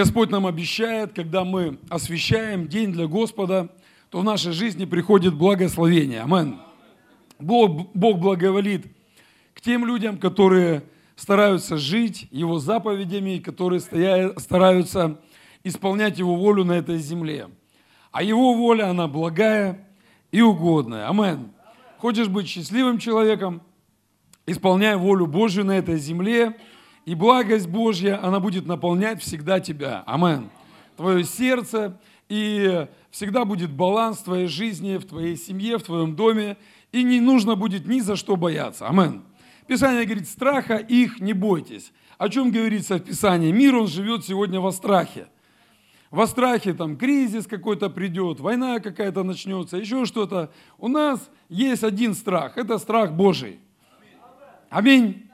Господь 0.00 0.30
нам 0.30 0.46
обещает, 0.46 1.12
когда 1.12 1.44
мы 1.44 1.78
освящаем 1.90 2.68
день 2.68 2.90
для 2.90 3.06
Господа, 3.06 3.68
то 4.08 4.20
в 4.20 4.24
нашей 4.24 4.52
жизни 4.52 4.86
приходит 4.86 5.34
благословение. 5.34 6.22
Амин. 6.22 6.58
Бог, 7.38 7.92
Бог 7.92 8.18
благоволит 8.18 8.86
к 9.52 9.60
тем 9.60 9.84
людям, 9.84 10.16
которые 10.16 10.84
стараются 11.16 11.76
жить 11.76 12.28
Его 12.30 12.58
заповедями, 12.58 13.40
которые 13.40 13.80
стараются 13.80 15.20
исполнять 15.64 16.18
Его 16.18 16.34
волю 16.34 16.64
на 16.64 16.72
этой 16.72 16.96
земле. 16.96 17.50
А 18.10 18.22
Его 18.22 18.54
воля, 18.54 18.88
она 18.88 19.06
благая 19.06 19.86
и 20.32 20.40
угодная. 20.40 21.10
Амин. 21.10 21.52
Хочешь 21.98 22.28
быть 22.28 22.48
счастливым 22.48 22.96
человеком, 22.96 23.60
исполняй 24.46 24.96
волю 24.96 25.26
Божью 25.26 25.66
на 25.66 25.72
этой 25.72 25.98
земле, 25.98 26.56
и 27.10 27.14
благость 27.16 27.66
Божья, 27.66 28.24
она 28.24 28.38
будет 28.38 28.66
наполнять 28.66 29.20
всегда 29.20 29.58
тебя. 29.58 30.04
Амин. 30.06 30.48
Твое 30.96 31.24
сердце, 31.24 31.98
и 32.28 32.86
всегда 33.10 33.44
будет 33.44 33.72
баланс 33.72 34.18
в 34.18 34.24
твоей 34.26 34.46
жизни, 34.46 34.96
в 34.96 35.04
твоей 35.04 35.36
семье, 35.36 35.78
в 35.78 35.82
твоем 35.82 36.14
доме, 36.14 36.56
и 36.92 37.02
не 37.02 37.18
нужно 37.18 37.56
будет 37.56 37.84
ни 37.88 37.98
за 37.98 38.14
что 38.14 38.36
бояться. 38.36 38.86
Амин. 38.86 39.24
Писание 39.66 40.04
говорит, 40.04 40.28
страха 40.28 40.76
их 40.76 41.18
не 41.18 41.32
бойтесь. 41.32 41.92
О 42.16 42.28
чем 42.28 42.52
говорится 42.52 42.94
в 42.94 43.00
Писании? 43.00 43.50
Мир, 43.50 43.74
он 43.74 43.88
живет 43.88 44.24
сегодня 44.24 44.60
во 44.60 44.70
страхе. 44.70 45.26
Во 46.12 46.28
страхе 46.28 46.74
там 46.74 46.96
кризис 46.96 47.48
какой-то 47.48 47.90
придет, 47.90 48.38
война 48.38 48.78
какая-то 48.78 49.24
начнется, 49.24 49.78
еще 49.78 50.04
что-то. 50.04 50.52
У 50.78 50.86
нас 50.86 51.28
есть 51.48 51.82
один 51.82 52.14
страх, 52.14 52.56
это 52.56 52.78
страх 52.78 53.14
Божий. 53.14 53.58
Аминь. 54.70 55.29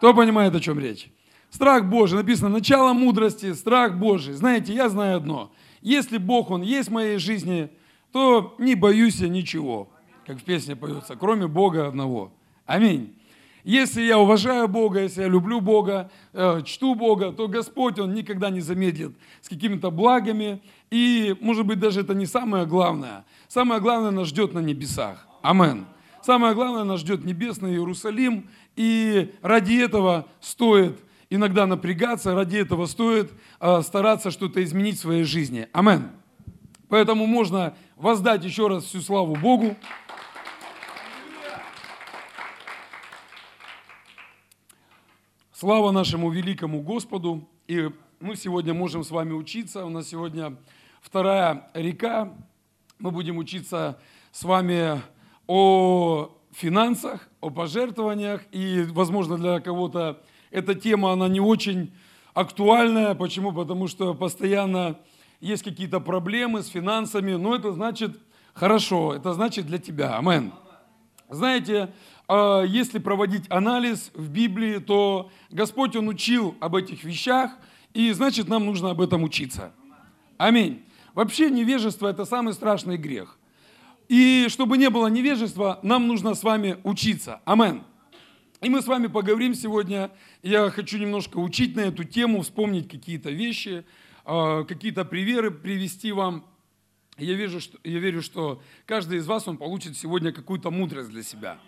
Кто 0.00 0.14
понимает, 0.14 0.54
о 0.54 0.60
чем 0.60 0.78
речь? 0.78 1.10
Страх 1.50 1.84
Божий, 1.84 2.16
написано, 2.16 2.48
начало 2.48 2.94
мудрости, 2.94 3.52
страх 3.52 3.98
Божий. 3.98 4.32
Знаете, 4.32 4.72
я 4.72 4.88
знаю 4.88 5.18
одно. 5.18 5.52
Если 5.82 6.16
Бог, 6.16 6.50
Он 6.50 6.62
есть 6.62 6.88
в 6.88 6.92
моей 6.92 7.18
жизни, 7.18 7.68
то 8.10 8.54
не 8.56 8.74
боюсь 8.76 9.16
я 9.16 9.28
ничего, 9.28 9.90
как 10.26 10.38
в 10.38 10.42
песне 10.42 10.74
поется, 10.74 11.16
кроме 11.16 11.48
Бога 11.48 11.86
одного. 11.86 12.32
Аминь. 12.64 13.14
Если 13.62 14.00
я 14.00 14.18
уважаю 14.18 14.68
Бога, 14.68 15.02
если 15.02 15.20
я 15.20 15.28
люблю 15.28 15.60
Бога, 15.60 16.10
э, 16.32 16.62
чту 16.64 16.94
Бога, 16.94 17.30
то 17.30 17.46
Господь, 17.46 17.98
Он 17.98 18.14
никогда 18.14 18.48
не 18.48 18.62
замедлит 18.62 19.12
с 19.42 19.50
какими-то 19.50 19.90
благами. 19.90 20.62
И, 20.90 21.36
может 21.42 21.66
быть, 21.66 21.78
даже 21.78 22.00
это 22.00 22.14
не 22.14 22.24
самое 22.24 22.64
главное. 22.64 23.26
Самое 23.48 23.82
главное 23.82 24.12
нас 24.12 24.28
ждет 24.28 24.54
на 24.54 24.60
небесах. 24.60 25.28
Амен. 25.42 25.84
Самое 26.22 26.54
главное 26.54 26.84
нас 26.84 27.00
ждет 27.00 27.24
небесный 27.24 27.72
Иерусалим. 27.72 28.48
И 28.80 29.34
ради 29.42 29.74
этого 29.74 30.26
стоит 30.40 30.98
иногда 31.28 31.66
напрягаться, 31.66 32.34
ради 32.34 32.56
этого 32.56 32.86
стоит 32.86 33.30
э, 33.60 33.82
стараться 33.82 34.30
что-то 34.30 34.64
изменить 34.64 34.96
в 34.96 35.00
своей 35.00 35.24
жизни. 35.24 35.68
Амен. 35.74 36.10
Поэтому 36.88 37.26
можно 37.26 37.76
воздать 37.96 38.42
еще 38.42 38.68
раз 38.68 38.84
всю 38.84 39.02
славу 39.02 39.36
Богу. 39.36 39.76
Слава 45.52 45.90
нашему 45.90 46.30
великому 46.30 46.80
Господу. 46.80 47.46
И 47.68 47.90
мы 48.18 48.34
сегодня 48.34 48.72
можем 48.72 49.04
с 49.04 49.10
вами 49.10 49.32
учиться. 49.32 49.84
У 49.84 49.90
нас 49.90 50.08
сегодня 50.08 50.56
вторая 51.02 51.68
река. 51.74 52.32
Мы 52.98 53.10
будем 53.10 53.36
учиться 53.36 54.00
с 54.32 54.42
вами 54.42 55.02
о 55.46 56.39
финансах, 56.52 57.28
о 57.40 57.50
пожертвованиях. 57.50 58.42
И, 58.52 58.86
возможно, 58.90 59.36
для 59.36 59.60
кого-то 59.60 60.22
эта 60.50 60.74
тема, 60.74 61.12
она 61.12 61.28
не 61.28 61.40
очень 61.40 61.92
актуальная. 62.34 63.14
Почему? 63.14 63.52
Потому 63.52 63.88
что 63.88 64.14
постоянно 64.14 64.98
есть 65.40 65.62
какие-то 65.62 66.00
проблемы 66.00 66.62
с 66.62 66.68
финансами. 66.68 67.32
Но 67.32 67.54
это 67.54 67.72
значит 67.72 68.18
хорошо, 68.54 69.14
это 69.14 69.32
значит 69.32 69.66
для 69.66 69.78
тебя. 69.78 70.16
Амен. 70.16 70.52
Знаете, 71.28 71.92
а, 72.28 72.62
если 72.62 72.98
проводить 72.98 73.44
анализ 73.50 74.10
в 74.14 74.28
Библии, 74.30 74.78
то 74.78 75.30
Господь, 75.50 75.96
Он 75.96 76.08
учил 76.08 76.54
об 76.60 76.76
этих 76.76 77.04
вещах, 77.04 77.52
и 77.94 78.12
значит, 78.12 78.48
нам 78.48 78.66
нужно 78.66 78.90
об 78.90 79.00
этом 79.00 79.24
учиться. 79.24 79.72
Аминь. 80.38 80.84
Вообще 81.14 81.50
невежество– 81.50 82.06
это 82.08 82.24
самый 82.24 82.54
страшный 82.54 82.96
грех. 82.96 83.39
И 84.10 84.48
чтобы 84.48 84.76
не 84.76 84.90
было 84.90 85.06
невежества, 85.06 85.78
нам 85.84 86.08
нужно 86.08 86.34
с 86.34 86.42
вами 86.42 86.78
учиться. 86.82 87.40
Амен. 87.44 87.84
И 88.60 88.68
мы 88.68 88.82
с 88.82 88.88
вами 88.88 89.06
поговорим 89.06 89.54
сегодня. 89.54 90.10
Я 90.42 90.68
хочу 90.70 90.98
немножко 90.98 91.36
учить 91.36 91.76
на 91.76 91.82
эту 91.82 92.02
тему, 92.02 92.42
вспомнить 92.42 92.88
какие-то 92.88 93.30
вещи, 93.30 93.84
а, 94.24 94.64
какие-то 94.64 95.04
приверы 95.04 95.52
привести 95.52 96.10
вам. 96.10 96.44
Я, 97.18 97.34
вижу, 97.34 97.60
что, 97.60 97.78
я 97.84 98.00
верю, 98.00 98.20
что 98.20 98.60
каждый 98.84 99.18
из 99.18 99.28
вас, 99.28 99.46
он 99.46 99.56
получит 99.56 99.96
сегодня 99.96 100.32
какую-то 100.32 100.72
мудрость 100.72 101.10
для 101.10 101.22
себя. 101.22 101.60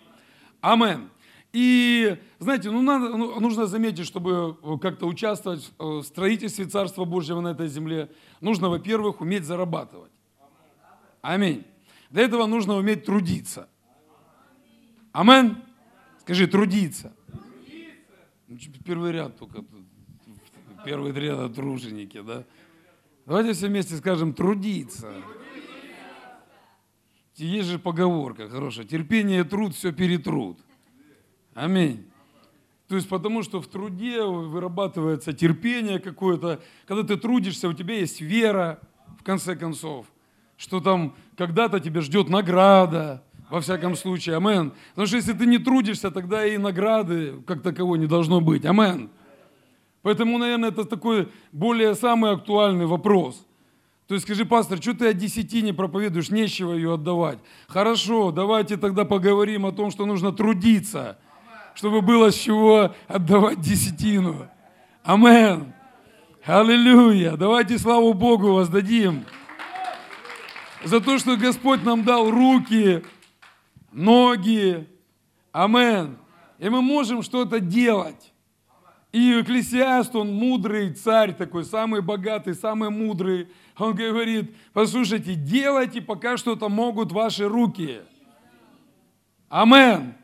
Амен. 0.59 1.11
И, 1.53 2.17
знаете, 2.39 2.71
ну, 2.71 2.81
надо, 2.81 3.15
ну, 3.15 3.39
нужно 3.39 3.67
заметить, 3.67 4.05
чтобы 4.05 4.57
э, 4.61 4.77
как-то 4.81 5.05
участвовать 5.05 5.71
э, 5.79 5.81
в 5.81 6.03
строительстве 6.03 6.65
Царства 6.65 7.05
Божьего 7.05 7.39
на 7.39 7.51
этой 7.51 7.69
земле, 7.69 8.11
нужно, 8.41 8.67
во-первых, 8.67 9.21
уметь 9.21 9.45
зарабатывать. 9.45 10.11
Аминь. 11.21 11.63
Для 12.13 12.25
этого 12.25 12.45
нужно 12.45 12.75
уметь 12.75 13.05
трудиться. 13.05 13.67
Амен. 15.13 15.63
Скажи, 16.19 16.45
трудиться. 16.45 17.11
Ну, 18.47 18.55
первый 18.85 19.11
ряд 19.11 19.35
только. 19.39 19.65
Первый 20.85 21.11
ряд 21.11 21.55
труженики, 21.55 22.21
да? 22.21 22.43
Давайте 23.25 23.53
все 23.53 23.67
вместе 23.67 23.95
скажем 23.95 24.33
трудиться. 24.35 25.11
Есть 27.35 27.69
же 27.69 27.79
поговорка 27.79 28.47
хорошая. 28.47 28.85
Терпение 28.85 29.43
труд 29.43 29.73
все 29.73 29.91
перетрут. 29.91 30.59
Аминь. 31.55 32.05
То 32.89 32.95
есть 32.95 33.09
потому 33.09 33.41
что 33.41 33.59
в 33.59 33.65
труде 33.65 34.23
вырабатывается 34.23 35.33
терпение 35.33 35.97
какое-то. 35.97 36.61
Когда 36.85 37.01
ты 37.01 37.17
трудишься, 37.19 37.67
у 37.67 37.73
тебя 37.73 37.95
есть 37.95 38.21
вера, 38.21 38.79
в 39.19 39.23
конце 39.23 39.55
концов, 39.55 40.12
что 40.63 40.79
там 40.79 41.13
когда-то 41.37 41.81
тебя 41.81 41.99
ждет 41.99 42.29
награда, 42.29 43.21
во 43.49 43.59
всяком 43.59 43.97
случае. 43.97 44.37
Амен. 44.37 44.71
Потому 44.91 45.07
что 45.07 45.17
если 45.17 45.33
ты 45.33 45.45
не 45.45 45.57
трудишься, 45.57 46.09
тогда 46.09 46.45
и 46.45 46.57
награды 46.57 47.41
как 47.45 47.61
таковой 47.61 47.99
не 47.99 48.07
должно 48.07 48.39
быть. 48.39 48.65
Амен. 48.65 49.09
Поэтому, 50.01 50.37
наверное, 50.37 50.69
это 50.69 50.85
такой 50.85 51.27
более 51.51 51.95
самый 51.95 52.31
актуальный 52.31 52.85
вопрос– 52.85 53.45
то 54.05 54.15
есть 54.15 54.25
скажи, 54.25 54.45
пастор, 54.45 54.81
что 54.81 54.93
ты 54.93 55.07
о 55.07 55.13
десятине 55.13 55.73
проповедуешь, 55.73 56.29
нечего 56.29 56.73
ее 56.73 56.95
отдавать. 56.95 57.39
Хорошо, 57.67 58.31
давайте 58.31 58.75
тогда 58.75 59.05
поговорим 59.05 59.65
о 59.65 59.71
том, 59.71 59.91
что 59.91 60.05
нужно 60.05 60.33
трудиться, 60.33 61.17
чтобы 61.73 62.01
было 62.01 62.29
с 62.29 62.35
чего 62.35 62.93
отдавать 63.07 63.61
десятину. 63.61 64.49
Амен. 65.03 65.73
Аллилуйя. 66.45 67.37
Давайте 67.37 67.79
славу 67.79 68.13
Богу 68.13 68.53
воздадим 68.53 69.23
за 70.83 71.01
то, 71.01 71.17
что 71.17 71.37
Господь 71.37 71.83
нам 71.83 72.03
дал 72.03 72.29
руки, 72.29 73.03
ноги. 73.91 74.87
Амен. 75.51 76.17
И 76.57 76.67
мы 76.67 76.81
можем 76.81 77.21
что-то 77.21 77.59
делать. 77.59 78.33
И 79.11 79.39
Экклесиаст, 79.39 80.15
он 80.15 80.33
мудрый 80.33 80.91
царь 80.91 81.35
такой, 81.35 81.65
самый 81.65 82.01
богатый, 82.01 82.55
самый 82.55 82.89
мудрый. 82.89 83.47
Он 83.77 83.93
говорит, 83.93 84.55
послушайте, 84.73 85.35
делайте 85.35 86.01
пока 86.01 86.37
что-то 86.37 86.69
могут 86.69 87.11
ваши 87.11 87.47
руки. 87.47 88.01
Амен. 89.49 90.15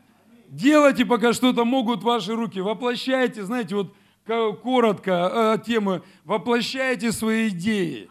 Делайте 0.48 1.06
пока 1.06 1.32
что-то 1.32 1.64
могут 1.64 2.02
ваши 2.02 2.34
руки. 2.34 2.60
Воплощайте, 2.60 3.44
знаете, 3.44 3.76
вот 3.76 3.94
коротко 4.26 5.30
э, 5.32 5.58
темы, 5.64 6.02
воплощайте 6.24 7.12
свои 7.12 7.48
идеи. 7.48 8.10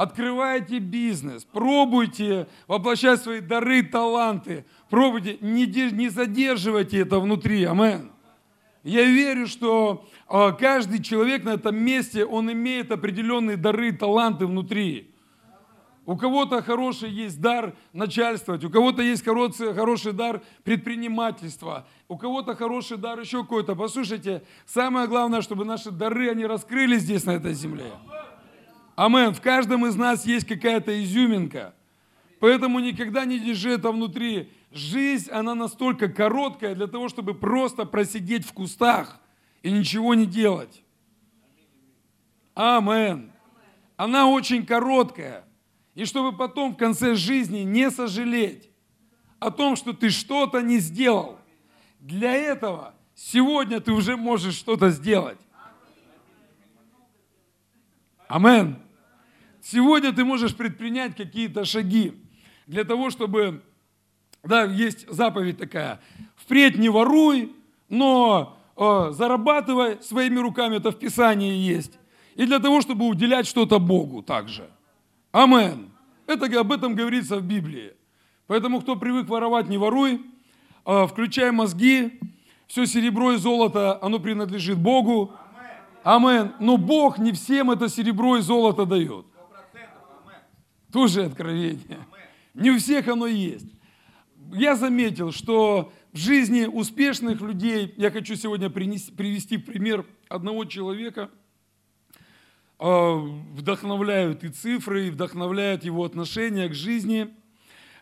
Открывайте 0.00 0.78
бизнес, 0.78 1.44
пробуйте 1.44 2.48
воплощать 2.66 3.20
свои 3.20 3.40
дары, 3.40 3.82
таланты. 3.82 4.64
Пробуйте, 4.88 5.36
не, 5.42 5.66
не 5.66 6.08
задерживайте 6.08 7.00
это 7.00 7.20
внутри. 7.20 7.64
Амен. 7.64 8.10
Я 8.82 9.04
верю, 9.04 9.46
что 9.46 10.08
а, 10.26 10.52
каждый 10.52 11.02
человек 11.02 11.44
на 11.44 11.50
этом 11.50 11.76
месте, 11.76 12.24
он 12.24 12.50
имеет 12.50 12.90
определенные 12.90 13.58
дары, 13.58 13.92
таланты 13.92 14.46
внутри. 14.46 15.14
У 16.06 16.16
кого-то 16.16 16.62
хороший 16.62 17.10
есть 17.10 17.38
дар 17.38 17.74
начальствовать, 17.92 18.64
у 18.64 18.70
кого-то 18.70 19.02
есть 19.02 19.22
хороший, 19.22 19.74
хороший 19.74 20.14
дар 20.14 20.40
предпринимательства, 20.64 21.86
у 22.08 22.16
кого-то 22.16 22.54
хороший 22.54 22.96
дар 22.96 23.20
еще 23.20 23.42
какой-то. 23.42 23.76
Послушайте, 23.76 24.44
самое 24.64 25.06
главное, 25.08 25.42
чтобы 25.42 25.66
наши 25.66 25.90
дары, 25.90 26.30
они 26.30 26.46
раскрылись 26.46 27.02
здесь, 27.02 27.26
на 27.26 27.32
этой 27.32 27.52
земле. 27.52 27.92
Амен. 29.00 29.32
В 29.32 29.40
каждом 29.40 29.86
из 29.86 29.96
нас 29.96 30.26
есть 30.26 30.46
какая-то 30.46 31.02
изюминка. 31.02 31.74
Поэтому 32.38 32.80
никогда 32.80 33.24
не 33.24 33.38
держи 33.38 33.70
это 33.70 33.92
внутри. 33.92 34.52
Жизнь, 34.72 35.30
она 35.30 35.54
настолько 35.54 36.08
короткая 36.08 36.74
для 36.74 36.86
того, 36.86 37.08
чтобы 37.08 37.32
просто 37.32 37.86
просидеть 37.86 38.44
в 38.44 38.52
кустах 38.52 39.18
и 39.62 39.70
ничего 39.70 40.12
не 40.12 40.26
делать. 40.26 40.82
Амен. 42.54 43.32
Она 43.96 44.26
очень 44.28 44.66
короткая. 44.66 45.46
И 45.94 46.04
чтобы 46.04 46.36
потом 46.36 46.74
в 46.74 46.76
конце 46.76 47.14
жизни 47.14 47.60
не 47.60 47.90
сожалеть 47.90 48.68
о 49.38 49.50
том, 49.50 49.76
что 49.76 49.94
ты 49.94 50.10
что-то 50.10 50.60
не 50.60 50.76
сделал. 50.76 51.38
Для 52.00 52.34
этого 52.34 52.94
сегодня 53.14 53.80
ты 53.80 53.92
уже 53.92 54.18
можешь 54.18 54.56
что-то 54.56 54.90
сделать. 54.90 55.38
Амен. 58.28 58.76
Сегодня 59.62 60.12
ты 60.12 60.24
можешь 60.24 60.54
предпринять 60.54 61.16
какие-то 61.16 61.64
шаги 61.64 62.14
для 62.66 62.84
того, 62.84 63.10
чтобы, 63.10 63.62
да, 64.42 64.64
есть 64.64 65.08
заповедь 65.10 65.58
такая, 65.58 66.00
впредь 66.36 66.78
не 66.78 66.88
воруй, 66.88 67.52
но 67.88 68.58
э, 68.76 69.10
зарабатывай 69.12 70.02
своими 70.02 70.38
руками, 70.38 70.76
это 70.76 70.90
в 70.92 70.98
Писании 70.98 71.54
есть. 71.54 71.98
И 72.36 72.46
для 72.46 72.58
того, 72.58 72.80
чтобы 72.80 73.06
уделять 73.06 73.46
что-то 73.46 73.78
Богу 73.78 74.22
также. 74.22 74.70
Амен. 75.32 75.90
Это 76.26 76.46
об 76.60 76.72
этом 76.72 76.94
говорится 76.94 77.36
в 77.36 77.42
Библии. 77.42 77.92
Поэтому, 78.46 78.80
кто 78.80 78.96
привык 78.96 79.28
воровать, 79.28 79.68
не 79.68 79.78
воруй, 79.78 80.20
э, 80.86 81.06
включай 81.06 81.50
мозги, 81.50 82.20
все 82.66 82.86
серебро 82.86 83.32
и 83.32 83.36
золото, 83.36 83.98
оно 84.00 84.20
принадлежит 84.20 84.78
Богу. 84.78 85.32
Амен. 86.04 86.52
Но 86.60 86.76
Бог 86.76 87.18
не 87.18 87.32
всем 87.32 87.70
это 87.72 87.88
серебро 87.88 88.36
и 88.38 88.40
золото 88.40 88.86
дает. 88.86 89.26
Тоже 90.92 91.24
откровение. 91.24 92.06
Не 92.54 92.70
у 92.70 92.78
всех 92.78 93.06
оно 93.08 93.26
есть. 93.26 93.66
Я 94.52 94.74
заметил, 94.74 95.30
что 95.32 95.92
в 96.12 96.18
жизни 96.18 96.64
успешных 96.64 97.40
людей, 97.40 97.94
я 97.96 98.10
хочу 98.10 98.34
сегодня 98.34 98.68
принести, 98.68 99.12
привести 99.12 99.58
пример 99.58 100.04
одного 100.28 100.64
человека, 100.64 101.30
а, 102.78 103.14
вдохновляют 103.14 104.42
и 104.42 104.48
цифры, 104.48 105.06
и 105.06 105.10
вдохновляют 105.10 105.84
его 105.84 106.04
отношение 106.04 106.68
к 106.68 106.74
жизни. 106.74 107.32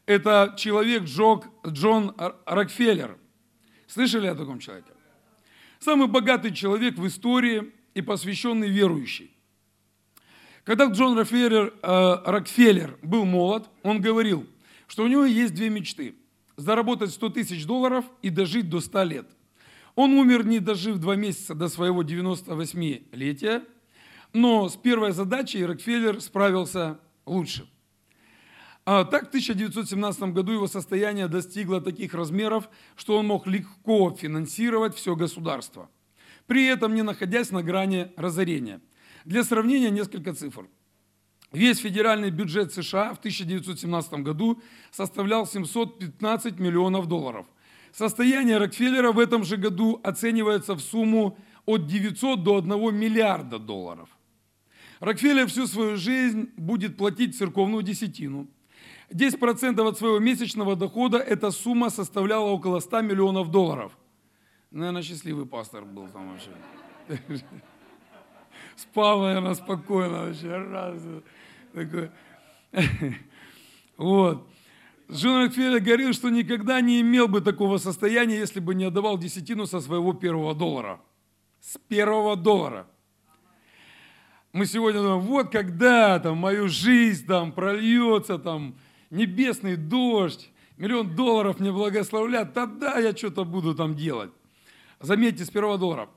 Это 0.07 0.55
человек 0.57 1.05
Джок, 1.05 1.49
Джон 1.67 2.15
Рокфеллер. 2.47 3.19
Слышали 3.87 4.27
о 4.27 4.35
таком 4.35 4.59
человеке? 4.59 4.89
Самый 5.81 6.09
богатый 6.09 6.55
человек 6.55 6.97
в 6.97 7.07
истории 7.07 7.73
и 7.93 8.01
посвященный 8.01 8.69
верующий. 8.69 9.38
Когда 10.69 10.85
Джон 10.85 11.17
Рокфеллер, 11.17 11.73
э, 11.83 12.17
Рокфеллер 12.27 12.99
был 13.01 13.25
молод, 13.25 13.71
он 13.83 14.03
говорил, 14.03 14.47
что 14.87 15.03
у 15.03 15.07
него 15.07 15.25
есть 15.25 15.55
две 15.55 15.71
мечты. 15.71 16.15
Заработать 16.59 17.11
100 17.11 17.31
тысяч 17.31 17.65
долларов 17.65 18.05
и 18.21 18.29
дожить 18.29 18.69
до 18.69 18.81
100 18.81 19.03
лет. 19.05 19.27
Он 19.95 20.13
умер, 20.13 20.45
не 20.45 20.59
дожив 20.59 20.99
два 20.99 21.17
месяца 21.17 21.55
до 21.55 21.69
своего 21.69 22.03
98-летия, 22.03 23.65
но 24.35 24.69
с 24.69 24.77
первой 24.77 25.13
задачей 25.13 25.65
Рокфеллер 25.65 26.21
справился 26.21 26.99
лучше. 27.25 27.67
А 28.85 29.05
так 29.05 29.25
в 29.25 29.29
1917 29.29 30.23
году 30.35 30.53
его 30.53 30.67
состояние 30.67 31.29
достигло 31.29 31.81
таких 31.81 32.13
размеров, 32.13 32.69
что 32.95 33.17
он 33.17 33.27
мог 33.27 33.47
легко 33.47 34.11
финансировать 34.11 34.95
все 34.95 35.17
государство, 35.17 35.89
при 36.47 36.67
этом 36.67 36.95
не 36.95 37.01
находясь 37.01 37.53
на 37.53 37.63
грани 37.63 38.13
разорения– 38.19 38.83
для 39.29 39.45
сравнения 39.45 39.91
несколько 39.91 40.33
цифр. 40.33 40.67
Весь 41.53 41.79
федеральный 41.79 42.31
бюджет 42.31 42.73
США 42.73 43.13
в 43.15 43.19
1917 43.19 44.13
году 44.15 44.63
составлял 44.91 45.47
715 45.47 46.59
миллионов 46.59 47.07
долларов. 47.09 47.47
Состояние 47.93 48.57
Рокфеллера 48.57 49.13
в 49.13 49.19
этом 49.19 49.45
же 49.45 49.59
году 49.59 50.01
оценивается 50.03 50.75
в 50.75 50.81
сумму 50.81 51.37
от 51.67 51.87
900 51.87 52.43
до 52.43 52.59
1 52.59 52.97
миллиарда 52.97 53.59
долларов. 53.59 54.09
Рокфеллер 55.01 55.47
всю 55.47 55.67
свою 55.67 55.99
жизнь 55.99 56.49
будет 56.57 56.97
платить 56.97 57.37
церковную 57.37 57.83
десятину. 57.83 58.49
10% 59.11 59.89
от 59.89 59.99
своего 59.99 60.19
месячного 60.19 60.75
дохода 60.75 61.19
эта 61.19 61.51
сумма 61.51 61.91
составляла 61.91 62.49
около 62.49 62.81
100 62.81 63.03
миллионов 63.03 63.51
долларов. 63.51 63.93
Наверное, 64.71 65.03
счастливый 65.03 65.45
пастор 65.45 65.85
был 65.85 66.09
там 66.09 66.31
вообще 66.31 66.51
спал, 68.79 69.23
наверное, 69.23 69.55
спокойно 69.55 70.27
вообще. 70.27 70.57
Раз, 70.57 71.03
такой. 71.75 72.11
Вот. 73.97 74.47
Джон 75.11 75.45
Рокфеллер 75.45 75.81
говорил, 75.81 76.13
что 76.13 76.29
никогда 76.29 76.81
не 76.81 77.01
имел 77.01 77.29
бы 77.29 77.41
такого 77.41 77.79
состояния, 77.79 78.37
если 78.37 78.61
бы 78.61 78.75
не 78.75 78.85
отдавал 78.85 79.19
десятину 79.19 79.67
со 79.67 79.81
своего 79.81 80.13
первого 80.13 80.55
доллара. 80.55 81.01
С 81.61 81.79
первого 81.89 82.37
доллара. 82.37 82.87
Мы 84.53 84.67
сегодня 84.67 85.01
думаем, 85.01 85.21
вот 85.21 85.51
когда 85.51 86.19
там 86.19 86.39
мою 86.39 86.69
жизнь 86.69 87.27
там 87.27 87.53
прольется 87.53 88.39
там 88.39 88.77
небесный 89.11 89.77
дождь, 89.77 90.51
миллион 90.77 91.15
долларов 91.17 91.59
мне 91.59 91.73
благословлят, 91.73 92.55
тогда 92.55 92.99
я 92.99 93.17
что-то 93.17 93.45
буду 93.45 93.75
там 93.75 93.95
делать. 93.95 94.31
Заметьте, 95.01 95.45
с 95.45 95.51
первого 95.51 95.79
доллара. 95.79 96.09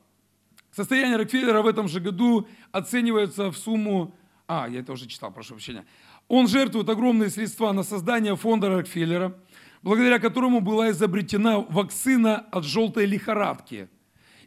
Состояние 0.72 1.18
Рокфеллера 1.18 1.62
в 1.62 1.68
этом 1.68 1.88
же 1.88 2.00
году 2.00 2.48
оценивается 2.72 3.52
в 3.52 3.58
сумму... 3.58 4.16
А, 4.48 4.68
я 4.70 4.80
это 4.80 4.94
уже 4.94 5.06
читал, 5.08 5.32
прошу 5.32 5.56
прощения. 5.56 5.86
Он 6.28 6.48
жертвует 6.48 6.90
огромные 6.90 7.30
средства 7.30 7.72
на 7.74 7.84
создание 7.84 8.38
фонда 8.38 8.70
Рокфеллера, 8.70 9.38
благодаря 9.82 10.20
которому 10.20 10.62
была 10.62 10.92
изобретена 10.92 11.60
вакцина 11.60 12.38
от 12.52 12.64
желтой 12.64 13.06
лихорадки 13.06 13.90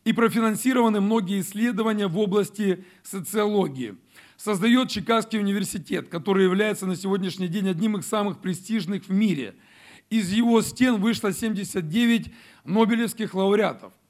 и 0.04 0.12
профинансированы 0.12 1.00
многие 1.00 1.40
исследования 1.40 2.06
в 2.06 2.18
области 2.18 2.84
социологии. 3.02 3.96
Создает 4.36 4.88
Чикагский 4.88 5.38
университет, 5.38 6.08
который 6.08 6.44
является 6.44 6.86
на 6.86 6.96
сегодняшний 6.96 7.48
день 7.48 7.68
одним 7.68 7.98
из 7.98 8.06
самых 8.06 8.40
престижных 8.40 9.04
в 9.04 9.10
мире. 9.10 9.54
Из 10.10 10.30
его 10.32 10.60
стен 10.62 10.96
вышло 10.96 11.32
79 11.32 12.32
нобелевских 12.64 13.34
лауреатов– 13.34 13.92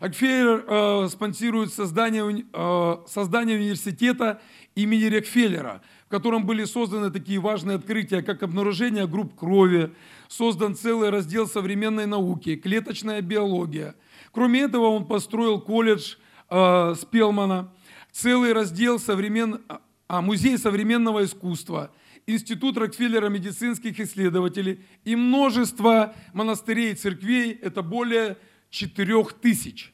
Рокфеллер 0.00 0.64
э, 0.66 1.08
спонсирует 1.10 1.74
создание, 1.74 2.46
э, 2.52 2.96
создание 3.06 3.58
университета 3.58 4.40
имени 4.74 5.04
Рокфеллера, 5.04 5.82
в 6.06 6.08
котором 6.08 6.46
были 6.46 6.64
созданы 6.64 7.10
такие 7.10 7.38
важные 7.38 7.76
открытия, 7.76 8.22
как 8.22 8.42
обнаружение 8.42 9.06
групп 9.06 9.38
крови, 9.38 9.92
создан 10.26 10.74
целый 10.74 11.10
раздел 11.10 11.46
современной 11.46 12.06
науки, 12.06 12.56
клеточная 12.56 13.20
биология. 13.20 13.94
Кроме 14.32 14.62
этого, 14.62 14.86
он 14.86 15.06
построил 15.06 15.60
колледж 15.60 16.14
э, 16.48 16.94
Спелмана, 16.98 17.70
целый 18.10 18.54
раздел 18.54 18.98
современ... 18.98 19.60
а, 20.08 20.22
музей 20.22 20.56
современного 20.56 21.24
искусства, 21.24 21.90
Институт 22.26 22.78
Рокфеллера 22.78 23.28
медицинских 23.28 24.00
исследователей 24.00 24.80
и 25.04 25.14
множество 25.14 26.14
монастырей 26.32 26.92
и 26.92 26.94
церквей, 26.94 27.52
это 27.52 27.82
более 27.82 28.38
4 28.70 29.24
тысяч. 29.40 29.92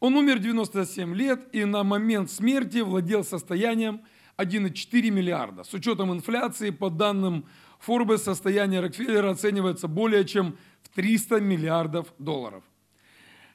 Он 0.00 0.16
умер 0.16 0.38
97 0.38 1.14
лет 1.14 1.48
и 1.52 1.64
на 1.64 1.84
момент 1.84 2.30
смерти 2.30 2.78
владел 2.78 3.24
состоянием 3.24 4.02
1,4 4.38 5.10
миллиарда. 5.10 5.64
С 5.64 5.74
учетом 5.74 6.12
инфляции, 6.12 6.70
по 6.70 6.90
данным 6.90 7.46
Forbes, 7.86 8.18
состояние 8.18 8.80
Рокфеллера 8.80 9.30
оценивается 9.30 9.88
более 9.88 10.24
чем 10.24 10.56
в 10.82 10.88
300 10.88 11.40
миллиардов 11.40 12.12
долларов. 12.18 12.64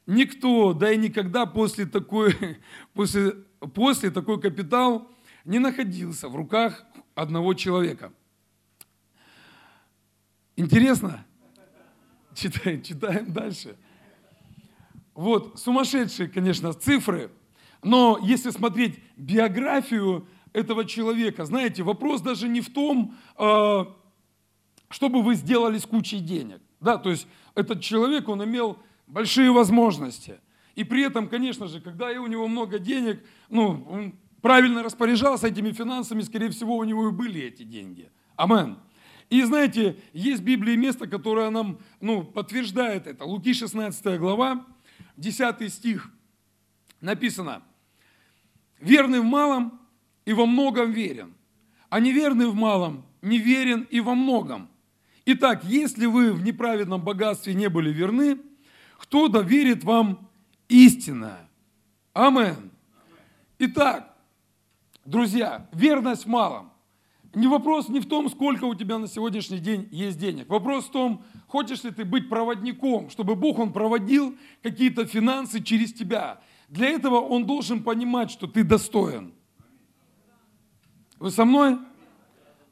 Никто, 0.05 0.73
да 0.73 0.91
и 0.91 0.97
никогда 0.97 1.47
после 1.47 1.87
такой, 1.87 2.35
после, 2.93 3.31
после 3.73 4.11
такой 4.11 4.39
капитал 4.39 5.11
не 5.45 5.57
находился 5.57 6.29
в 6.29 6.35
руках 6.35 6.85
одного 7.15 7.55
человека. 7.55 8.13
Интересно? 10.55 11.25
Читаем, 12.35 12.81
читаем 12.83 13.31
дальше. 13.33 13.77
Вот, 15.15 15.57
сумасшедшие, 15.57 16.27
конечно, 16.27 16.73
цифры, 16.73 17.31
но 17.81 18.19
если 18.21 18.49
смотреть 18.49 18.99
биографию 19.15 20.27
этого 20.51 20.85
человека, 20.85 21.45
знаете, 21.45 21.83
вопрос 21.83 22.21
даже 22.21 22.47
не 22.47 22.61
в 22.61 22.71
том, 22.71 23.15
а, 23.37 23.95
чтобы 24.89 25.21
вы 25.21 25.35
сделали 25.35 25.77
с 25.77 25.85
кучей 25.85 26.19
денег. 26.19 26.61
Да, 26.81 26.97
то 26.97 27.09
есть 27.09 27.27
этот 27.55 27.81
человек, 27.81 28.27
он 28.27 28.43
имел 28.43 28.77
большие 29.07 29.51
возможности. 29.51 30.39
И 30.75 30.83
при 30.83 31.03
этом, 31.03 31.29
конечно 31.29 31.67
же, 31.67 31.79
когда 31.79 32.07
у 32.09 32.27
него 32.27 32.47
много 32.47 32.77
денег, 32.77 33.23
ну, 33.49 33.85
он 33.89 34.15
правильно 34.41 34.83
распоряжался 34.83 35.47
этими 35.47 35.71
финансами, 35.71 36.21
скорее 36.21 36.49
всего, 36.49 36.75
у 36.75 36.83
него 36.83 37.07
и 37.07 37.11
были 37.11 37.41
эти 37.41 37.63
деньги. 37.63 38.11
Амен. 38.35 38.77
И 39.29 39.41
знаете, 39.43 39.97
есть 40.13 40.41
в 40.41 40.45
Библии 40.45 40.75
место, 40.75 41.07
которое 41.07 41.49
нам 41.49 41.79
ну, 42.01 42.23
подтверждает 42.23 43.07
это. 43.07 43.23
Луки 43.25 43.53
16 43.53 44.19
глава, 44.19 44.65
10 45.17 45.71
стих 45.73 46.09
написано, 47.01 47.63
верный 48.79 49.19
в 49.19 49.25
малом 49.25 49.79
и 50.25 50.33
во 50.33 50.45
многом 50.45 50.91
верен, 50.91 51.33
а 51.89 51.99
неверный 51.99 52.47
в 52.47 52.55
малом 52.55 53.05
неверен 53.21 53.87
и 53.89 53.99
во 53.99 54.15
многом. 54.15 54.69
Итак, 55.25 55.63
если 55.63 56.05
вы 56.05 56.33
в 56.33 56.43
неправедном 56.43 57.01
богатстве 57.01 57.53
не 57.53 57.69
были 57.69 57.91
верны, 57.91 58.39
кто 58.97 59.27
доверит 59.27 59.83
вам 59.83 60.29
истинное? 60.67 61.49
Амен. 62.13 62.71
Итак, 63.59 64.15
Друзья, 65.05 65.69
верность 65.71 66.25
в 66.25 66.27
малом. 66.27 66.71
Не 67.35 67.47
вопрос 67.47 67.89
не 67.89 67.99
в 67.99 68.07
том, 68.07 68.29
сколько 68.29 68.63
у 68.63 68.73
тебя 68.75 68.97
на 68.97 69.07
сегодняшний 69.07 69.59
день 69.59 69.89
есть 69.91 70.17
денег. 70.17 70.47
Вопрос 70.47 70.85
в 70.85 70.91
том, 70.91 71.21
хочешь 71.47 71.83
ли 71.83 71.91
ты 71.91 72.05
быть 72.05 72.29
проводником, 72.29 73.09
чтобы 73.09 73.35
Бог, 73.35 73.59
Он 73.59 73.73
проводил 73.73 74.37
какие-то 74.63 75.05
финансы 75.05 75.61
через 75.61 75.93
тебя. 75.93 76.39
Для 76.69 76.87
этого 76.87 77.19
Он 77.19 77.45
должен 77.45 77.83
понимать, 77.83 78.31
что 78.31 78.47
ты 78.47 78.63
достоин. 78.63 79.33
Вы 81.19 81.29
со 81.29 81.43
мной? 81.43 81.77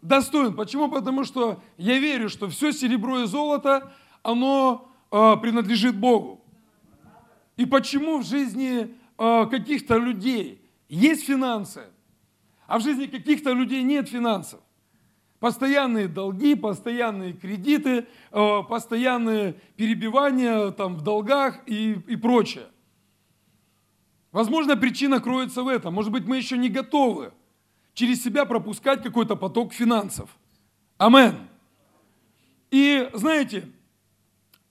Достоин. 0.01 0.53
Почему? 0.53 0.89
Потому 0.89 1.25
что 1.25 1.61
я 1.77 1.99
верю, 1.99 2.29
что 2.29 2.47
все 2.47 2.71
серебро 2.71 3.19
и 3.19 3.25
золото, 3.25 3.93
оно 4.21 4.89
э, 5.11 5.35
принадлежит 5.41 5.97
Богу. 5.97 6.41
И 7.57 7.65
почему 7.65 8.19
в 8.19 8.25
жизни 8.25 8.95
э, 9.17 9.45
каких-то 9.47 9.97
людей 9.97 10.61
есть 10.87 11.25
финансы, 11.25 11.83
а 12.67 12.79
в 12.79 12.81
жизни 12.81 13.05
каких-то 13.05 13.51
людей 13.51 13.83
нет 13.83 14.09
финансов. 14.09 14.59
Постоянные 15.39 16.07
долги, 16.07 16.55
постоянные 16.55 17.33
кредиты, 17.33 18.05
э, 18.31 18.59
постоянные 18.69 19.53
перебивания 19.75 20.71
там, 20.71 20.95
в 20.95 21.01
долгах 21.01 21.59
и, 21.65 21.93
и 22.07 22.15
прочее. 22.15 22.67
Возможно, 24.31 24.77
причина 24.77 25.19
кроется 25.19 25.61
в 25.61 25.67
этом. 25.67 25.93
Может 25.93 26.11
быть, 26.11 26.25
мы 26.25 26.37
еще 26.37 26.57
не 26.57 26.69
готовы 26.69 27.33
через 27.93 28.23
себя 28.23 28.45
пропускать 28.45 29.03
какой-то 29.03 29.35
поток 29.35 29.73
финансов. 29.73 30.29
Амен. 30.97 31.35
И 32.71 33.09
знаете, 33.13 33.69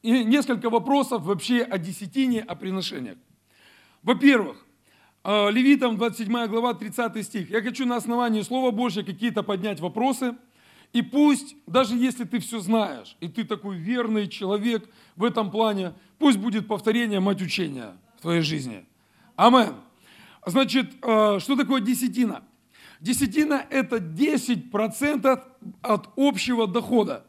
несколько 0.03 0.71
вопросов 0.71 1.23
вообще 1.23 1.63
о 1.63 1.79
десятине, 1.79 2.41
о 2.41 2.57
приношениях. 2.57 3.19
Во-первых, 4.03 4.62
Левитам 5.25 5.97
27 5.97 6.47
глава 6.49 6.75
30 6.75 7.25
стих. 7.25 7.51
Я 7.51 7.63
хочу 7.63 7.87
на 7.87 7.97
основании 7.97 8.43
Слова 8.43 8.73
Божьего 8.73 9.05
какие-то 9.05 9.45
поднять 9.45 9.79
вопросы. 9.79 10.35
И 10.93 11.01
пусть, 11.01 11.55
даже 11.67 11.97
если 11.97 12.25
ты 12.25 12.41
все 12.41 12.59
знаешь, 12.59 13.17
и 13.21 13.29
ты 13.29 13.45
такой 13.45 13.77
верный 13.77 14.29
человек 14.29 14.89
в 15.17 15.25
этом 15.25 15.51
плане, 15.51 15.95
пусть 16.19 16.39
будет 16.39 16.67
повторение 16.67 17.21
мать 17.21 17.41
учения 17.41 17.97
в 18.19 18.23
твоей 18.23 18.43
жизни. 18.43 18.85
Амен. 19.37 19.75
Значит, 20.45 20.93
а, 21.03 21.39
что 21.39 21.57
такое 21.57 21.81
десятина? 21.81 22.43
Десятина– 23.01 23.65
это 23.71 23.97
10% 23.97 25.43
от 25.83 26.09
общего 26.17 26.67
дохода. 26.67 27.25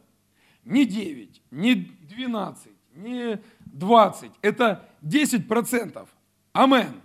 Не 0.66 0.86
9, 0.86 1.42
не 1.52 1.76
12, 1.76 2.72
не 2.96 3.40
20. 3.66 4.32
Это 4.42 4.90
10%. 5.04 6.08
Амен. 6.54 7.03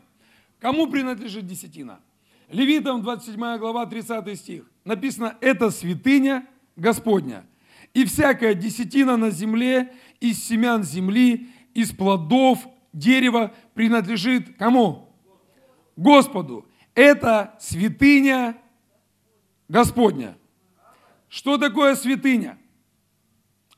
Кому 0.60 0.88
принадлежит 0.88 1.46
десятина? 1.46 2.00
Левитам 2.48 3.02
27 3.02 3.58
глава 3.58 3.86
30 3.86 4.38
стих. 4.38 4.64
Написано, 4.84 5.36
это 5.40 5.70
святыня 5.70 6.48
Господня. 6.76 7.46
И 7.94 8.04
всякая 8.04 8.54
десятина 8.54 9.16
на 9.16 9.30
земле 9.30 9.92
из 10.20 10.42
семян 10.42 10.82
земли, 10.82 11.48
из 11.74 11.92
плодов 11.92 12.66
дерева 12.92 13.54
принадлежит 13.74 14.56
кому? 14.56 15.14
Господу. 15.96 16.66
Это 16.94 17.54
святыня 17.60 18.56
Господня. 19.68 20.36
Что 21.28 21.58
такое 21.58 21.94
святыня? 21.94 22.58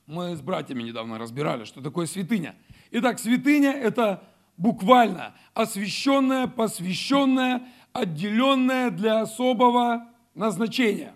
Мы 0.07 0.35
с 0.35 0.41
братьями 0.41 0.83
недавно 0.83 1.17
разбирали, 1.17 1.65
что 1.65 1.81
такое 1.81 2.05
святыня. 2.05 2.55
Итак, 2.91 3.19
святыня– 3.19 3.71
это 3.73 4.23
буквально 4.61 5.33
освященная, 5.55 6.45
посвященная, 6.45 7.67
отделенная 7.93 8.91
для 8.91 9.21
особого 9.21 10.07
назначения. 10.35 11.15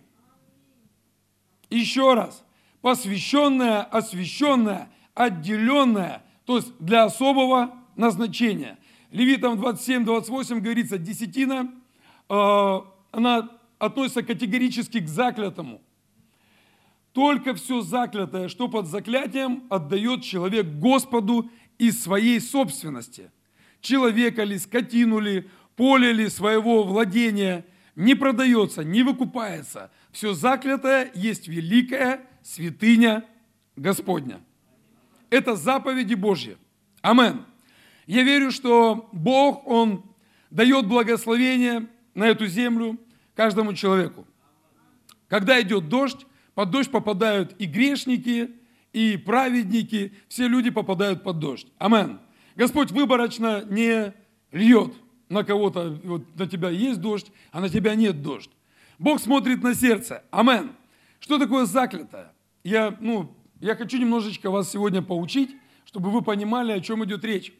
Еще 1.69 2.15
раз, 2.15 2.43
посвященная, 2.81 3.83
освященная, 3.83 4.89
отделенная, 5.13 6.23
то 6.45 6.57
есть 6.57 6.73
для 6.79 7.03
особого 7.03 7.75
назначения. 7.95 8.79
Левитам 9.11 9.61
27-28 9.61 10.59
говорится, 10.59 10.97
десятина, 10.97 11.71
э, 12.27 12.79
она 13.11 13.49
относится 13.77 14.23
категорически 14.23 14.99
к 14.99 15.07
заклятому. 15.07 15.81
Только 17.13 17.53
все 17.53 17.81
заклятое, 17.81 18.49
что 18.49 18.67
под 18.67 18.87
заклятием, 18.87 19.63
отдает 19.69 20.23
человек 20.23 20.65
Господу 20.65 21.49
из 21.77 22.01
своей 22.01 22.41
собственности 22.41 23.31
человека 23.85 24.43
ли, 24.43 24.57
скотину 24.57 25.19
ли, 25.19 25.49
поле 25.75 26.11
ли 26.11 26.27
своего 26.29 26.83
владения, 26.83 27.65
не 27.95 28.15
продается, 28.15 28.83
не 28.83 29.03
выкупается. 29.03 29.91
Все 30.11 30.33
заклятое 30.33 31.11
есть 31.13 31.47
великая 31.47 32.21
святыня 32.43 33.23
Господня. 33.75 34.41
Это 35.29 35.55
заповеди 35.55 36.13
Божьи. 36.13 36.57
Амен. 37.01 37.45
Я 38.07 38.23
верю, 38.23 38.51
что 38.51 39.09
Бог, 39.11 39.65
Он 39.67 40.03
дает 40.49 40.87
благословение 40.87 41.87
на 42.13 42.27
эту 42.27 42.47
землю 42.47 42.99
каждому 43.33 43.73
человеку. 43.73 44.27
Когда 45.27 45.61
идет 45.61 45.89
дождь, 45.89 46.25
под 46.53 46.69
дождь 46.69 46.91
попадают 46.91 47.55
и 47.59 47.65
грешники, 47.65 48.51
и 48.93 49.17
праведники, 49.17 50.13
все 50.29 50.47
люди 50.47 50.69
попадают 50.69 51.23
под 51.23 51.39
дождь. 51.39 51.67
Амен. 51.77 52.19
Господь 52.55 52.91
выборочно 52.91 53.63
не 53.65 54.13
льет 54.51 54.93
на 55.29 55.43
кого-то, 55.43 55.99
вот 56.03 56.23
на 56.35 56.47
тебя 56.47 56.69
есть 56.69 57.01
дождь, 57.01 57.31
а 57.51 57.59
на 57.59 57.69
тебя 57.69 57.95
нет 57.95 58.21
дождь. 58.21 58.49
Бог 58.97 59.19
смотрит 59.19 59.61
на 59.61 59.75
сердце. 59.75 60.23
Амен. 60.31 60.71
Что 61.19 61.37
такое 61.37 61.65
заклятое? 61.65 62.33
Я, 62.63 62.95
ну, 62.99 63.35
я 63.59 63.75
хочу 63.75 63.97
немножечко 63.97 64.49
вас 64.49 64.71
сегодня 64.71 65.01
поучить, 65.01 65.55
чтобы 65.85 66.11
вы 66.11 66.21
понимали, 66.21 66.71
о 66.71 66.79
чем 66.79 67.03
идет 67.03 67.23
речь. 67.25 67.53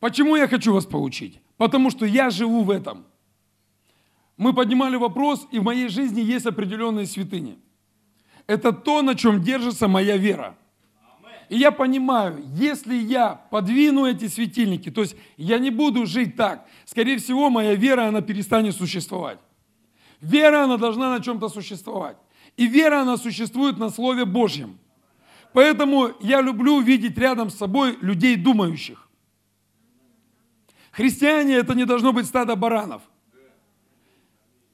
Почему 0.00 0.36
я 0.36 0.48
хочу 0.48 0.72
вас 0.72 0.86
поучить? 0.86 1.40
Потому 1.56 1.90
что 1.90 2.06
я 2.06 2.30
живу 2.30 2.62
в 2.62 2.70
этом. 2.70 3.04
Мы 4.36 4.52
поднимали 4.52 4.96
вопрос, 4.96 5.46
и 5.50 5.58
в 5.58 5.62
моей 5.62 5.88
жизни 5.88 6.20
есть 6.20 6.46
определенные 6.46 7.06
святыни. 7.06 7.58
Это 8.46 8.72
то, 8.72 9.02
на 9.02 9.14
чем 9.14 9.42
держится 9.42 9.88
моя 9.88 10.16
вера. 10.16 10.56
И 11.48 11.58
я 11.58 11.70
понимаю, 11.70 12.42
если 12.54 12.94
я 12.94 13.34
подвину 13.50 14.06
эти 14.06 14.28
светильники, 14.28 14.90
то 14.90 15.02
есть 15.02 15.16
я 15.36 15.58
не 15.58 15.70
буду 15.70 16.06
жить 16.06 16.36
так, 16.36 16.66
скорее 16.84 17.18
всего, 17.18 17.50
моя 17.50 17.74
вера, 17.74 18.06
она 18.06 18.20
перестанет 18.20 18.74
существовать. 18.74 19.38
Вера, 20.20 20.64
она 20.64 20.76
должна 20.76 21.10
на 21.10 21.22
чем-то 21.22 21.48
существовать. 21.48 22.16
И 22.56 22.66
вера, 22.66 23.02
она 23.02 23.16
существует 23.16 23.78
на 23.78 23.90
Слове 23.90 24.24
Божьем. 24.24 24.78
Поэтому 25.52 26.12
я 26.20 26.40
люблю 26.40 26.80
видеть 26.80 27.18
рядом 27.18 27.50
с 27.50 27.56
собой 27.56 27.98
людей 28.00 28.36
думающих. 28.36 29.08
Христиане 30.92 31.56
это 31.56 31.74
не 31.74 31.84
должно 31.84 32.12
быть 32.12 32.26
стадо 32.26 32.54
баранов. 32.56 33.02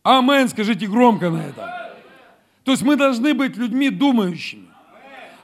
Амен, 0.03 0.49
скажите 0.49 0.87
громко 0.87 1.31
на 1.31 1.39
это. 1.39 1.95
То 2.65 2.73
есть 2.73 2.83
мы 2.83 2.97
должны 2.97 3.35
быть 3.35 3.57
людьми 3.57 3.91
думающими. 3.91 4.68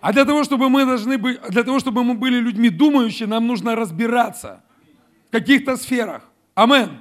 А 0.05 0.13
для 0.13 0.27
того, 0.27 0.45
чтобы 0.45 0.69
мы 0.69 0.85
должны 0.85 1.17
быть, 1.17 1.41
для 1.49 1.65
того, 1.65 1.81
чтобы 1.81 2.05
мы 2.05 2.13
были 2.13 2.39
людьми 2.39 2.69
думающими, 2.69 3.27
нам 3.27 3.47
нужно 3.47 3.75
разбираться 3.75 4.63
в 5.29 5.31
каких-то 5.31 5.79
сферах. 5.79 6.23
Амен. 6.55 7.01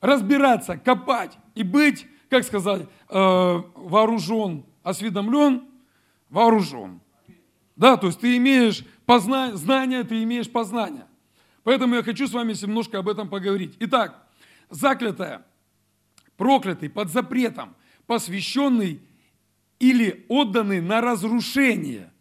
Разбираться, 0.00 0.76
копать 0.76 1.36
и 1.56 1.64
быть, 1.64 2.06
как 2.30 2.44
сказать, 2.44 2.82
э, 2.82 3.62
вооружен, 3.74 4.64
осведомлен, 4.84 5.64
вооружен. 6.30 7.00
Да, 7.74 7.96
то 7.96 8.06
есть 8.06 8.20
ты 8.20 8.36
имеешь 8.36 8.84
познание, 9.04 9.56
знания, 9.56 10.04
ты 10.04 10.22
имеешь 10.22 10.48
познание. 10.48 11.08
Поэтому 11.64 11.96
я 11.96 12.04
хочу 12.04 12.28
с 12.28 12.32
вами 12.32 12.52
немножко 12.52 13.00
об 13.00 13.08
этом 13.08 13.28
поговорить. 13.28 13.74
Итак, 13.80 14.24
заклятое, 14.70 15.44
проклятый, 16.36 16.88
под 16.88 17.10
запретом, 17.10 17.74
посвященный 18.06 19.00
или 19.80 20.24
отданный 20.28 20.80
на 20.80 21.00
разрушение. 21.00 22.11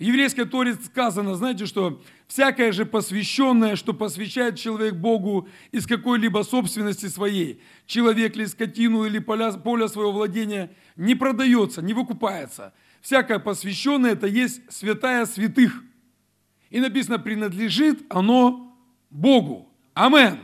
В 0.00 0.02
еврейской 0.02 0.46
Торе 0.46 0.76
сказано, 0.76 1.34
знаете, 1.34 1.66
что 1.66 2.02
всякое 2.26 2.72
же 2.72 2.86
посвященное, 2.86 3.76
что 3.76 3.92
посвящает 3.92 4.58
человек 4.58 4.94
Богу 4.94 5.46
из 5.72 5.86
какой-либо 5.86 6.42
собственности 6.42 7.04
своей, 7.04 7.60
человек 7.84 8.34
ли 8.34 8.46
скотину 8.46 9.04
или 9.04 9.18
поля, 9.18 9.52
поля 9.52 9.88
своего 9.88 10.12
владения, 10.12 10.74
не 10.96 11.14
продается, 11.14 11.82
не 11.82 11.92
выкупается. 11.92 12.72
Всякое 13.02 13.40
посвященное– 13.40 14.12
это 14.12 14.26
есть 14.26 14.62
святая 14.72 15.26
святых. 15.26 15.84
И 16.70 16.80
написано, 16.80 17.18
принадлежит 17.18 18.00
оно 18.08 18.74
Богу. 19.10 19.70
Амен. 19.92 20.38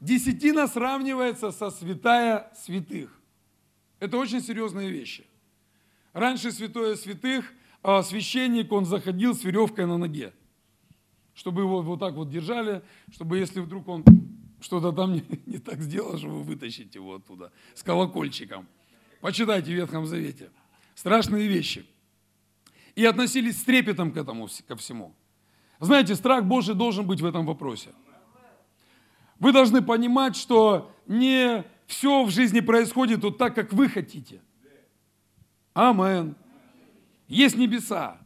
Десятина 0.00 0.66
сравнивается 0.66 1.52
со 1.52 1.70
святая 1.70 2.52
святых. 2.56 3.16
Это 4.00 4.16
очень 4.16 4.40
серьезные 4.40 4.90
вещи. 4.90 5.24
Раньше 6.12 6.50
святое 6.50 6.96
святых– 6.96 7.52
а 7.82 8.02
священник, 8.02 8.70
он 8.72 8.84
заходил 8.84 9.34
с 9.34 9.42
веревкой 9.44 9.86
на 9.86 9.98
ноге, 9.98 10.32
чтобы 11.34 11.62
его 11.62 11.82
вот 11.82 12.00
так 12.00 12.14
вот 12.14 12.30
держали, 12.30 12.82
чтобы 13.10 13.38
если 13.38 13.60
вдруг 13.60 13.88
он 13.88 14.04
что-то 14.60 14.92
там 14.92 15.14
не, 15.14 15.24
не 15.46 15.58
так 15.58 15.80
сделал, 15.80 16.16
что 16.16 16.28
вы 16.28 16.42
вытащите 16.42 16.98
его 16.98 17.16
оттуда 17.16 17.52
с 17.74 17.82
колокольчиком. 17.82 18.68
Почитайте 19.20 19.72
в 19.72 19.74
Ветхом 19.74 20.06
Завете. 20.06 20.50
Страшные 20.94 21.48
вещи. 21.48 21.84
И 22.94 23.04
относились 23.04 23.58
с 23.58 23.64
трепетом 23.64 24.12
к 24.12 24.16
этому, 24.16 24.48
ко 24.68 24.76
всему. 24.76 25.14
Знаете, 25.80 26.14
страх 26.14 26.44
Божий 26.44 26.74
должен 26.74 27.06
быть 27.06 27.20
в 27.20 27.24
этом 27.24 27.46
вопросе. 27.46 27.90
Вы 29.38 29.52
должны 29.52 29.82
понимать, 29.82 30.36
что 30.36 30.94
не 31.06 31.64
все 31.86 32.24
в 32.24 32.30
жизни 32.30 32.60
происходит 32.60 33.24
вот 33.24 33.38
так, 33.38 33.54
как 33.54 33.72
вы 33.72 33.88
хотите. 33.88 34.40
Амен. 35.74 36.36
Есть 37.32 37.56
небеса. 37.56 38.18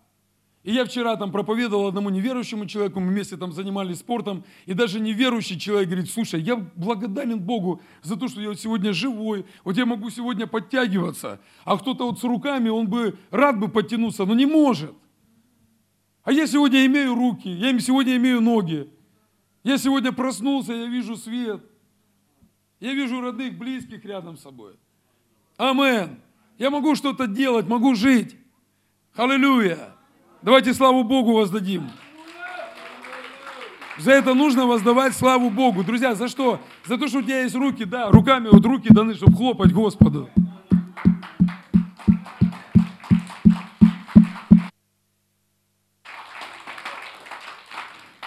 И 0.65 0.73
я 0.73 0.85
вчера 0.85 1.15
там 1.15 1.31
проповедовал 1.31 1.87
одному 1.87 2.11
неверующему 2.11 2.67
человеку, 2.67 2.99
мы 2.99 3.13
вместе 3.13 3.37
там 3.37 3.53
занимались 3.53 4.01
спортом, 4.01 4.43
и 4.65 4.75
даже 4.75 4.99
неверующий 4.99 5.61
человек 5.61 5.89
говорит, 5.91 6.11
слушай, 6.11 6.41
я 6.41 6.57
благодарен 6.57 7.39
Богу 7.39 7.81
за 8.03 8.17
то, 8.17 8.27
что 8.27 8.41
я 8.41 8.49
вот 8.49 8.59
сегодня 8.59 8.93
живой, 8.93 9.47
вот 9.63 9.77
я 9.77 9.87
могу 9.87 10.11
сегодня 10.11 10.49
подтягиваться, 10.49 11.41
а 11.65 11.79
кто-то 11.79 12.09
вот 12.09 12.19
с 12.19 12.25
руками, 12.25 12.69
он 12.69 12.89
бы 12.89 13.17
рад 13.31 13.61
бы 13.61 13.69
подтянуться, 13.69 14.25
но 14.25 14.35
не 14.35 14.45
может. 14.45 14.93
А 16.25 16.33
я 16.33 16.49
сегодня 16.49 16.85
имею 16.87 17.15
руки, 17.15 17.49
я 17.49 17.79
сегодня 17.79 18.17
имею 18.17 18.41
ноги, 18.41 18.91
я 19.63 19.79
сегодня 19.79 20.11
проснулся, 20.11 20.73
я 20.73 20.87
вижу 20.87 21.15
свет, 21.15 21.65
я 22.81 22.93
вижу 22.93 23.21
родных, 23.21 23.57
близких 23.57 24.05
рядом 24.05 24.37
с 24.37 24.43
собой. 24.43 24.75
Амен. 25.59 26.19
Я 26.59 26.71
могу 26.71 26.97
что-то 26.97 27.29
делать, 27.29 27.69
могу 27.69 27.95
жить. 27.95 28.37
Аллилуйя. 29.17 29.79
Давайте 30.43 30.75
славу 30.75 31.03
Богу 31.03 31.33
воздадим. 31.33 31.91
За 33.99 34.13
это 34.13 34.35
нужно 34.35 34.67
воздавать 34.67 35.17
славу 35.17 35.49
Богу. 35.49 35.83
Друзья, 35.83 36.15
за 36.15 36.29
что? 36.29 36.61
За 36.85 36.99
то, 36.99 37.09
что 37.09 37.21
у 37.21 37.23
тебя 37.23 37.43
есть 37.43 37.55
руки, 37.55 37.85
да, 37.85 38.11
руками 38.11 38.49
вот 38.53 38.65
руки 38.67 38.93
даны, 38.93 39.15
чтобы 39.15 39.35
хлопать 39.35 39.73
Господу. 39.73 40.29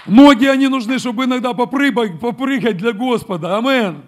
Ноги, 0.08 0.46
они 0.46 0.67
нужны, 0.69 0.98
чтобы 0.98 1.25
иногда 1.25 1.53
попрыгать, 1.53 2.19
попрыгать 2.19 2.77
для 2.77 2.93
Господа. 2.93 3.58
Амен. 3.60 4.01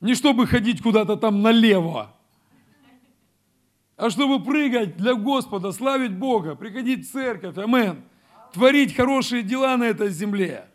Не 0.00 0.14
чтобы 0.14 0.46
ходить 0.46 0.80
куда-то 0.80 1.16
там 1.16 1.42
налево 1.42 2.14
а 3.98 4.10
чтобы 4.10 4.42
прыгать 4.42 4.96
для 4.96 5.14
Господа, 5.14 5.72
славить 5.72 6.14
Бога, 6.14 6.54
приходить 6.54 7.06
в 7.06 7.12
церковь, 7.12 7.58
амен, 7.58 8.04
творить 8.54 8.94
хорошие 8.94 9.42
дела 9.42 9.76
на 9.76 9.84
этой 9.84 10.10
земле. 10.10 10.66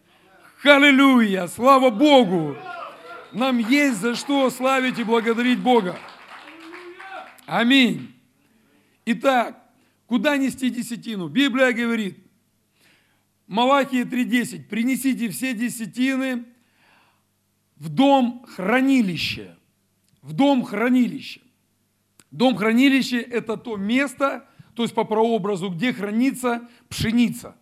Аллилуйя, 0.61 1.47
слава 1.47 1.89
Богу! 1.89 2.55
Нам 3.31 3.57
есть 3.57 3.99
за 3.99 4.15
что 4.15 4.49
славить 4.49 4.99
и 4.99 5.03
благодарить 5.03 5.59
Бога. 5.59 5.97
Аминь. 7.45 8.13
Итак, 9.05 9.57
куда 10.05 10.35
нести 10.35 10.69
десятину? 10.69 11.29
Библия 11.29 11.71
говорит, 11.71 12.17
Малахия 13.47 14.03
3.10, 14.03 14.67
принесите 14.67 15.29
все 15.29 15.53
десятины 15.53 16.43
в 17.77 17.87
дом 17.87 18.45
хранилища. 18.49 19.57
В 20.21 20.33
дом 20.33 20.63
хранилища. 20.63 21.42
Дом 22.33 22.55
хранилища– 22.55 23.17
это 23.31 23.57
то 23.57 23.77
место, 23.77 24.45
то 24.73 24.81
есть 24.81 24.95
по 24.95 25.03
прообразу, 25.03 25.69
где 25.69 25.93
хранится 25.93 26.67
пшеница, 26.89 27.55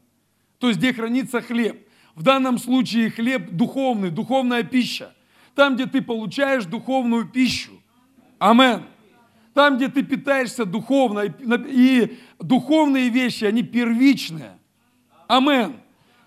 то 0.60 0.70
есть 0.70 0.80
где 0.80 0.94
хранится 0.94 1.42
хлеб. 1.42 1.86
В 2.16 2.24
данном 2.24 2.58
случае 2.58 3.10
хлеб 3.10 3.52
духовный, 3.52 4.12
духовная 4.12 4.64
пища. 4.64 5.14
Там, 5.56 5.76
где 5.76 5.88
ты 5.88 6.02
получаешь 6.02 6.64
духовную 6.64 7.28
пищу. 7.28 7.72
Амен. 8.40 8.84
Там, 9.54 9.76
где 9.76 9.90
ты 9.90 10.04
питаешься 10.04 10.64
духовно, 10.64 11.26
и 11.68 12.18
духовные 12.40 13.10
вещи, 13.10 13.44
они 13.44 13.64
первичные. 13.64 14.58
Амен. 15.28 15.76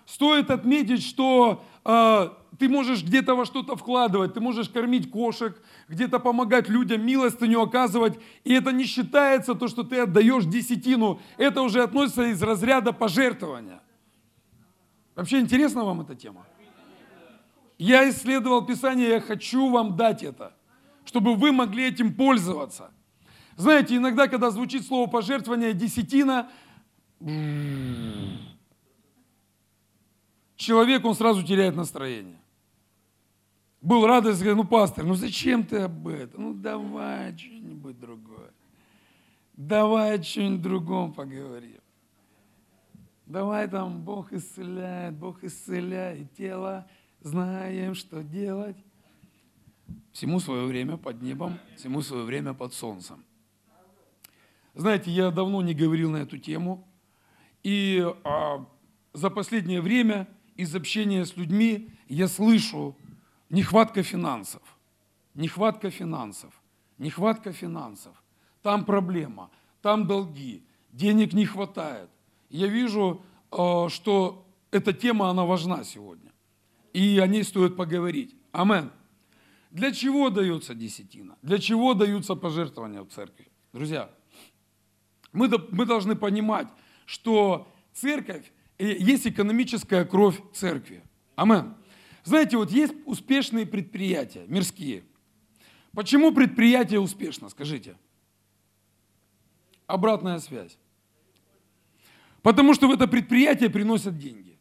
Стоит 0.05 0.51
отметить, 0.51 1.01
что 1.01 1.65
э, 1.83 2.29
ты 2.59 2.69
можешь 2.69 3.03
где-то 3.03 3.35
во 3.35 3.45
что-то 3.45 3.75
вкладывать, 3.75 4.33
ты 4.33 4.39
можешь 4.39 4.69
кормить 4.69 5.09
кошек, 5.09 5.61
где-то 5.87 6.19
помогать 6.19 6.69
людям, 6.69 7.05
милостыню 7.05 7.61
оказывать, 7.61 8.19
и 8.43 8.53
это 8.53 8.71
не 8.71 8.85
считается 8.85 9.55
то, 9.55 9.67
что 9.67 9.83
ты 9.83 9.99
отдаешь 9.99 10.45
десятину, 10.45 11.19
это 11.37 11.61
уже 11.61 11.83
относится 11.83 12.23
из 12.23 12.41
разряда 12.41 12.93
пожертвования. 12.93 13.81
Вообще 15.15 15.39
интересна 15.39 15.83
вам 15.83 16.01
эта 16.01 16.15
тема? 16.15 16.45
Я 17.77 18.09
исследовал 18.09 18.65
Писание, 18.65 19.09
я 19.09 19.19
хочу 19.19 19.69
вам 19.69 19.97
дать 19.97 20.23
это, 20.23 20.55
чтобы 21.03 21.35
вы 21.35 21.51
могли 21.51 21.85
этим 21.85 22.13
пользоваться. 22.13 22.91
Знаете, 23.57 23.97
иногда, 23.97 24.27
когда 24.27 24.49
звучит 24.49 24.85
слово 24.85 25.09
пожертвование, 25.09 25.73
десятина, 25.73 26.49
человек, 30.55 31.05
он 31.05 31.15
сразу 31.15 31.43
теряет 31.43 31.75
настроение 31.75 32.39
был 33.85 34.07
радость, 34.07 34.39
говорю, 34.39 34.57
ну, 34.57 34.63
пастор, 34.63 35.05
ну 35.05 35.13
зачем 35.13 35.63
ты 35.63 35.77
об 35.77 36.07
этом? 36.07 36.43
Ну, 36.43 36.53
давай 36.53 37.37
что-нибудь 37.37 37.99
другое. 37.99 38.51
Давай 39.53 40.15
о 40.15 40.19
чем-нибудь 40.19 40.61
другом 40.61 41.13
поговорим. 41.13 41.79
Давай 43.27 43.67
там 43.67 44.01
Бог 44.01 44.33
исцеляет, 44.33 45.15
Бог 45.15 45.43
исцеляет 45.43 46.33
тело, 46.33 46.87
знаем, 47.21 47.93
что 47.95 48.23
делать. 48.23 48.75
Всему 50.11 50.39
свое 50.39 50.65
время 50.65 50.97
под 50.97 51.21
небом, 51.21 51.59
всему 51.75 52.01
свое 52.01 52.23
время 52.23 52.53
под 52.53 52.73
солнцем. 52.73 53.23
Знаете, 54.73 55.11
я 55.11 55.29
давно 55.29 55.61
не 55.61 55.73
говорил 55.73 56.09
на 56.11 56.17
эту 56.17 56.37
тему, 56.37 56.87
и 57.63 58.05
а, 58.23 58.65
за 59.13 59.29
последнее 59.29 59.81
время 59.81 60.27
из 60.55 60.75
общения 60.75 61.23
с 61.23 61.37
людьми 61.37 61.91
я 62.07 62.27
слышу 62.27 62.95
Нехватка 63.49 64.03
финансов. 64.03 64.61
Нехватка 65.33 65.89
финансов. 65.89 66.53
Нехватка 66.97 67.51
финансов. 67.51 68.23
Там 68.61 68.85
проблема, 68.85 69.51
там 69.81 70.07
долги, 70.07 70.63
денег 70.91 71.33
не 71.33 71.45
хватает. 71.45 72.09
Я 72.49 72.67
вижу, 72.67 73.21
э, 73.51 73.89
что 73.89 74.47
эта 74.71 74.93
тема, 74.93 75.29
она 75.29 75.45
важна 75.45 75.83
сегодня. 75.83 76.31
И 76.93 77.19
о 77.19 77.27
ней 77.27 77.43
стоит 77.43 77.75
поговорить. 77.75 78.35
Амен. 78.51 78.91
Для 79.71 79.91
чего 79.91 80.29
дается 80.29 80.73
десятина? 80.73 81.37
Для 81.41 81.59
чего 81.59 81.93
даются 81.93 82.35
пожертвования 82.35 83.01
в 83.01 83.09
церкви? 83.09 83.47
Друзья, 83.73 84.09
мы, 85.33 85.49
мы 85.71 85.85
должны 85.85 86.15
понимать, 86.15 86.69
что 87.05 87.67
церковь, 87.93 88.51
э, 88.77 88.95
есть 88.97 89.27
экономическая 89.27 90.05
кровь 90.05 90.41
церкви. 90.53 91.03
Амен. 91.35 91.75
Знаете, 92.25 92.57
вот 92.57 92.71
есть 92.71 92.93
успешные 93.05 93.67
предприятия, 93.67 94.45
мирские. 94.47 95.03
Почему 95.93 96.33
предприятие 96.33 96.99
успешно, 96.99 97.49
скажите? 97.49 97.95
Обратная 99.85 100.39
связь. 100.39 100.77
Потому 102.41 102.73
что 102.73 102.87
в 102.87 102.91
это 102.91 103.07
предприятие 103.07 103.69
приносят 103.69 104.17
деньги. 104.17 104.57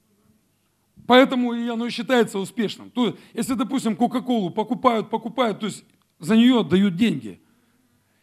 Поэтому 1.07 1.53
оно 1.53 1.89
считается 1.89 2.39
успешным. 2.39 2.91
То 2.91 3.07
есть, 3.07 3.19
если, 3.33 3.55
допустим, 3.55 3.97
Кока-Колу 3.97 4.51
покупают, 4.51 5.09
покупают, 5.09 5.61
то 5.61 5.67
есть 5.67 5.85
за 6.19 6.37
нее 6.37 6.61
отдают 6.61 6.97
деньги. 6.97 7.41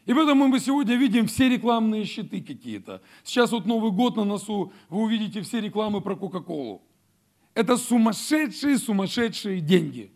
И 0.05 0.13
поэтому 0.13 0.47
мы 0.47 0.59
сегодня 0.59 0.95
видим 0.95 1.25
все 1.25 1.49
рекламные 1.49 2.05
щиты 2.05 2.41
какие-то. 2.41 3.01
Сейчас 3.23 3.51
вот 3.51 3.65
Новый 3.65 3.91
год 3.91 4.17
на 4.17 4.23
носу, 4.23 4.71
вы 4.89 5.01
увидите 5.01 5.41
все 5.41 5.61
рекламы 5.61 6.01
про 6.01 6.15
Кока-Колу. 6.15 6.83
Это 7.53 7.77
сумасшедшие, 7.77 8.77
сумасшедшие 8.77 9.59
деньги. 9.59 10.11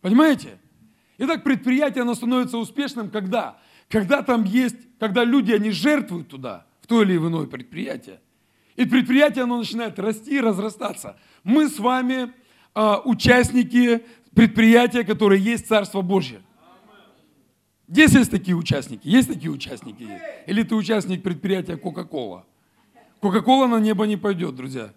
Понимаете? 0.00 0.58
Итак, 1.18 1.44
предприятие, 1.44 2.02
оно 2.02 2.14
становится 2.14 2.58
успешным, 2.58 3.10
когда? 3.10 3.58
Когда 3.88 4.22
там 4.22 4.44
есть, 4.44 4.76
когда 4.98 5.24
люди, 5.24 5.52
они 5.52 5.70
жертвуют 5.70 6.28
туда, 6.28 6.66
в 6.80 6.86
то 6.86 7.02
или 7.02 7.16
иное 7.16 7.46
предприятие. 7.46 8.20
И 8.76 8.84
предприятие, 8.84 9.44
оно 9.44 9.58
начинает 9.58 9.98
расти 9.98 10.36
и 10.36 10.40
разрастаться. 10.40 11.16
Мы 11.44 11.68
с 11.68 11.78
вами 11.78 12.32
э, 12.74 12.94
участники 13.04 14.04
предприятия, 14.34 15.04
которое 15.04 15.38
есть 15.38 15.68
Царство 15.68 16.02
Божье. 16.02 16.42
Здесь 17.86 18.12
есть 18.12 18.30
такие 18.30 18.56
участники? 18.56 19.06
Есть 19.06 19.28
такие 19.28 19.50
участники? 19.50 20.08
Или 20.46 20.62
ты 20.64 20.74
участник 20.74 21.22
предприятия 21.22 21.76
Кока-Кола? 21.76 22.46
Кока-Кола 23.20 23.68
на 23.68 23.78
небо 23.78 24.06
не 24.06 24.16
пойдет, 24.16 24.56
друзья. 24.56 24.92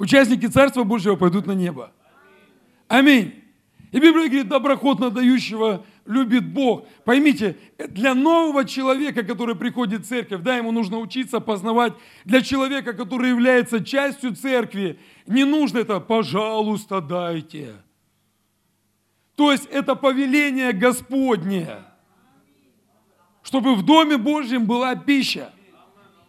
Участники 0.00 0.46
Царства 0.46 0.82
Божьего 0.82 1.14
пойдут 1.14 1.46
на 1.46 1.52
небо. 1.52 1.92
Аминь. 2.88 3.34
И 3.92 4.00
Библия 4.00 4.28
говорит, 4.28 4.48
доброхотно 4.48 5.10
дающего 5.10 5.84
любит 6.06 6.50
Бог. 6.54 6.86
Поймите, 7.04 7.58
для 7.76 8.14
нового 8.14 8.64
человека, 8.64 9.22
который 9.24 9.56
приходит 9.56 10.06
в 10.06 10.08
церковь, 10.08 10.40
да, 10.40 10.56
ему 10.56 10.72
нужно 10.72 10.96
учиться 10.96 11.38
познавать. 11.40 11.92
Для 12.24 12.40
человека, 12.40 12.94
который 12.94 13.28
является 13.28 13.84
частью 13.84 14.34
церкви, 14.34 14.98
не 15.26 15.44
нужно 15.44 15.80
это 15.80 16.00
«пожалуйста, 16.00 17.02
дайте». 17.02 17.74
То 19.36 19.52
есть 19.52 19.66
это 19.66 19.94
повеление 19.96 20.72
Господне, 20.72 21.68
чтобы 23.42 23.74
в 23.74 23.84
Доме 23.84 24.16
Божьем 24.16 24.64
была 24.64 24.94
пища. 24.94 25.52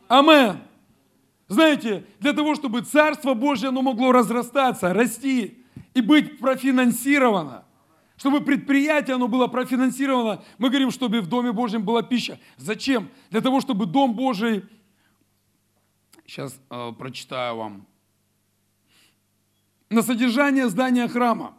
Амен. 0.09 0.57
Знаете, 1.51 2.05
для 2.21 2.31
того, 2.31 2.55
чтобы 2.55 2.79
Царство 2.79 3.33
Божье 3.33 3.67
оно 3.67 3.81
могло 3.81 4.13
разрастаться, 4.13 4.93
расти 4.93 5.61
и 5.93 5.99
быть 5.99 6.39
профинансировано, 6.39 7.65
чтобы 8.15 8.39
предприятие 8.39 9.15
оно 9.15 9.27
было 9.27 9.47
профинансировано, 9.47 10.41
мы 10.57 10.69
говорим, 10.69 10.91
чтобы 10.91 11.19
в 11.19 11.27
Доме 11.27 11.51
Божьем 11.51 11.83
была 11.83 12.03
пища. 12.03 12.39
Зачем? 12.55 13.09
Для 13.31 13.41
того, 13.41 13.59
чтобы 13.59 13.85
Дом 13.85 14.13
Божий, 14.13 14.63
сейчас 16.25 16.57
э, 16.69 16.93
прочитаю 16.97 17.57
вам, 17.57 17.85
на 19.89 20.03
содержание 20.03 20.69
здания 20.69 21.09
храма, 21.09 21.53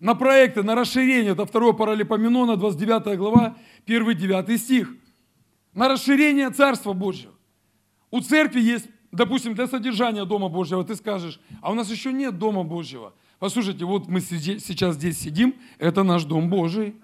на 0.00 0.16
проекты, 0.16 0.64
на 0.64 0.74
расширение, 0.74 1.34
это 1.34 1.46
2 1.46 1.72
Паралипоменона, 1.74 2.56
29 2.56 3.16
глава, 3.16 3.56
1-9 3.86 4.56
стих, 4.56 4.92
на 5.72 5.88
расширение 5.88 6.50
Царства 6.50 6.94
Божьего. 6.94 7.34
У 8.10 8.18
церкви 8.18 8.60
есть 8.60 8.88
допустим, 9.12 9.54
для 9.54 9.66
содержания 9.66 10.24
Дома 10.24 10.48
Божьего 10.48 10.84
ты 10.84 10.94
скажешь, 10.94 11.40
а 11.60 11.70
у 11.70 11.74
нас 11.74 11.90
еще 11.90 12.12
нет 12.12 12.38
Дома 12.38 12.62
Божьего. 12.62 13.12
Послушайте, 13.38 13.84
вот 13.84 14.08
мы 14.08 14.20
сейчас 14.20 14.96
здесь 14.96 15.18
сидим, 15.18 15.54
это 15.78 16.02
наш 16.02 16.24
Дом 16.24 16.50
Божий. 16.50 16.94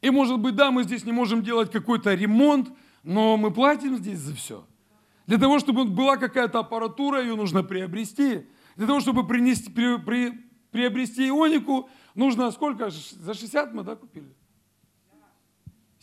И 0.00 0.10
может 0.10 0.38
быть, 0.38 0.54
да, 0.54 0.70
мы 0.70 0.84
здесь 0.84 1.04
не 1.04 1.12
можем 1.12 1.42
делать 1.42 1.70
какой-то 1.70 2.14
ремонт, 2.14 2.70
но 3.02 3.36
мы 3.36 3.50
платим 3.50 3.96
здесь 3.96 4.18
за 4.18 4.34
все. 4.34 4.64
Для 5.26 5.38
того, 5.38 5.58
чтобы 5.58 5.84
была 5.84 6.16
какая-то 6.16 6.58
аппаратура, 6.60 7.22
ее 7.22 7.34
нужно 7.34 7.62
приобрести. 7.62 8.46
Для 8.76 8.86
того, 8.86 9.00
чтобы 9.00 9.26
принести, 9.26 9.70
при, 9.70 9.96
при, 9.98 10.32
приобрести 10.70 11.28
ионику, 11.28 11.88
нужно 12.14 12.50
сколько? 12.50 12.90
За 12.90 13.34
60 13.34 13.72
мы, 13.72 13.82
да, 13.82 13.96
купили? 13.96 14.34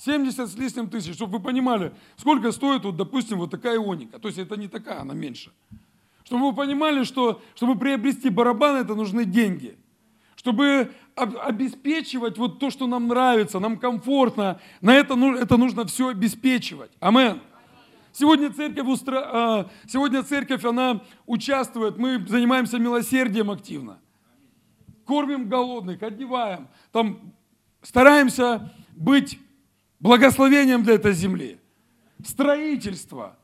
70 0.03 0.49
с 0.49 0.55
лишним 0.55 0.89
тысяч, 0.89 1.13
чтобы 1.13 1.37
вы 1.37 1.43
понимали, 1.43 1.93
сколько 2.17 2.51
стоит, 2.51 2.83
вот, 2.83 2.97
допустим, 2.97 3.37
вот 3.37 3.51
такая 3.51 3.75
ионика. 3.77 4.17
То 4.17 4.29
есть 4.29 4.39
это 4.39 4.57
не 4.57 4.67
такая, 4.67 5.01
она 5.01 5.13
меньше. 5.13 5.51
Чтобы 6.23 6.49
вы 6.49 6.55
понимали, 6.55 7.03
что 7.03 7.41
чтобы 7.55 7.77
приобрести 7.77 8.29
барабан, 8.29 8.77
это 8.77 8.95
нужны 8.95 9.25
деньги. 9.25 9.77
Чтобы 10.35 10.91
обеспечивать 11.15 12.39
вот 12.39 12.57
то, 12.57 12.71
что 12.71 12.87
нам 12.87 13.07
нравится, 13.07 13.59
нам 13.59 13.77
комфортно, 13.77 14.59
на 14.81 14.95
это, 14.95 15.13
это 15.35 15.57
нужно 15.57 15.85
все 15.85 16.07
обеспечивать. 16.07 16.91
Амен. 16.99 17.39
Сегодня 18.11 18.51
церковь, 18.51 18.87
устро... 18.87 19.21
А, 19.23 19.69
сегодня 19.87 20.23
церковь, 20.23 20.65
она 20.65 21.01
участвует, 21.27 21.97
мы 21.97 22.25
занимаемся 22.27 22.79
милосердием 22.79 23.51
активно. 23.51 23.99
Кормим 25.05 25.47
голодных, 25.47 26.01
одеваем, 26.01 26.69
там 26.91 27.33
стараемся 27.83 28.73
быть 28.95 29.39
благословением 30.01 30.83
для 30.83 30.95
этой 30.95 31.13
земли. 31.13 31.59
Строительство. 32.25 33.37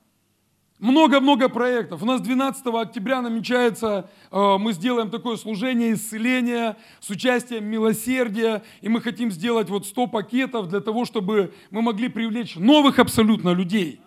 Много-много 0.80 1.50
проектов. 1.50 2.04
У 2.04 2.06
нас 2.06 2.22
12 2.22 2.68
октября 2.68 3.24
намечается, 3.24 4.12
э, 4.32 4.58
мы 4.60 4.74
сделаем 4.74 5.10
такое 5.10 5.36
служение 5.36 5.94
исцеления 5.94 6.78
с 7.00 7.10
участием 7.10 7.66
милосердия, 7.66 8.62
и 8.82 8.90
мы 8.90 9.02
хотим 9.02 9.32
сделать 9.32 9.72
вот 9.72 9.88
100 9.88 10.06
пакетов 10.06 10.68
для 10.70 10.80
того, 10.80 11.06
чтобы 11.06 11.52
мы 11.72 11.82
могли 11.82 12.10
привлечь 12.10 12.56
новых 12.58 13.00
абсолютно 13.00 13.54
людей, 13.54 14.02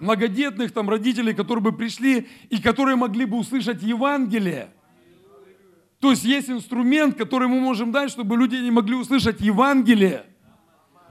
многодетных 0.00 0.72
там 0.72 0.88
родителей, 0.88 1.34
которые 1.34 1.62
бы 1.62 1.72
пришли 1.72 2.26
и 2.48 2.56
которые 2.56 2.96
могли 2.96 3.26
бы 3.26 3.36
услышать 3.36 3.82
Евангелие. 3.82 4.70
То 6.00 6.10
есть 6.10 6.24
есть 6.24 6.48
инструмент, 6.48 7.18
который 7.18 7.48
мы 7.48 7.60
можем 7.60 7.92
дать, 7.92 8.10
чтобы 8.10 8.38
люди 8.38 8.56
не 8.56 8.70
могли 8.70 8.94
услышать 8.94 9.42
Евангелие– 9.42 10.24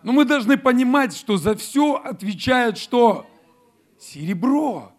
но 0.03 0.11
мы 0.11 0.25
должны 0.25 0.57
понимать, 0.57 1.15
что 1.15 1.37
за 1.37 1.55
все 1.55 1.95
отвечает 1.95 2.77
что? 2.77 3.25
Серебро. 3.99 4.91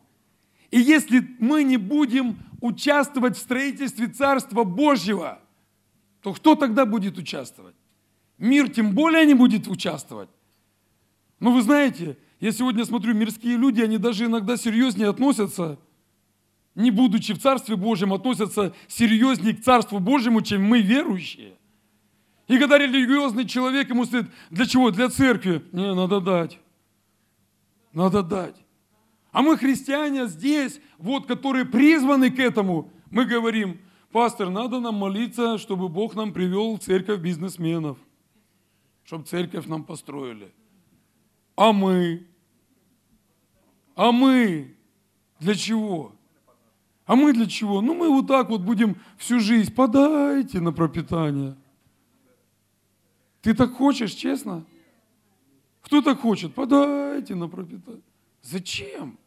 И 0.71 0.81
если 0.81 1.37
мы 1.39 1.63
не 1.63 1.77
будем 1.77 2.39
участвовать 2.61 3.37
в 3.37 3.41
строительстве 3.41 4.09
Царства 4.09 4.65
Божьего, 4.65 5.39
то 6.23 6.33
кто 6.33 6.55
тогда 6.55 6.87
будет 6.87 7.19
участвовать? 7.19 7.77
Мир 8.39 8.71
тем 8.71 8.95
более 8.95 9.27
не 9.27 9.35
будет 9.35 9.69
участвовать. 9.69 10.31
Но 11.39 11.53
вы 11.53 11.63
знаете, 11.63 12.17
я 12.41 12.53
сегодня 12.53 12.85
смотрю, 12.85 13.15
мирские 13.15 13.57
люди, 13.57 13.83
они 13.83 13.99
даже 13.99 14.25
иногда 14.25 14.57
серьезнее 14.57 15.11
относятся, 15.11 15.79
не 16.75 16.91
будучи 16.91 17.35
в 17.35 17.39
Царстве 17.39 17.77
Божьем, 17.77 18.13
относятся 18.13 18.75
серьезнее 18.89 19.55
к 19.55 19.63
Царству 19.63 20.01
Божьему, 20.01 20.41
чем 20.41 20.65
мы 20.65 20.81
верующие. 20.81 21.55
И 22.47 22.59
когда 22.59 22.77
религиозный 22.79 23.47
человек 23.47 23.89
ему 23.89 24.05
стоит, 24.05 24.27
для 24.51 24.67
чего? 24.67 24.91
Для 24.91 25.09
церкви. 25.09 25.65
Не, 25.73 25.95
надо 25.95 26.21
дать. 26.21 26.59
Надо 27.93 28.23
дать. 28.23 28.57
А 29.33 29.43
мы, 29.43 29.57
христиане, 29.57 30.27
здесь, 30.27 30.81
вот, 30.99 31.27
которые 31.27 31.65
призваны 31.65 32.31
к 32.31 32.39
этому, 32.39 32.93
мы 33.11 33.25
говорим, 33.25 33.81
пастор, 34.13 34.51
надо 34.51 34.79
нам 34.79 34.97
молиться, 34.97 35.59
чтобы 35.59 35.89
Бог 35.89 36.15
нам 36.15 36.33
привел 36.33 36.77
в 36.77 36.81
церковь 36.81 37.21
бизнесменов, 37.21 37.99
чтобы 39.05 39.25
церковь 39.25 39.67
нам 39.67 39.83
построили. 39.85 40.53
А 41.57 41.73
мы? 41.73 42.27
А 43.97 44.13
мы? 44.13 44.77
Для 45.41 45.55
чего? 45.55 46.13
А 47.07 47.17
мы 47.17 47.33
для 47.33 47.47
чего? 47.47 47.81
Ну, 47.81 47.95
мы 47.95 48.09
вот 48.09 48.27
так 48.27 48.51
вот 48.51 48.61
будем 48.61 48.97
всю 49.17 49.41
жизнь, 49.41 49.75
подайте 49.75 50.61
на 50.61 50.73
пропитание– 50.73 51.57
ты 53.45 53.53
так 53.53 53.75
хочешь, 53.75 54.13
честно? 54.13 54.65
Кто 55.83 56.01
так 56.01 56.21
хочет? 56.21 56.55
Подайте 56.55 57.35
на 57.35 57.47
пропитание. 57.47 58.01
Зачем? 58.43 59.19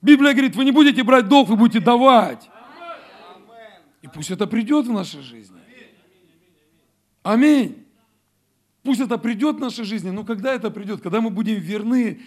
Библия 0.00 0.32
говорит, 0.32 0.54
вы 0.54 0.64
не 0.64 0.70
будете 0.70 1.02
брать 1.02 1.28
долг, 1.28 1.48
вы 1.48 1.56
будете 1.56 1.80
давать. 1.80 2.48
И 4.02 4.06
пусть 4.06 4.30
это 4.30 4.46
придет 4.46 4.86
в 4.86 4.92
нашей 4.92 5.20
жизни. 5.20 5.58
Аминь. 7.24 7.84
Пусть 8.84 9.00
это 9.00 9.18
придет 9.18 9.56
в 9.56 9.60
нашей 9.60 9.84
жизни, 9.84 10.10
но 10.10 10.24
когда 10.24 10.54
это 10.54 10.70
придет? 10.70 11.02
Когда 11.02 11.20
мы 11.20 11.30
будем 11.30 11.56
верны, 11.56 12.20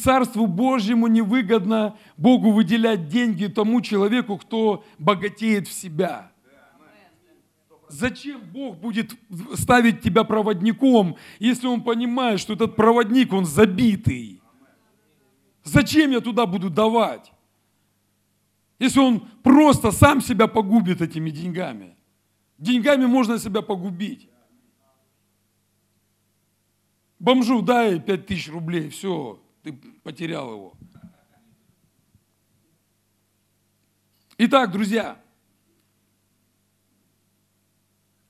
Царству 0.00 0.46
Божьему 0.46 1.06
невыгодно 1.06 1.96
Богу 2.18 2.52
выделять 2.52 3.08
деньги 3.08 3.46
тому 3.46 3.80
человеку, 3.80 4.36
кто 4.36 4.84
богатеет 4.98 5.66
в 5.66 5.72
себя. 5.72 6.30
Зачем 7.88 8.40
Бог 8.40 8.78
будет 8.78 9.14
ставить 9.54 10.02
тебя 10.02 10.24
проводником, 10.24 11.16
если 11.38 11.66
Он 11.66 11.82
понимает, 11.82 12.40
что 12.40 12.54
этот 12.54 12.76
проводник, 12.76 13.32
он 13.32 13.44
забитый? 13.44 14.42
Зачем 15.64 16.10
я 16.10 16.20
туда 16.20 16.46
буду 16.46 16.70
давать? 16.70 17.32
Если 18.78 19.00
он 19.00 19.20
просто 19.42 19.90
сам 19.90 20.20
себя 20.20 20.46
погубит 20.46 21.02
этими 21.02 21.30
деньгами. 21.30 21.96
Деньгами 22.58 23.06
можно 23.06 23.38
себя 23.38 23.60
погубить. 23.60 24.28
Бомжу 27.18 27.62
дай 27.62 28.00
5 28.00 28.26
тысяч 28.26 28.48
рублей, 28.48 28.90
все, 28.90 29.42
ты 29.62 29.72
потерял 30.02 30.52
его. 30.52 30.74
Итак, 34.38 34.70
друзья, 34.70 35.20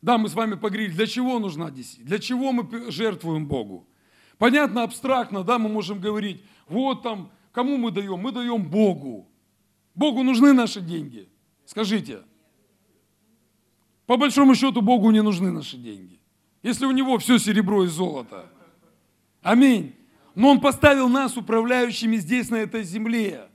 да, 0.00 0.18
мы 0.18 0.28
с 0.28 0.34
вами 0.34 0.54
поговорили, 0.54 0.92
для 0.92 1.06
чего 1.06 1.38
нужна 1.38 1.70
десять, 1.70 2.04
для 2.04 2.18
чего 2.18 2.52
мы 2.52 2.90
жертвуем 2.90 3.46
Богу. 3.46 3.88
Понятно, 4.38 4.84
абстрактно, 4.84 5.42
да, 5.42 5.58
мы 5.58 5.68
можем 5.68 6.00
говорить, 6.00 6.42
вот 6.68 7.02
там, 7.02 7.32
кому 7.52 7.76
мы 7.76 7.90
даем? 7.90 8.20
Мы 8.20 8.30
даем 8.30 8.62
Богу. 8.62 9.28
Богу 9.94 10.22
нужны 10.22 10.52
наши 10.52 10.80
деньги. 10.80 11.28
Скажите. 11.64 12.20
По 14.06 14.16
большому 14.16 14.54
счету 14.54 14.80
Богу 14.80 15.10
не 15.10 15.22
нужны 15.22 15.50
наши 15.50 15.76
деньги. 15.76 16.20
Если 16.62 16.86
у 16.86 16.92
Него 16.92 17.18
все 17.18 17.38
серебро 17.38 17.84
и 17.84 17.88
золото. 17.88 18.46
Аминь. 19.42 19.94
Но 20.34 20.50
Он 20.50 20.60
поставил 20.60 21.08
нас 21.08 21.36
управляющими 21.36 22.16
здесь, 22.16 22.48
на 22.48 22.56
этой 22.56 22.84
земле. 22.84 23.48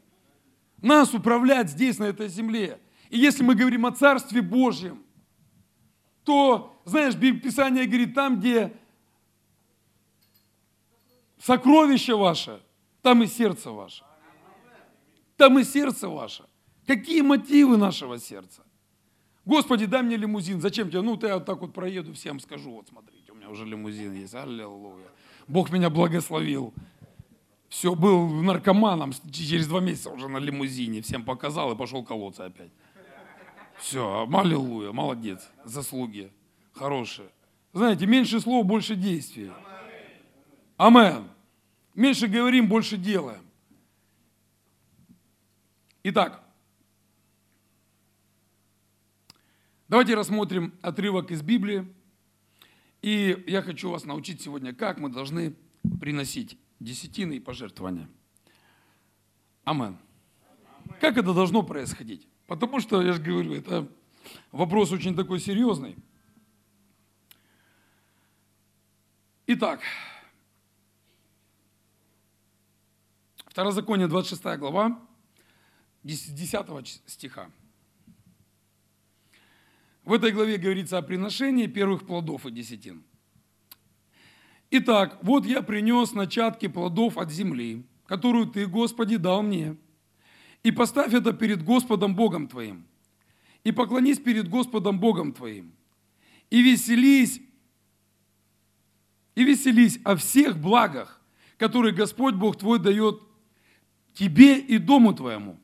Нас 0.81 1.13
управлять 1.13 1.69
здесь, 1.69 1.97
на 1.97 2.05
этой 2.05 2.27
земле. 2.27 2.79
И 3.09 3.17
если 3.17 3.43
мы 3.43 3.55
говорим 3.55 3.85
о 3.85 3.91
Царстве 3.91 4.41
Божьем, 4.41 5.02
то, 6.23 6.81
знаешь, 6.85 7.15
Писание 7.15 7.85
говорит, 7.85 8.13
там, 8.13 8.39
где 8.39 8.73
сокровище 11.39 12.15
ваше, 12.15 12.61
там 13.01 13.23
и 13.23 13.27
сердце 13.27 13.71
ваше. 13.71 14.03
Там 15.35 15.59
и 15.59 15.63
сердце 15.63 16.07
ваше. 16.07 16.45
Какие 16.85 17.21
мотивы 17.21 17.77
нашего 17.77 18.19
сердца? 18.19 18.63
Господи, 19.45 19.85
дай 19.85 20.01
мне 20.01 20.15
лимузин. 20.15 20.61
Зачем 20.61 20.89
тебе? 20.89 21.01
Ну, 21.01 21.17
ты 21.17 21.33
вот 21.33 21.45
так 21.45 21.59
вот 21.59 21.73
проеду, 21.73 22.13
всем 22.13 22.39
скажу. 22.39 22.71
Вот 22.71 22.87
смотрите, 22.87 23.31
у 23.31 23.35
меня 23.35 23.49
уже 23.49 23.65
лимузин 23.65 24.13
есть. 24.13 24.35
Аллилуйя. 24.35 25.07
Бог 25.47 25.71
меня 25.71 25.89
благословил. 25.89 26.73
Все, 27.67 27.95
был 27.95 28.29
наркоманом, 28.29 29.11
через 29.31 29.67
два 29.67 29.81
месяца 29.81 30.11
уже 30.11 30.29
на 30.29 30.37
лимузине. 30.37 31.01
Всем 31.01 31.25
показал 31.25 31.73
и 31.73 31.75
пошел 31.75 32.03
колоться 32.03 32.45
опять. 32.45 32.71
Все, 33.83 34.25
аллилуйя, 34.33 34.93
молодец, 34.93 35.51
заслуги 35.65 36.31
хорошие. 36.71 37.29
Знаете, 37.73 38.05
меньше 38.05 38.39
слов, 38.39 38.65
больше 38.65 38.95
действий. 38.95 39.51
Амен. 40.77 41.27
Меньше 41.93 42.29
говорим, 42.29 42.69
больше 42.69 42.95
делаем. 42.95 43.45
Итак, 46.03 46.41
давайте 49.89 50.15
рассмотрим 50.15 50.73
отрывок 50.81 51.31
из 51.31 51.41
Библии. 51.41 51.85
И 53.01 53.43
я 53.47 53.61
хочу 53.61 53.89
вас 53.89 54.05
научить 54.05 54.41
сегодня, 54.41 54.73
как 54.73 54.97
мы 54.97 55.09
должны 55.09 55.57
приносить 55.99 56.57
десятины 56.79 57.33
и 57.33 57.39
пожертвования. 57.41 58.09
Амен. 59.65 59.97
Как 61.01 61.17
это 61.17 61.33
должно 61.33 61.63
происходить? 61.63 62.29
Потому 62.53 62.79
что, 62.79 63.01
я 63.01 63.13
же 63.13 63.19
говорю, 63.19 63.55
это 63.55 63.91
вопрос 64.51 64.91
очень 64.91 65.15
такой 65.15 65.39
серьезный. 65.39 65.95
Итак, 69.47 69.79
Второзаконие, 73.47 74.07
26 74.07 74.59
глава, 74.59 74.99
10 76.03 77.01
стиха. 77.07 77.49
В 80.03 80.13
этой 80.13 80.31
главе 80.31 80.57
говорится 80.57 80.99
о 80.99 81.01
приношении 81.01 81.65
первых 81.65 82.05
плодов 82.05 82.45
и 82.45 82.51
десятин. 82.51 83.03
Итак, 84.69 85.17
вот 85.23 85.47
я 85.47 85.63
принес 85.63 86.13
начатки 86.13 86.67
плодов 86.67 87.17
от 87.17 87.31
земли, 87.31 87.83
которую 88.05 88.45
Ты, 88.45 88.67
Господи, 88.67 89.17
дал 89.17 89.41
мне. 89.41 89.75
И 90.63 90.71
поставь 90.71 91.13
это 91.13 91.33
перед 91.33 91.63
Господом 91.63 92.15
Богом 92.15 92.47
Твоим. 92.47 92.85
И 93.63 93.71
поклонись 93.71 94.19
перед 94.19 94.47
Господом 94.47 94.99
Богом 94.99 95.33
Твоим. 95.33 95.73
И 96.49 96.61
веселись, 96.61 97.41
и 99.35 99.43
веселись 99.43 99.99
о 100.03 100.15
всех 100.15 100.57
благах, 100.57 101.21
которые 101.57 101.93
Господь 101.93 102.35
Бог 102.35 102.57
Твой 102.57 102.79
дает 102.79 103.21
тебе 104.13 104.59
и 104.59 104.77
дому 104.77 105.13
твоему. 105.13 105.59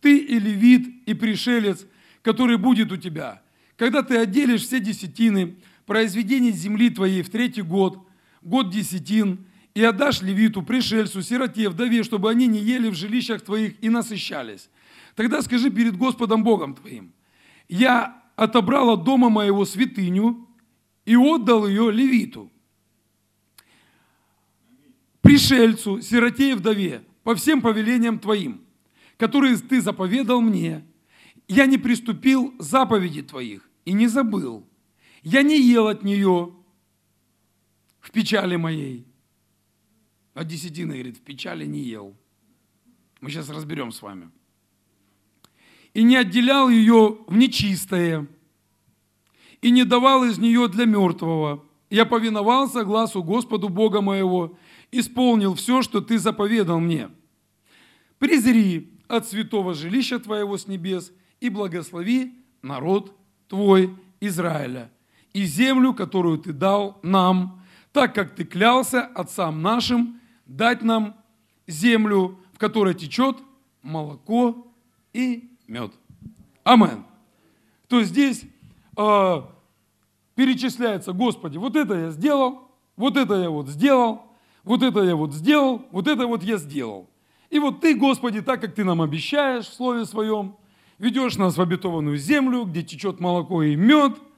Ты 0.00 0.18
и 0.18 0.38
левит, 0.38 0.88
и 1.06 1.14
пришелец, 1.14 1.86
который 2.22 2.56
будет 2.56 2.90
у 2.92 2.96
тебя. 2.96 3.42
Когда 3.76 4.02
ты 4.02 4.16
отделишь 4.16 4.62
все 4.62 4.80
десятины, 4.80 5.56
произведения 5.86 6.50
земли 6.50 6.90
твоей 6.90 7.22
в 7.22 7.30
третий 7.30 7.62
год– 7.62 8.04
год 8.42 8.70
десятин, 8.70 9.46
и 9.78 9.84
отдашь 9.84 10.22
левиту, 10.22 10.62
пришельцу, 10.62 11.22
сироте, 11.22 11.68
вдове, 11.68 12.02
чтобы 12.02 12.28
они 12.28 12.48
не 12.48 12.58
ели 12.58 12.88
в 12.88 12.94
жилищах 12.94 13.42
твоих 13.42 13.80
и 13.80 13.88
насыщались. 13.88 14.70
Тогда 15.14 15.40
скажи 15.40 15.70
перед 15.70 15.96
Господом 15.96 16.42
Богом 16.42 16.74
твоим, 16.74 17.12
я 17.68 18.20
отобрал 18.34 18.90
от 18.90 19.04
дома 19.04 19.28
моего 19.28 19.64
святыню 19.64 20.48
и 21.04 21.14
отдал 21.14 21.64
ее 21.68 21.92
левиту, 21.92 22.50
пришельцу, 25.20 26.00
сироте 26.00 26.50
и 26.50 26.54
вдове, 26.54 27.04
по 27.22 27.36
всем 27.36 27.62
повелениям 27.62 28.18
твоим, 28.18 28.64
которые 29.16 29.58
ты 29.58 29.80
заповедал 29.80 30.40
мне. 30.40 30.84
Я 31.46 31.66
не 31.66 31.78
приступил 31.78 32.52
заповеди 32.58 33.22
твоих 33.22 33.70
и 33.84 33.92
не 33.92 34.08
забыл. 34.08 34.66
Я 35.22 35.42
не 35.42 35.56
ел 35.60 35.86
от 35.86 36.02
нее, 36.02 36.52
в 38.00 38.10
печали 38.10 38.56
моей. 38.56 39.07
А 40.38 40.44
десятина, 40.44 40.92
говорит, 40.92 41.16
в 41.16 41.22
печали 41.22 41.66
не 41.66 41.80
ел. 41.80 42.14
Мы 43.20 43.28
сейчас 43.28 43.48
разберем 43.48 43.90
с 43.90 44.00
вами. 44.00 44.30
И 45.94 46.04
не 46.04 46.14
отделял 46.14 46.68
ее 46.68 47.18
в 47.26 47.36
нечистое, 47.36 48.28
и 49.60 49.72
не 49.72 49.82
давал 49.82 50.22
из 50.22 50.38
нее 50.38 50.68
для 50.68 50.84
мертвого. 50.84 51.64
Я 51.90 52.06
повиновался 52.06 52.84
глазу 52.84 53.24
Господу 53.24 53.68
Бога 53.68 54.00
моего, 54.00 54.56
исполнил 54.92 55.56
все, 55.56 55.82
что 55.82 56.00
ты 56.00 56.20
заповедал 56.20 56.78
мне. 56.78 57.10
Презри 58.20 58.92
от 59.08 59.26
святого 59.26 59.74
жилища 59.74 60.20
твоего 60.20 60.56
с 60.56 60.68
небес 60.68 61.12
и 61.40 61.48
благослови 61.48 62.32
народ 62.62 63.12
твой 63.48 63.92
Израиля 64.20 64.92
и 65.32 65.42
землю, 65.42 65.94
которую 65.94 66.38
ты 66.38 66.52
дал 66.52 67.00
нам, 67.02 67.60
так 67.92 68.14
как 68.14 68.36
ты 68.36 68.44
клялся 68.44 69.04
отцам 69.04 69.62
нашим 69.62 70.17
дать 70.48 70.82
нам 70.82 71.14
землю, 71.68 72.38
в 72.52 72.58
которой 72.58 72.94
течет 72.94 73.36
молоко 73.82 74.66
и 75.12 75.48
мед. 75.68 75.92
Амен. 76.64 77.04
То 77.86 78.00
есть 78.00 78.10
здесь 78.10 78.42
э, 78.96 79.42
перечисляется, 80.34 81.12
Господи, 81.12 81.56
вот 81.56 81.76
это 81.76 81.94
я 81.94 82.10
сделал, 82.10 82.68
вот 82.96 83.16
это 83.16 83.34
я 83.34 83.50
вот 83.50 83.68
сделал, 83.68 84.22
вот 84.64 84.82
это 84.82 85.02
я 85.02 85.14
вот 85.14 85.32
сделал, 85.32 85.82
вот 85.92 86.08
это 86.08 86.26
вот 86.26 86.42
я 86.42 86.56
сделал. 86.56 87.08
И 87.50 87.60
вот 87.60 87.80
ты, 87.80 87.94
Господи, 87.94 88.42
так 88.42 88.60
как 88.60 88.74
ты 88.74 88.84
нам 88.84 89.00
обещаешь 89.00 89.66
в 89.66 89.74
Слове 89.74 90.04
Своем, 90.04 90.56
ведешь 90.98 91.36
нас 91.36 91.56
в 91.56 91.62
обетованную 91.62 92.16
землю, 92.16 92.64
где 92.64 92.82
течет 92.82 93.20
молоко 93.20 93.62
и 93.62 93.76
мед– 93.76 94.18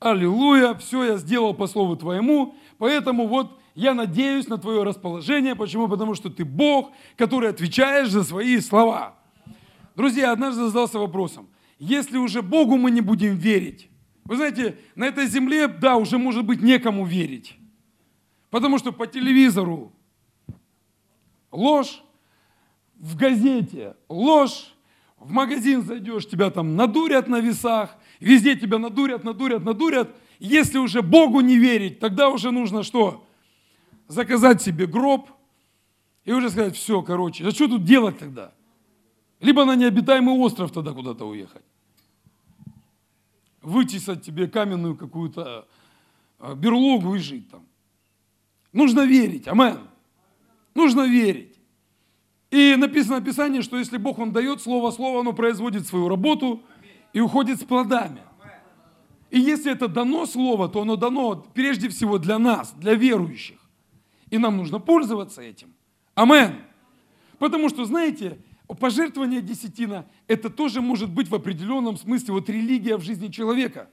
Аллилуйя, 0.00 0.74
все 0.74 1.02
я 1.04 1.16
сделал 1.16 1.54
по 1.54 1.66
слову 1.66 1.96
Твоему, 1.96 2.54
поэтому 2.78 3.26
вот 3.26 3.57
я 3.78 3.94
надеюсь 3.94 4.48
на 4.48 4.58
Твое 4.58 4.82
расположение. 4.82 5.54
Почему? 5.54 5.88
Потому 5.88 6.14
что 6.14 6.30
Ты 6.30 6.44
Бог, 6.44 6.92
который 7.16 7.50
отвечаешь 7.50 8.10
за 8.10 8.24
свои 8.24 8.58
слова. 8.60 9.16
Друзья, 9.94 10.32
однажды 10.32 10.66
задался 10.66 10.98
вопросом, 10.98 11.48
если 11.78 12.18
уже 12.18 12.42
Богу 12.42 12.76
мы 12.76 12.90
не 12.90 13.00
будем 13.00 13.36
верить, 13.36 13.88
вы 14.24 14.36
знаете, 14.36 14.78
на 14.94 15.04
этой 15.04 15.26
земле, 15.26 15.68
да, 15.68 15.96
уже 15.96 16.18
может 16.18 16.44
быть 16.44 16.60
некому 16.60 17.06
верить. 17.06 17.56
Потому 18.50 18.78
что 18.78 18.92
по 18.92 19.06
телевизору 19.06 19.92
ложь, 21.50 22.02
в 22.96 23.16
газете 23.16 23.96
ложь, 24.08 24.74
в 25.16 25.32
магазин 25.32 25.82
зайдешь, 25.82 26.28
тебя 26.28 26.50
там 26.50 26.76
надурят 26.76 27.28
на 27.28 27.40
весах– 27.40 27.96
Везде 28.20 28.56
тебя 28.56 28.78
надурят, 28.78 29.24
надурят, 29.24 29.64
надурят. 29.64 30.10
Если 30.38 30.78
уже 30.78 31.02
Богу 31.02 31.40
не 31.40 31.56
верить, 31.56 32.00
тогда 32.00 32.28
уже 32.28 32.50
нужно 32.50 32.82
что? 32.82 33.27
Заказать 34.08 34.60
себе 34.60 34.86
гроб 34.86 35.30
и 36.24 36.32
уже 36.32 36.50
сказать, 36.50 36.76
все, 36.76 37.02
короче, 37.02 37.46
а 37.46 37.50
что 37.52 37.68
тут 37.68 37.84
делать 37.84 38.18
тогда? 38.18 38.52
Либо 39.40 39.64
на 39.64 39.76
необитаемый 39.76 40.34
остров 40.34 40.72
тогда 40.72 40.92
куда-то 40.92 41.28
уехать. 41.28 41.62
Вытесать 43.62 44.22
тебе 44.22 44.48
каменную 44.48 44.96
какую-то 44.96 45.68
а, 46.38 46.54
берлогу 46.54 47.14
и 47.14 47.18
жить 47.18 47.48
там. 47.50 47.64
Нужно 48.72 49.06
верить, 49.06 49.46
амен. 49.46 49.78
Нужно 50.74 51.06
верить. 51.06 51.56
И 52.50 52.74
написано 52.76 53.20
в 53.20 53.24
Писании, 53.24 53.60
что 53.60 53.78
если 53.78 53.98
Бог 53.98 54.18
вам 54.18 54.32
дает 54.32 54.60
слово, 54.60 54.90
слово, 54.90 55.20
оно 55.20 55.32
производит 55.32 55.86
свою 55.86 56.08
работу– 56.08 56.62
и 57.12 57.20
уходит 57.20 57.60
с 57.60 57.64
плодами. 57.64 58.20
И 59.30 59.38
если 59.38 59.72
это 59.72 59.88
дано 59.88 60.26
слово, 60.26 60.68
то 60.68 60.82
оно 60.82 60.96
дано 60.96 61.44
прежде 61.52 61.88
всего 61.88 62.18
для 62.18 62.38
нас, 62.38 62.72
для 62.72 62.94
верующих. 62.94 63.57
И 64.30 64.38
нам 64.38 64.56
нужно 64.56 64.78
пользоваться 64.78 65.42
этим. 65.42 65.74
Амен. 66.14 66.56
Потому 67.38 67.68
что, 67.68 67.84
знаете, 67.84 68.38
пожертвование 68.66 69.40
десятина, 69.40 70.06
это 70.26 70.50
тоже 70.50 70.80
может 70.80 71.10
быть 71.10 71.28
в 71.28 71.34
определенном 71.34 71.96
смысле 71.96 72.34
вот 72.34 72.48
религия 72.48 72.96
в 72.96 73.02
жизни 73.02 73.28
человека. 73.28 73.88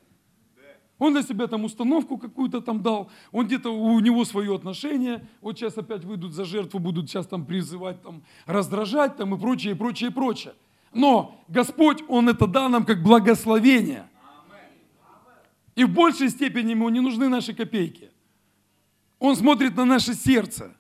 Он 0.98 1.13
для 1.13 1.24
себя 1.24 1.48
там 1.48 1.65
установку 1.65 2.17
какую-то 2.17 2.62
там 2.62 2.82
дал, 2.82 3.12
он 3.34 3.48
где-то 3.48 3.69
у 3.69 4.00
него 4.00 4.24
свое 4.24 4.56
отношение, 4.56 5.28
вот 5.41 5.58
сейчас 5.58 5.78
опять 5.78 6.06
выйдут 6.06 6.34
за 6.34 6.45
жертву, 6.45 6.80
будут 6.80 7.10
сейчас 7.10 7.28
там 7.28 7.45
призывать, 7.45 8.02
там, 8.02 8.24
раздражать 8.45 9.17
там 9.17 9.36
и 9.36 9.38
прочее, 9.38 9.74
и 9.74 9.76
прочее, 9.76 10.10
и 10.10 10.13
прочее. 10.13 10.54
Но 10.93 11.43
Господь, 11.50 12.02
Он 12.08 12.30
это 12.30 12.48
дал 12.48 12.69
нам 12.69 12.86
как 12.86 13.04
благословение. 13.04 14.08
И 15.76 15.84
в 15.84 15.89
большей 15.89 16.30
степени 16.30 16.71
Ему 16.71 16.88
не 16.88 17.02
нужны 17.02 17.28
наши 17.28 17.54
копейки. 17.54 18.10
Он 19.25 19.35
смотрит 19.35 19.75
на 19.75 19.85
наше 19.85 20.13
сердце. 20.13 20.71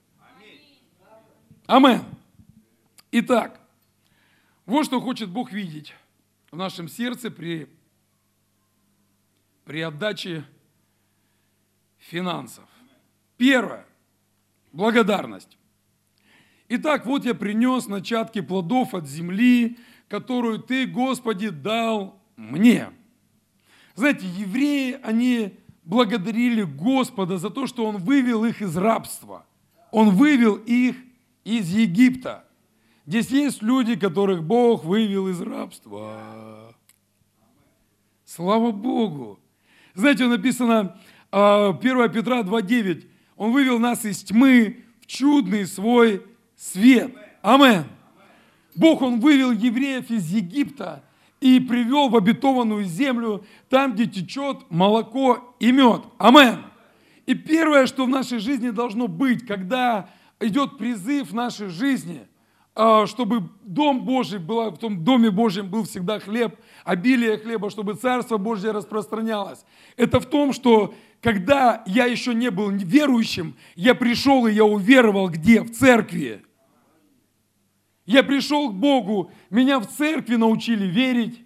Амен. 1.65 2.03
Итак, 3.11 3.59
вот 4.67 4.85
что 4.85 5.01
хочет 5.01 5.31
Бог 5.31 5.51
видеть 5.51 5.95
в 6.51 6.55
нашем 6.55 6.87
сердце 6.87 7.31
при, 7.31 7.67
при 9.63 9.81
отдаче 9.81 10.45
финансов. 11.97 12.65
Первое. 13.35 13.87
Благодарность. 14.71 15.57
Итак, 16.69 17.07
вот 17.07 17.25
я 17.25 17.33
принес 17.33 17.87
начатки 17.87 18.41
плодов 18.41 18.93
от 18.93 19.07
земли, 19.07 19.79
которую 20.07 20.59
Ты, 20.59 20.85
Господи, 20.85 21.49
дал 21.49 22.21
мне. 22.35 22.91
Знаете, 23.95 24.27
евреи, 24.27 24.99
они 25.01 25.57
благодарили 25.85 26.63
Господа 26.63 27.37
за 27.37 27.49
то, 27.49 27.67
что 27.67 27.85
Он 27.85 27.97
вывел 27.97 28.43
их 28.43 28.61
из 28.61 28.75
рабства. 28.75 29.45
Он 29.91 30.09
вывел 30.09 30.55
их 30.55 30.95
из 31.43 31.69
Египта. 31.73 32.45
Здесь 33.05 33.29
есть 33.29 33.61
люди, 33.61 33.95
которых 33.95 34.43
Бог 34.43 34.83
вывел 34.83 35.27
из 35.29 35.39
рабства. 35.39 36.75
Слава 38.25 38.71
Богу! 38.71 39.39
Знаете, 39.93 40.27
написано 40.27 40.79
1 40.79 40.97
а, 41.31 41.73
Петра 41.73 42.41
2.9. 42.41 43.05
Он 43.37 43.51
вывел 43.51 43.77
нас 43.77 44.03
из 44.05 44.23
тьмы 44.23 44.83
в 45.01 45.05
чудный 45.05 45.67
свой 45.67 46.25
свет. 46.55 47.13
Амен. 47.43 47.85
Бог, 48.75 49.03
Он 49.03 49.19
вывел 49.19 49.51
евреев 49.51 50.09
из 50.09 50.27
Египта 50.31 51.03
и 51.41 51.59
привел 51.59 52.09
в 52.09 52.15
обетованную 52.15 52.83
землю, 52.83 53.45
там, 53.69 53.93
где 53.93 54.05
течет 54.05 54.59
молоко 54.69 55.55
и 55.59 55.71
мед. 55.71 56.01
Амен. 56.17 56.65
И 57.25 57.33
первое, 57.33 57.87
что 57.87 58.05
в 58.05 58.09
нашей 58.09 58.39
жизни 58.39 58.69
должно 58.69 59.07
быть, 59.07 59.45
когда 59.45 60.09
идет 60.39 60.77
призыв 60.77 61.31
в 61.31 61.35
нашей 61.35 61.69
жизни, 61.69 62.27
а, 62.75 63.07
чтобы 63.07 63.49
дом 63.63 64.03
Божий 64.03 64.39
был, 64.39 64.69
в 64.69 64.77
том 64.77 65.03
доме 65.03 65.31
Божьем 65.31 65.69
был 65.69 65.83
всегда 65.83 66.19
хлеб, 66.19 66.55
обилие 66.83 67.37
хлеба, 67.37 67.69
чтобы 67.69 67.93
Царство 67.93 68.37
Божье 68.37 68.71
распространялось. 68.71 69.65
Это 69.95 70.19
в 70.19 70.25
том, 70.25 70.51
что 70.51 70.93
когда 71.21 71.83
я 71.85 72.05
еще 72.05 72.33
не 72.33 72.51
был 72.51 72.69
верующим, 72.69 73.55
я 73.75 73.95
пришел 73.95 74.45
и 74.45 74.51
я 74.51 74.65
уверовал 74.65 75.29
где? 75.29 75.61
В 75.61 75.71
церкви. 75.71 76.43
Я 78.05 78.23
пришел 78.23 78.69
к 78.69 78.73
Богу, 78.73 79.31
меня 79.49 79.79
в 79.79 79.87
церкви 79.87 80.35
научили 80.35 80.85
верить 80.85 81.41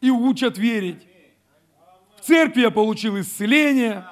и 0.00 0.10
учат 0.10 0.56
верить. 0.56 1.06
В 2.16 2.22
церкви 2.22 2.62
я 2.62 2.70
получил 2.70 3.20
исцеление 3.20 4.06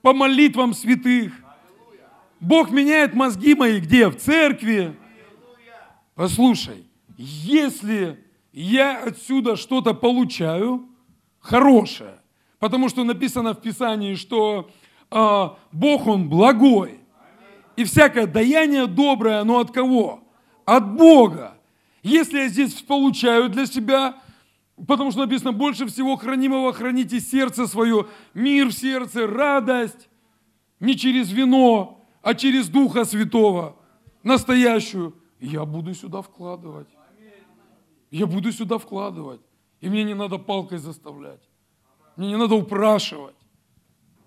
по 0.00 0.14
молитвам 0.14 0.72
святых. 0.72 1.32
Бог 2.40 2.70
меняет 2.70 3.14
мозги 3.14 3.54
мои 3.54 3.80
где? 3.80 4.08
В 4.08 4.16
церкви. 4.16 4.96
Послушай, 6.14 6.86
если 7.18 8.22
я 8.52 9.02
отсюда 9.02 9.56
что-то 9.56 9.94
получаю 9.94 10.88
хорошее, 11.40 12.20
потому 12.58 12.88
что 12.88 13.04
написано 13.04 13.52
в 13.52 13.60
Писании, 13.60 14.14
что 14.14 14.70
э, 15.10 15.48
Бог, 15.72 16.06
Он 16.06 16.28
благой, 16.28 17.00
и 17.76 17.84
всякое 17.84 18.26
даяние 18.26 18.86
доброе, 18.86 19.40
оно 19.40 19.58
от 19.58 19.70
кого? 19.70 20.23
От 20.64 20.96
Бога. 20.96 21.56
Если 22.02 22.38
я 22.38 22.48
здесь 22.48 22.74
получаю 22.82 23.48
для 23.48 23.66
себя, 23.66 24.22
потому 24.86 25.10
что 25.10 25.20
написано, 25.20 25.52
больше 25.52 25.86
всего 25.86 26.16
хранимого 26.16 26.72
храните 26.72 27.20
сердце 27.20 27.66
свое, 27.66 28.06
мир 28.34 28.68
в 28.68 28.72
сердце, 28.72 29.26
радость, 29.26 30.08
не 30.80 30.96
через 30.96 31.30
вино, 31.32 32.06
а 32.22 32.34
через 32.34 32.68
Духа 32.68 33.04
Святого, 33.04 33.76
настоящую, 34.22 35.14
я 35.40 35.64
буду 35.64 35.94
сюда 35.94 36.22
вкладывать. 36.22 36.88
Я 38.10 38.26
буду 38.26 38.52
сюда 38.52 38.78
вкладывать. 38.78 39.40
И 39.80 39.88
мне 39.88 40.04
не 40.04 40.14
надо 40.14 40.38
палкой 40.38 40.78
заставлять. 40.78 41.42
Мне 42.16 42.28
не 42.28 42.36
надо 42.36 42.54
упрашивать. 42.54 43.34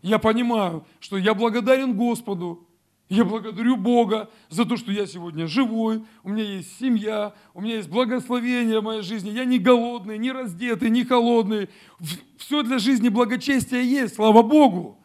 Я 0.01 0.19
понимаю, 0.19 0.85
что 0.99 1.17
я 1.17 1.33
благодарен 1.33 1.95
Господу, 1.95 2.66
я 3.09 3.23
благодарю 3.23 3.77
Бога 3.77 4.29
за 4.49 4.65
то, 4.65 4.75
что 4.75 4.91
я 4.91 5.07
сегодня 5.07 5.47
живой, 5.47 6.03
у 6.23 6.29
меня 6.29 6.43
есть 6.43 6.77
семья, 6.77 7.33
у 7.53 7.61
меня 7.61 7.75
есть 7.75 7.89
благословение 7.89 8.81
в 8.81 8.83
моей 8.83 9.01
жизни. 9.01 9.29
Я 9.29 9.45
не 9.45 9.59
голодный, 9.59 10.17
не 10.17 10.31
раздетый, 10.31 10.89
не 10.89 11.05
холодный. 11.05 11.69
Все 12.37 12.63
для 12.63 12.79
жизни 12.79 13.07
благочестия 13.07 13.81
есть, 13.81 14.15
слава 14.15 14.41
Богу. 14.41 14.97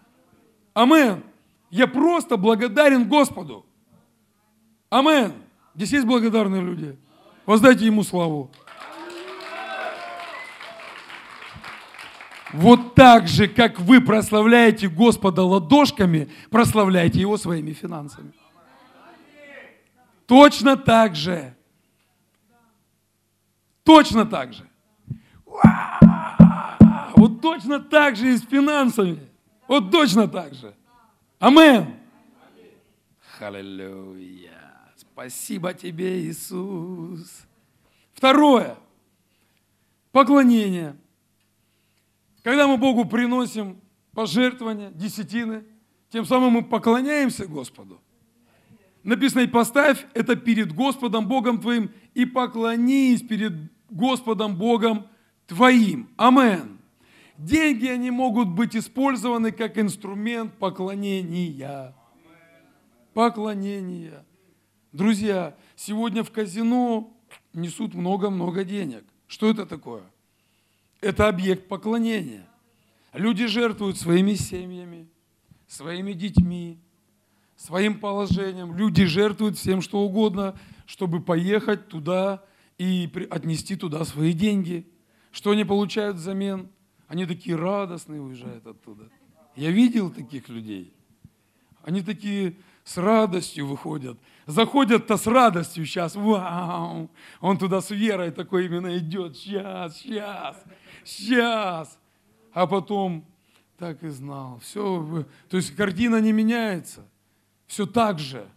Амен. 0.74 1.22
Я 1.70 1.86
просто 1.86 2.36
благодарен 2.36 3.08
Господу. 3.08 3.64
Амен. 4.90 5.32
Здесь 5.74 5.92
есть 5.92 6.06
благодарные 6.06 6.62
люди. 6.62 6.98
Воздайте 7.46 7.86
Ему 7.86 8.02
славу. 8.02 8.50
Вот 12.52 12.94
так 12.94 13.28
же, 13.28 13.48
как 13.48 13.80
вы 13.80 14.00
прославляете 14.00 14.88
Господа 14.88 15.42
ладошками, 15.42 16.30
прославляйте 16.50 17.20
Его 17.20 17.36
своими 17.36 17.72
финансами. 17.72 18.32
Точно 20.26 20.76
так 20.76 21.16
же. 21.16 21.54
Точно 23.84 24.26
так 24.26 24.52
же. 24.52 24.66
Вот 27.16 27.40
точно 27.40 27.80
так 27.80 28.16
же 28.16 28.32
и 28.32 28.36
с 28.36 28.42
финансами. 28.42 29.18
Вот 29.68 29.90
точно 29.90 30.28
так 30.28 30.54
же. 30.54 30.74
Амен. 31.38 31.94
Аллилуйя. 33.40 34.92
Спасибо 34.96 35.74
тебе, 35.74 36.20
Иисус. 36.20 37.44
Второе. 38.14 38.76
Поклонение. 40.12 40.96
Когда 42.42 42.66
мы 42.66 42.76
Богу 42.76 43.04
приносим 43.04 43.80
пожертвования, 44.12 44.90
десятины, 44.90 45.64
тем 46.10 46.24
самым 46.24 46.52
мы 46.52 46.62
поклоняемся 46.62 47.46
Господу. 47.46 48.00
Написано, 49.02 49.40
и 49.40 49.46
поставь 49.46 50.06
это 50.14 50.36
перед 50.36 50.72
Господом 50.72 51.26
Богом 51.26 51.60
твоим, 51.60 51.90
и 52.14 52.24
поклонись 52.24 53.22
перед 53.22 53.54
Господом 53.90 54.56
Богом 54.56 55.06
твоим. 55.46 56.10
Амен. 56.16 56.78
Деньги, 57.38 57.86
они 57.86 58.10
могут 58.10 58.48
быть 58.48 58.76
использованы 58.76 59.50
как 59.50 59.78
инструмент 59.78 60.52
поклонения. 60.58 61.94
Поклонения. 63.14 64.24
Друзья, 64.92 65.56
сегодня 65.74 66.22
в 66.22 66.30
казино 66.30 67.16
несут 67.52 67.94
много-много 67.94 68.64
денег. 68.64 69.04
Что 69.26 69.48
это 69.50 69.66
такое? 69.66 70.02
Это 71.02 71.28
объект 71.28 71.68
поклонения. 71.68 72.48
Люди 73.12 73.46
жертвуют 73.46 73.98
своими 73.98 74.34
семьями, 74.34 75.08
своими 75.66 76.12
детьми, 76.12 76.78
своим 77.56 77.98
положением. 77.98 78.74
Люди 78.74 79.04
жертвуют 79.04 79.58
всем, 79.58 79.82
что 79.82 80.00
угодно, 80.00 80.58
чтобы 80.86 81.20
поехать 81.20 81.88
туда 81.88 82.42
и 82.78 83.10
отнести 83.30 83.76
туда 83.76 84.04
свои 84.04 84.32
деньги. 84.32 84.88
Что 85.30 85.50
они 85.50 85.64
получают 85.64 86.16
взамен? 86.16 86.70
Они 87.08 87.26
такие 87.26 87.56
радостные 87.56 88.22
уезжают 88.22 88.66
оттуда. 88.66 89.10
Я 89.56 89.70
видел 89.70 90.10
таких 90.10 90.48
людей. 90.48 90.94
Они 91.82 92.00
такие 92.00 92.56
с 92.84 92.96
радостью 92.96 93.66
выходят. 93.66 94.18
Заходят-то 94.46 95.16
с 95.16 95.26
радостью 95.26 95.84
сейчас. 95.84 96.14
Вау! 96.14 97.10
Он 97.40 97.58
туда 97.58 97.80
с 97.80 97.90
верой 97.90 98.30
такой 98.30 98.66
именно 98.66 98.96
идет. 98.96 99.36
Сейчас, 99.36 99.98
сейчас 99.98 100.56
сейчас. 101.04 101.98
А 102.52 102.66
потом 102.66 103.24
так 103.78 104.02
и 104.02 104.08
знал. 104.08 104.58
Все, 104.60 105.24
то 105.48 105.56
есть 105.56 105.74
картина 105.74 106.20
не 106.20 106.32
меняется. 106.32 107.04
Все 107.66 107.86
так 107.86 108.18
же. 108.18 108.48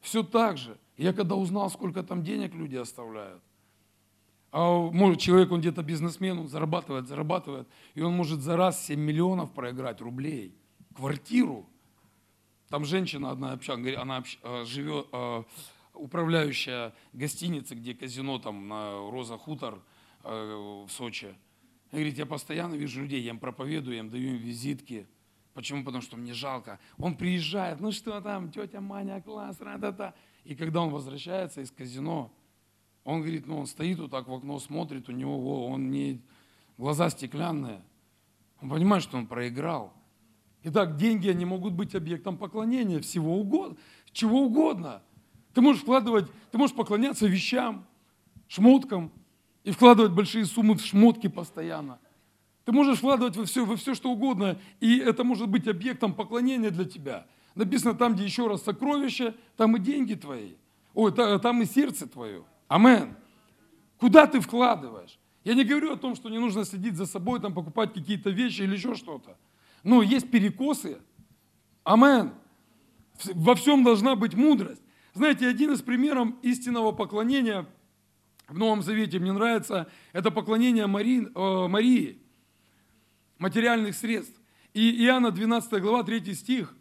Все 0.00 0.22
так 0.22 0.58
же. 0.58 0.76
Я 0.96 1.12
когда 1.12 1.36
узнал, 1.36 1.70
сколько 1.70 2.02
там 2.02 2.22
денег 2.22 2.54
люди 2.54 2.76
оставляют, 2.76 3.42
а 4.52 4.90
может, 4.90 5.20
человек, 5.20 5.52
он 5.52 5.60
где-то 5.60 5.82
бизнесмен, 5.82 6.38
он 6.38 6.48
зарабатывает, 6.48 7.06
зарабатывает, 7.06 7.68
и 7.94 8.02
он 8.02 8.14
может 8.14 8.40
за 8.40 8.56
раз 8.56 8.84
7 8.84 8.98
миллионов 8.98 9.52
проиграть 9.52 10.00
рублей. 10.00 10.54
Квартиру. 10.94 11.66
Там 12.68 12.84
женщина 12.84 13.30
одна 13.30 13.52
общалась, 13.52 13.96
она 13.96 14.22
э, 14.42 14.64
живет, 14.64 15.06
э, 15.12 15.42
управляющая 15.94 16.92
гостиницы, 17.12 17.74
где 17.74 17.94
казино 17.94 18.38
там 18.38 18.68
на 18.68 19.10
Роза 19.10 19.38
Хутор 19.38 19.80
э, 20.24 20.84
в 20.86 20.90
Сочи. 20.90 21.34
Говорит, 21.92 22.18
я 22.18 22.26
постоянно 22.26 22.74
вижу 22.74 23.02
людей, 23.02 23.20
я 23.20 23.30
им 23.30 23.38
проповедую, 23.38 23.94
я 23.94 24.00
им 24.00 24.10
даю 24.10 24.34
им 24.34 24.36
визитки. 24.36 25.06
Почему? 25.54 25.84
Потому 25.84 26.02
что 26.02 26.16
мне 26.16 26.32
жалко. 26.32 26.78
Он 26.98 27.16
приезжает, 27.16 27.80
ну 27.80 27.90
что 27.90 28.20
там, 28.20 28.50
тетя 28.50 28.80
Маня, 28.80 29.20
класс, 29.20 29.60
ра-та-та. 29.60 30.14
И 30.44 30.54
когда 30.54 30.82
он 30.82 30.90
возвращается 30.90 31.60
из 31.60 31.70
казино, 31.70 32.32
он 33.04 33.20
говорит, 33.20 33.46
ну 33.46 33.58
он 33.58 33.66
стоит 33.66 33.98
вот 33.98 34.10
так 34.10 34.28
в 34.28 34.32
окно, 34.32 34.58
смотрит, 34.60 35.08
у 35.08 35.12
него, 35.12 35.66
он 35.66 35.90
не, 35.90 36.22
глаза 36.78 37.10
стеклянные. 37.10 37.82
Он 38.62 38.70
понимает, 38.70 39.02
что 39.02 39.16
он 39.16 39.26
проиграл. 39.26 39.92
Итак, 40.62 40.96
деньги, 40.96 41.28
они 41.28 41.44
могут 41.44 41.72
быть 41.72 41.94
объектом 41.94 42.36
поклонения 42.36 43.00
всего 43.00 43.38
угодно, 43.38 43.76
чего 44.12 44.42
угодно. 44.42 45.02
Ты 45.54 45.62
можешь 45.62 45.82
вкладывать, 45.82 46.30
ты 46.52 46.58
можешь 46.58 46.76
поклоняться 46.76 47.26
вещам, 47.26 47.86
шмоткам, 48.46 49.10
и 49.64 49.70
вкладывать 49.72 50.12
большие 50.12 50.44
суммы 50.44 50.74
в 50.74 50.80
шмотки 50.80 51.28
постоянно. 51.28 51.98
Ты 52.64 52.72
можешь 52.72 52.98
вкладывать 52.98 53.36
во 53.36 53.44
все, 53.44 53.64
во 53.64 53.76
все, 53.76 53.94
что 53.94 54.10
угодно, 54.10 54.58
и 54.80 54.98
это 54.98 55.24
может 55.24 55.48
быть 55.48 55.66
объектом 55.66 56.14
поклонения 56.14 56.70
для 56.70 56.84
тебя. 56.84 57.26
Написано 57.54 57.94
там, 57.94 58.14
где 58.14 58.24
еще 58.24 58.46
раз 58.46 58.62
сокровища, 58.62 59.34
там 59.56 59.76
и 59.76 59.80
деньги 59.80 60.14
твои. 60.14 60.54
Ой, 60.94 61.12
там 61.12 61.62
и 61.62 61.64
сердце 61.64 62.06
твое. 62.06 62.44
Амен. 62.68 63.16
Куда 63.98 64.26
ты 64.26 64.40
вкладываешь? 64.40 65.18
Я 65.44 65.54
не 65.54 65.64
говорю 65.64 65.92
о 65.92 65.96
том, 65.96 66.14
что 66.14 66.28
не 66.28 66.38
нужно 66.38 66.64
следить 66.64 66.96
за 66.96 67.06
собой, 67.06 67.40
там, 67.40 67.54
покупать 67.54 67.92
какие-то 67.92 68.30
вещи 68.30 68.62
или 68.62 68.76
еще 68.76 68.94
что-то. 68.94 69.36
Но 69.82 70.02
есть 70.02 70.30
перекосы. 70.30 70.98
Амен. 71.82 72.32
Во 73.34 73.54
всем 73.54 73.82
должна 73.84 74.16
быть 74.16 74.34
мудрость. 74.34 74.82
Знаете, 75.14 75.48
один 75.48 75.72
из 75.72 75.82
примеров 75.82 76.28
истинного 76.42 76.92
поклонения 76.92 77.66
в 78.50 78.58
Новом 78.58 78.82
Завете 78.82 79.18
мне 79.18 79.32
нравится, 79.32 79.86
это 80.12 80.30
поклонение 80.30 80.86
Марии, 80.86 81.28
э, 81.34 81.68
Марии 81.68 82.18
материальных 83.38 83.94
средств. 83.94 84.38
И 84.74 85.04
Иоанна 85.04 85.30
12 85.30 85.80
глава, 85.80 86.02
3 86.02 86.34
стих, 86.34 86.74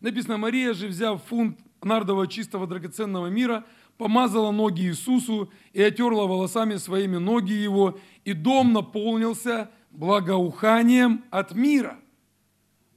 написано, 0.00 0.38
Мария 0.38 0.72
же, 0.72 0.88
взяв 0.88 1.22
фунт 1.24 1.58
нардового 1.82 2.26
чистого 2.26 2.66
драгоценного 2.66 3.28
мира, 3.28 3.64
помазала 3.96 4.50
ноги 4.50 4.82
Иисусу 4.82 5.50
и 5.72 5.82
отерла 5.82 6.26
волосами 6.26 6.76
своими 6.76 7.18
ноги 7.18 7.52
его, 7.52 7.98
и 8.24 8.32
дом 8.32 8.72
наполнился 8.72 9.70
благоуханием 9.90 11.24
от 11.30 11.54
мира. 11.54 11.98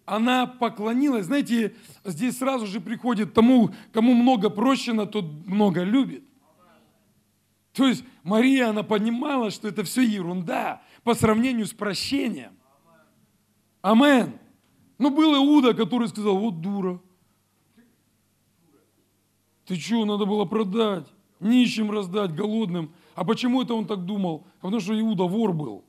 Она 0.05 0.47
поклонилась. 0.47 1.25
Знаете, 1.25 1.75
здесь 2.03 2.37
сразу 2.37 2.67
же 2.67 2.81
приходит 2.81 3.33
тому, 3.33 3.73
кому 3.91 4.13
много 4.13 4.49
прощено, 4.49 5.05
тот 5.05 5.25
много 5.45 5.83
любит. 5.83 6.23
То 7.73 7.87
есть 7.87 8.03
Мария, 8.23 8.69
она 8.69 8.83
понимала, 8.83 9.51
что 9.51 9.67
это 9.67 9.83
все 9.83 10.03
ерунда 10.03 10.81
по 11.03 11.15
сравнению 11.15 11.65
с 11.65 11.73
прощением. 11.73 12.53
Амен. 13.81 14.39
Но 14.99 15.09
был 15.09 15.35
Иуда, 15.35 15.73
который 15.73 16.07
сказал, 16.07 16.37
вот 16.37 16.61
дура. 16.61 17.01
Ты 19.65 19.75
что, 19.75 20.05
надо 20.05 20.25
было 20.25 20.45
продать, 20.45 21.07
нищим 21.39 21.89
раздать, 21.89 22.33
голодным. 22.33 22.93
А 23.15 23.25
почему 23.25 23.63
это 23.63 23.73
он 23.73 23.87
так 23.87 24.05
думал? 24.05 24.45
Потому 24.61 24.79
что 24.79 24.97
Иуда 24.99 25.23
вор 25.23 25.53
был. 25.53 25.83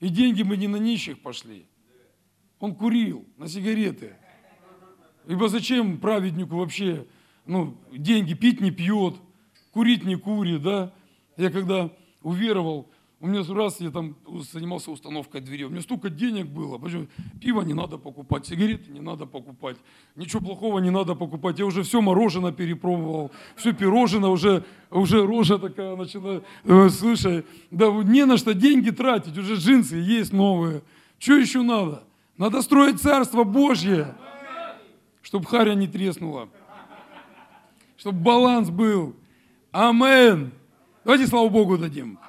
И 0.00 0.08
деньги 0.08 0.42
мы 0.42 0.56
не 0.56 0.66
на 0.66 0.76
нищих 0.76 1.20
пошли. 1.20 1.66
Он 2.58 2.74
курил 2.74 3.26
на 3.36 3.48
сигареты. 3.48 4.16
Ибо 5.26 5.48
зачем 5.48 5.98
праведнику 5.98 6.56
вообще 6.56 7.06
ну, 7.46 7.76
деньги 7.92 8.34
пить 8.34 8.60
не 8.60 8.70
пьет, 8.70 9.14
курить 9.74 10.04
не 10.04 10.14
курит, 10.14 10.62
да? 10.62 10.92
Я 11.36 11.50
когда 11.50 11.90
уверовал, 12.22 12.88
у 13.20 13.26
меня 13.26 13.42
раз 13.54 13.80
я 13.80 13.90
там 13.90 14.16
занимался 14.52 14.92
установкой 14.92 15.40
двери, 15.40 15.64
у 15.64 15.70
меня 15.70 15.82
столько 15.82 16.10
денег 16.10 16.46
было, 16.46 16.78
почему? 16.78 17.08
пиво 17.40 17.62
не 17.62 17.74
надо 17.74 17.98
покупать, 17.98 18.46
сигареты 18.46 18.92
не 18.92 19.00
надо 19.00 19.26
покупать, 19.26 19.76
ничего 20.14 20.40
плохого 20.40 20.78
не 20.78 20.90
надо 20.90 21.14
покупать. 21.14 21.58
Я 21.58 21.66
уже 21.66 21.82
все 21.82 22.00
мороженое 22.00 22.52
перепробовал, 22.52 23.32
все 23.56 23.72
пирожное, 23.72 24.30
уже, 24.30 24.64
уже 24.90 25.26
рожа 25.26 25.58
такая 25.58 25.96
начала. 25.96 26.44
Э, 26.64 26.88
слушай, 26.88 27.44
да 27.72 27.90
не 27.90 28.26
на 28.26 28.36
что 28.36 28.54
деньги 28.54 28.90
тратить, 28.90 29.36
уже 29.36 29.54
джинсы 29.54 29.96
есть 29.96 30.32
новые. 30.32 30.82
Что 31.18 31.34
еще 31.34 31.62
надо? 31.62 32.04
Надо 32.36 32.62
строить 32.62 33.00
Царство 33.00 33.42
Божье, 33.42 34.14
чтобы 35.22 35.46
харя 35.46 35.74
не 35.74 35.88
треснула, 35.88 36.48
чтобы 37.96 38.20
баланс 38.20 38.70
был. 38.70 39.16
Амен. 39.74 40.52
Давайте 41.04 41.26
слава 41.26 41.48
Богу 41.48 41.76
дадим. 41.76 42.20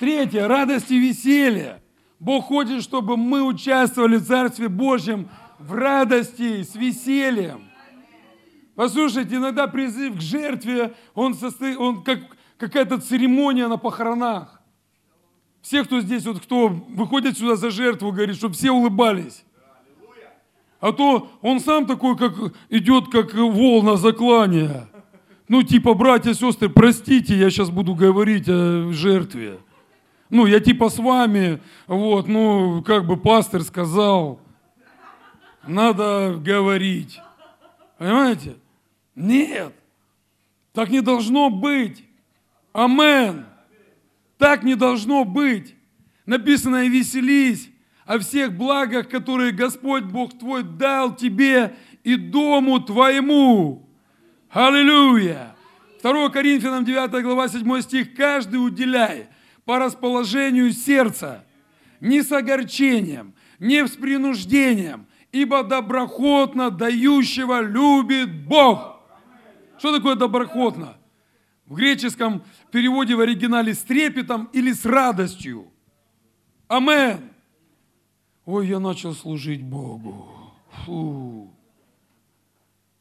Третье, 0.00 0.48
радость 0.48 0.90
и 0.90 0.98
веселье. 0.98 1.80
Бог 2.18 2.46
хочет, 2.46 2.82
чтобы 2.82 3.16
мы 3.16 3.44
участвовали 3.44 4.16
в 4.16 4.26
Царстве 4.26 4.68
Божьем 4.68 5.28
в 5.60 5.72
радости, 5.74 6.64
с 6.64 6.74
весельем. 6.74 7.70
Послушайте, 8.74 9.36
иногда 9.36 9.68
призыв 9.68 10.16
к 10.16 10.20
жертве, 10.20 10.96
он, 11.14 11.34
состоит, 11.34 11.78
он 11.78 12.02
как 12.02 12.18
какая-то 12.56 12.98
церемония 12.98 13.68
на 13.68 13.76
похоронах. 13.76 14.60
Все, 15.62 15.84
кто 15.84 16.00
здесь, 16.00 16.26
вот 16.26 16.40
кто 16.40 16.66
выходит 16.66 17.38
сюда 17.38 17.54
за 17.54 17.70
жертву, 17.70 18.10
говорит, 18.10 18.34
чтобы 18.34 18.54
все 18.54 18.72
улыбались. 18.72 19.44
А 20.80 20.92
то 20.92 21.30
он 21.42 21.60
сам 21.60 21.86
такой, 21.86 22.16
как 22.16 22.32
идет, 22.70 23.08
как 23.08 23.34
волна 23.34 23.96
заклания. 23.96 24.88
Ну, 25.48 25.62
типа, 25.62 25.94
братья, 25.94 26.32
сестры, 26.32 26.68
простите, 26.68 27.36
я 27.36 27.50
сейчас 27.50 27.70
буду 27.70 27.94
говорить 27.94 28.48
о 28.48 28.90
жертве. 28.92 29.58
Ну, 30.30 30.46
я 30.46 30.60
типа 30.60 30.88
с 30.88 30.98
вами, 30.98 31.60
вот, 31.86 32.28
ну, 32.28 32.82
как 32.82 33.06
бы 33.06 33.16
пастор 33.16 33.62
сказал, 33.62 34.40
надо 35.66 36.36
говорить. 36.38 37.20
Понимаете? 37.98 38.56
Нет, 39.14 39.74
так 40.72 40.88
не 40.88 41.00
должно 41.00 41.50
быть. 41.50 42.04
Амен. 42.72 43.44
Так 44.38 44.62
не 44.62 44.76
должно 44.76 45.24
быть. 45.24 45.74
Написано, 46.24 46.84
и 46.84 46.88
веселись 46.88 47.69
о 48.06 48.18
всех 48.18 48.52
благах, 48.52 49.08
которые 49.08 49.52
Господь 49.52 50.04
Бог 50.04 50.38
твой 50.38 50.62
дал 50.62 51.14
тебе 51.14 51.76
и 52.04 52.16
дому 52.16 52.80
твоему. 52.80 53.88
Аллилуйя. 54.50 55.54
2 56.02 56.30
Коринфянам 56.30 56.84
9 56.84 57.22
глава 57.22 57.48
7 57.48 57.80
стих. 57.82 58.14
Каждый 58.14 58.56
уделяй 58.56 59.28
по 59.64 59.78
расположению 59.78 60.72
сердца, 60.72 61.44
не 62.00 62.22
с 62.22 62.32
огорчением, 62.32 63.34
не 63.58 63.86
с 63.86 63.90
принуждением, 63.92 65.06
ибо 65.30 65.62
доброхотно 65.62 66.70
дающего 66.70 67.60
любит 67.60 68.46
Бог. 68.46 69.00
Что 69.78 69.94
такое 69.94 70.16
доброхотно? 70.16 70.96
В 71.66 71.74
греческом 71.74 72.42
переводе 72.72 73.14
в 73.14 73.20
оригинале 73.20 73.74
с 73.74 73.78
трепетом 73.78 74.48
или 74.52 74.72
с 74.72 74.84
радостью. 74.84 75.70
Амен. 76.66 77.29
Ой, 78.46 78.68
я 78.68 78.80
начал 78.80 79.14
служить 79.14 79.62
Богу. 79.62 80.28
Фу. 80.84 81.50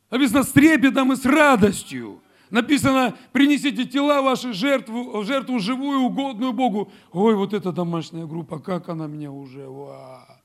Написано 0.10 0.44
с 0.44 0.52
трепетом 0.52 1.14
и 1.14 1.16
с 1.16 1.26
радостью. 1.26 2.22
Написано, 2.50 3.16
принесите 3.32 3.86
тела 3.86 4.22
ваши 4.22 4.54
жертву, 4.54 5.24
жертву 5.24 5.60
живую, 5.60 6.02
угодную 6.02 6.52
Богу. 6.52 6.92
Ой, 7.12 7.36
вот 7.36 7.54
эта 7.54 7.72
домашняя 7.72 8.26
группа, 8.26 8.60
как 8.60 8.90
она 8.90 9.08
мне 9.08 9.30
уже, 9.30 9.68
ва. 9.68 10.42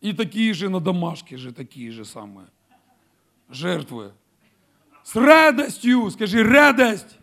И 0.00 0.14
такие 0.14 0.54
же 0.54 0.70
на 0.70 0.80
домашке 0.80 1.36
же, 1.36 1.52
такие 1.52 1.90
же 1.90 2.06
самые. 2.06 2.48
Жертвы. 3.50 4.12
С 5.04 5.14
радостью, 5.14 6.10
скажи, 6.10 6.42
радость. 6.42 7.18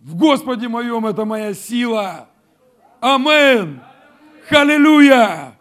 В 0.00 0.16
Господе 0.16 0.68
моем 0.68 1.06
это 1.06 1.24
моя 1.24 1.54
сила. 1.54 2.28
Амен. 3.00 3.80
Халилюя. 4.50 5.56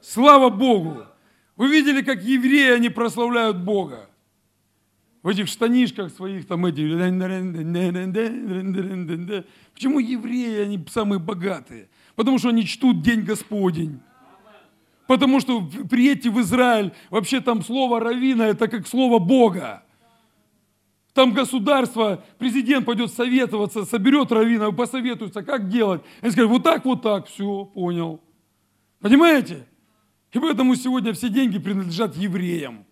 Слава 0.00 0.50
Богу. 0.50 1.04
Вы 1.56 1.68
видели, 1.68 2.02
как 2.02 2.20
евреи, 2.24 2.72
они 2.72 2.88
прославляют 2.88 3.58
Бога 3.58 4.10
в 5.22 5.28
этих 5.28 5.46
штанишках 5.46 6.10
своих 6.10 6.46
там 6.48 6.66
эти... 6.66 6.82
Почему 9.72 10.00
евреи, 10.00 10.62
они 10.62 10.84
самые 10.90 11.20
богатые? 11.20 11.88
Потому 12.16 12.38
что 12.38 12.48
они 12.48 12.66
чтут 12.66 13.02
День 13.02 13.20
Господень. 13.20 14.00
Потому 15.06 15.38
что 15.38 15.62
приедьте 15.88 16.28
в 16.28 16.40
Израиль, 16.40 16.92
вообще 17.10 17.40
там 17.40 17.62
слово 17.62 18.00
равина, 18.00 18.48
это 18.48 18.66
как 18.66 18.88
слово 18.88 19.20
Бога. 19.20 19.83
Там 21.14 21.32
государство, 21.32 22.24
президент 22.38 22.84
пойдет 22.84 23.12
советоваться, 23.12 23.84
соберет 23.84 24.32
раввинов, 24.32 24.74
посоветуется, 24.74 25.44
как 25.44 25.68
делать. 25.68 26.02
Они 26.20 26.32
скажут, 26.32 26.50
вот 26.50 26.64
так, 26.64 26.84
вот 26.84 27.02
так, 27.02 27.28
все, 27.28 27.64
понял. 27.66 28.20
Понимаете? 28.98 29.64
И 30.32 30.40
поэтому 30.40 30.74
сегодня 30.74 31.12
все 31.12 31.28
деньги 31.28 31.58
принадлежат 31.58 32.16
евреям. 32.16 32.84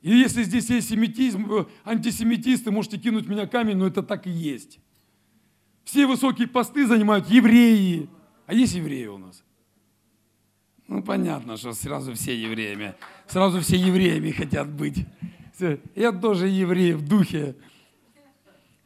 И 0.00 0.16
если 0.16 0.44
здесь 0.44 0.70
есть 0.70 0.88
семитизм, 0.88 1.52
э, 1.52 1.64
антисемитисты, 1.84 2.70
можете 2.70 2.98
кинуть 2.98 3.28
меня 3.28 3.46
камень, 3.46 3.76
но 3.76 3.86
это 3.86 4.02
так 4.02 4.26
и 4.26 4.30
есть. 4.30 4.78
Все 5.84 6.06
высокие 6.06 6.48
посты 6.48 6.86
занимают 6.86 7.28
евреи. 7.28 8.08
А 8.46 8.54
есть 8.54 8.74
евреи 8.74 9.06
у 9.06 9.18
нас? 9.18 9.44
Ну, 10.88 11.02
понятно, 11.02 11.58
что 11.58 11.74
сразу 11.74 12.14
все 12.14 12.34
евреями. 12.34 12.94
Сразу 13.26 13.60
все 13.60 13.76
евреями 13.76 14.30
хотят 14.30 14.70
быть. 14.70 15.06
Я 15.94 16.12
тоже 16.12 16.48
еврей 16.48 16.94
в 16.94 17.06
духе. 17.06 17.56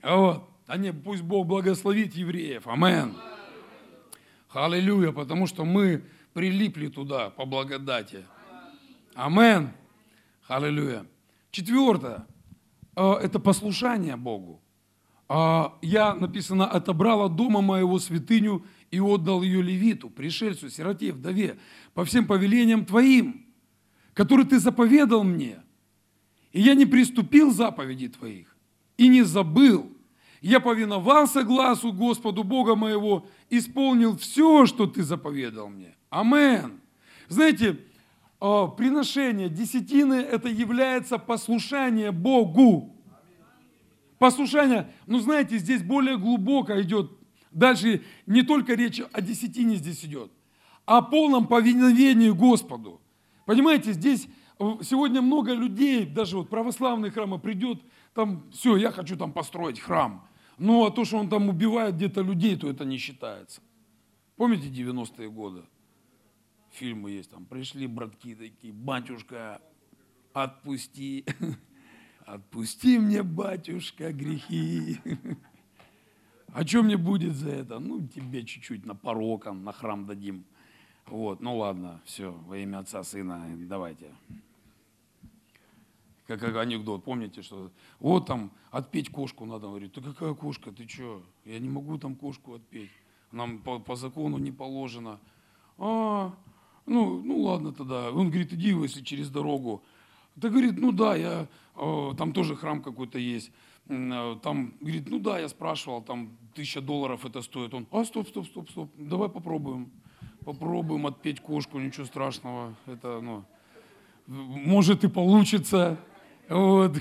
Вот. 0.02 0.48
А 0.66 0.76
не, 0.76 0.92
пусть 0.92 1.22
Бог 1.22 1.46
благословит 1.46 2.14
евреев. 2.14 2.66
Амен. 2.66 3.14
Аллилуйя, 4.50 5.12
потому 5.12 5.46
что 5.46 5.64
мы 5.64 6.04
прилипли 6.34 6.88
туда 6.88 7.30
по 7.30 7.46
благодати. 7.46 8.24
Амен. 9.14 9.70
Аллилуйя. 10.46 11.06
Четвертое 11.50 12.26
а,– 12.94 13.18
это 13.22 13.38
послушание 13.38 14.16
Богу. 14.16 14.60
А, 15.28 15.78
я, 15.82 16.14
написано, 16.14 16.66
отобрал 16.66 17.22
от 17.22 17.36
дома 17.36 17.60
моего 17.60 17.98
святыню 17.98 18.64
и 18.90 19.00
отдал 19.00 19.42
ее 19.42 19.62
левиту, 19.62 20.10
пришельцу, 20.10 20.70
сироте, 20.70 21.12
вдове, 21.12 21.58
по 21.94 22.04
всем 22.04 22.26
повелениям 22.26 22.84
твоим, 22.84 23.46
которые 24.14 24.46
ты 24.46 24.58
заповедал 24.58 25.24
мне. 25.24 25.62
И 26.53 26.61
я 26.61 26.74
не 26.74 26.86
приступил 26.86 27.53
заповеди 27.53 28.09
твоих. 28.09 28.55
и 28.96 29.07
не 29.09 29.22
забыл. 29.22 29.92
Я 30.40 30.61
повиновался 30.61 31.44
глазу 31.44 31.92
Господу 31.92 32.42
Бога 32.42 32.74
моего, 32.74 33.26
исполнил 33.49 34.16
все, 34.16 34.66
что 34.66 34.86
ты 34.86 35.03
заповедал 35.03 35.68
мне. 35.68 35.94
Амен. 36.11 36.80
Знаете, 37.28 37.78
а, 38.40 38.66
приношение 38.66 39.49
десятины– 39.49 40.14
это 40.14 40.49
является 40.49 41.18
послушание 41.18 42.12
Богу. 42.12 42.94
Послушание, 44.18 44.92
ну 45.07 45.20
знаете, 45.20 45.59
здесь 45.59 45.82
более 45.82 46.18
глубоко 46.18 46.80
идет. 46.80 47.11
Дальше 47.53 48.03
не 48.26 48.42
только 48.42 48.74
речь 48.74 49.01
о 49.12 49.20
десятине 49.20 49.76
здесь 49.76 50.05
идет, 50.05 50.30
а 50.86 50.99
о 50.99 51.03
полном 51.03 51.46
повиновении 51.46 52.30
Господу. 52.30 53.01
Понимаете, 53.46 53.92
здесь 53.92 54.28
сегодня 54.82 55.22
много 55.22 55.52
людей, 55.54 56.04
даже 56.04 56.36
вот 56.36 56.48
православные 56.50 57.11
храмы 57.11 57.38
придет, 57.38 57.80
там, 58.14 58.50
все, 58.50 58.76
я 58.76 58.90
хочу 58.90 59.16
там 59.16 59.32
построить 59.32 59.78
храм. 59.80 60.26
Ну, 60.59 60.84
а 60.84 60.90
то, 60.90 61.04
что 61.04 61.18
он 61.18 61.28
там 61.28 61.48
убивает 61.48 61.94
где-то 61.94 62.20
людей, 62.20 62.56
то 62.56 62.68
это 62.68 62.84
не 62.84 62.98
считается. 62.98 63.61
Помните 64.36 64.68
90-е 64.68 65.30
годы? 65.30 65.62
Фильмы 66.72 67.12
есть 67.12 67.30
там, 67.30 67.44
пришли 67.46 67.86
братки 67.86 68.34
такие, 68.34 68.72
батюшка, 68.72 69.61
отпусти, 70.32 71.24
отпусти 72.26 72.98
мне, 72.98 73.22
батюшка, 73.22 74.12
грехи. 74.12 75.00
А 76.52 76.66
что 76.66 76.82
мне 76.82 76.96
будет 76.96 77.34
за 77.34 77.50
это? 77.50 77.78
Ну, 77.78 78.06
тебе 78.06 78.44
чуть-чуть 78.44 78.84
на 78.84 78.94
пороком, 78.94 79.64
на 79.64 79.72
храм 79.72 80.06
дадим. 80.06 80.44
Вот, 81.06 81.40
ну 81.40 81.56
ладно, 81.56 82.02
все, 82.04 82.32
во 82.32 82.59
имя 82.59 82.80
Отца, 82.80 83.02
Сына, 83.02 83.46
давайте. 83.56 84.12
Как, 86.28 86.56
анекдот, 86.56 87.04
помните, 87.04 87.40
что 87.40 87.70
вот 88.00 88.26
там 88.26 88.52
отпеть 88.70 89.08
кошку 89.08 89.46
надо, 89.46 89.66
говорит, 89.66 89.94
ты 89.94 90.02
какая 90.02 90.34
кошка, 90.34 90.70
ты 90.70 90.86
что? 90.86 91.22
Я 91.46 91.58
не 91.58 91.70
могу 91.70 91.96
там 91.96 92.14
кошку 92.14 92.54
отпеть, 92.54 92.90
нам 93.32 93.58
по, 93.60 93.78
по 93.78 93.96
закону 93.96 94.36
не 94.36 94.52
положено. 94.52 95.18
А, 95.78 96.34
ну, 96.84 97.22
ну 97.24 97.40
ладно 97.40 97.72
тогда. 97.72 98.10
Он 98.10 98.28
говорит, 98.28 98.52
иди, 98.52 98.68
если 98.68 99.02
через 99.02 99.30
дорогу. 99.30 99.82
Да 100.36 100.50
говорит, 100.50 100.78
ну 100.78 100.92
да, 100.92 101.16
я, 101.16 101.48
э, 101.76 102.10
там 102.18 102.34
тоже 102.34 102.56
храм 102.56 102.82
какой-то 102.82 103.18
есть. 103.18 103.50
Э, 103.88 104.36
там, 104.42 104.74
говорит, 104.80 105.08
ну 105.08 105.20
да, 105.20 105.38
я 105.38 105.48
спрашивал, 105.48 106.02
там 106.02 106.36
тысяча 106.54 106.82
долларов 106.82 107.24
это 107.24 107.40
стоит. 107.40 107.72
Он, 107.72 107.86
а 107.90 108.04
стоп, 108.04 108.28
стоп, 108.28 108.46
стоп, 108.46 108.68
стоп, 108.68 108.90
давай 108.98 109.30
попробуем 109.30 109.90
попробуем 110.44 111.06
отпеть 111.06 111.40
кошку, 111.40 111.78
ничего 111.78 112.06
страшного. 112.06 112.74
Это, 112.86 113.20
ну, 113.20 113.44
может 114.26 115.04
и 115.04 115.08
получится. 115.08 115.98
Вот, 116.49 116.96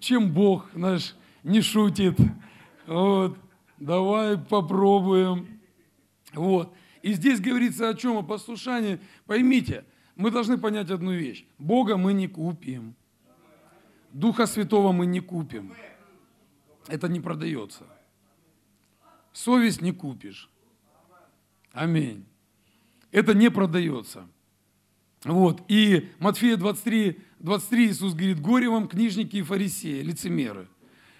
чем 0.00 0.32
Бог 0.32 0.74
наш 0.74 1.14
не 1.42 1.60
шутит. 1.60 2.18
Вот, 2.86 3.38
давай 3.78 4.38
попробуем. 4.38 5.60
Вот. 6.32 6.74
И 7.02 7.12
здесь 7.12 7.40
говорится 7.40 7.88
о 7.88 7.94
чем? 7.94 8.16
О 8.16 8.22
послушании. 8.22 9.00
Поймите, 9.26 9.84
мы 10.16 10.30
должны 10.30 10.56
понять 10.56 10.90
одну 10.90 11.12
вещь. 11.12 11.46
Бога 11.58 11.96
мы 11.96 12.12
не 12.12 12.28
купим. 12.28 12.94
Духа 14.12 14.46
Святого 14.46 14.92
мы 14.92 15.06
не 15.06 15.20
купим. 15.20 15.74
Это 16.88 17.08
не 17.08 17.20
продается. 17.20 17.84
Совесть 19.32 19.82
не 19.82 19.92
купишь. 19.92 20.48
Аминь 21.72 22.24
это 23.14 23.32
не 23.32 23.48
продается. 23.48 24.28
Вот. 25.24 25.62
И 25.68 26.10
Матфея 26.18 26.56
23, 26.56 27.18
23 27.40 27.88
Иисус 27.88 28.14
говорит, 28.14 28.40
горе 28.40 28.68
вам, 28.68 28.88
книжники 28.88 29.36
и 29.36 29.42
фарисеи, 29.42 30.02
лицемеры, 30.02 30.68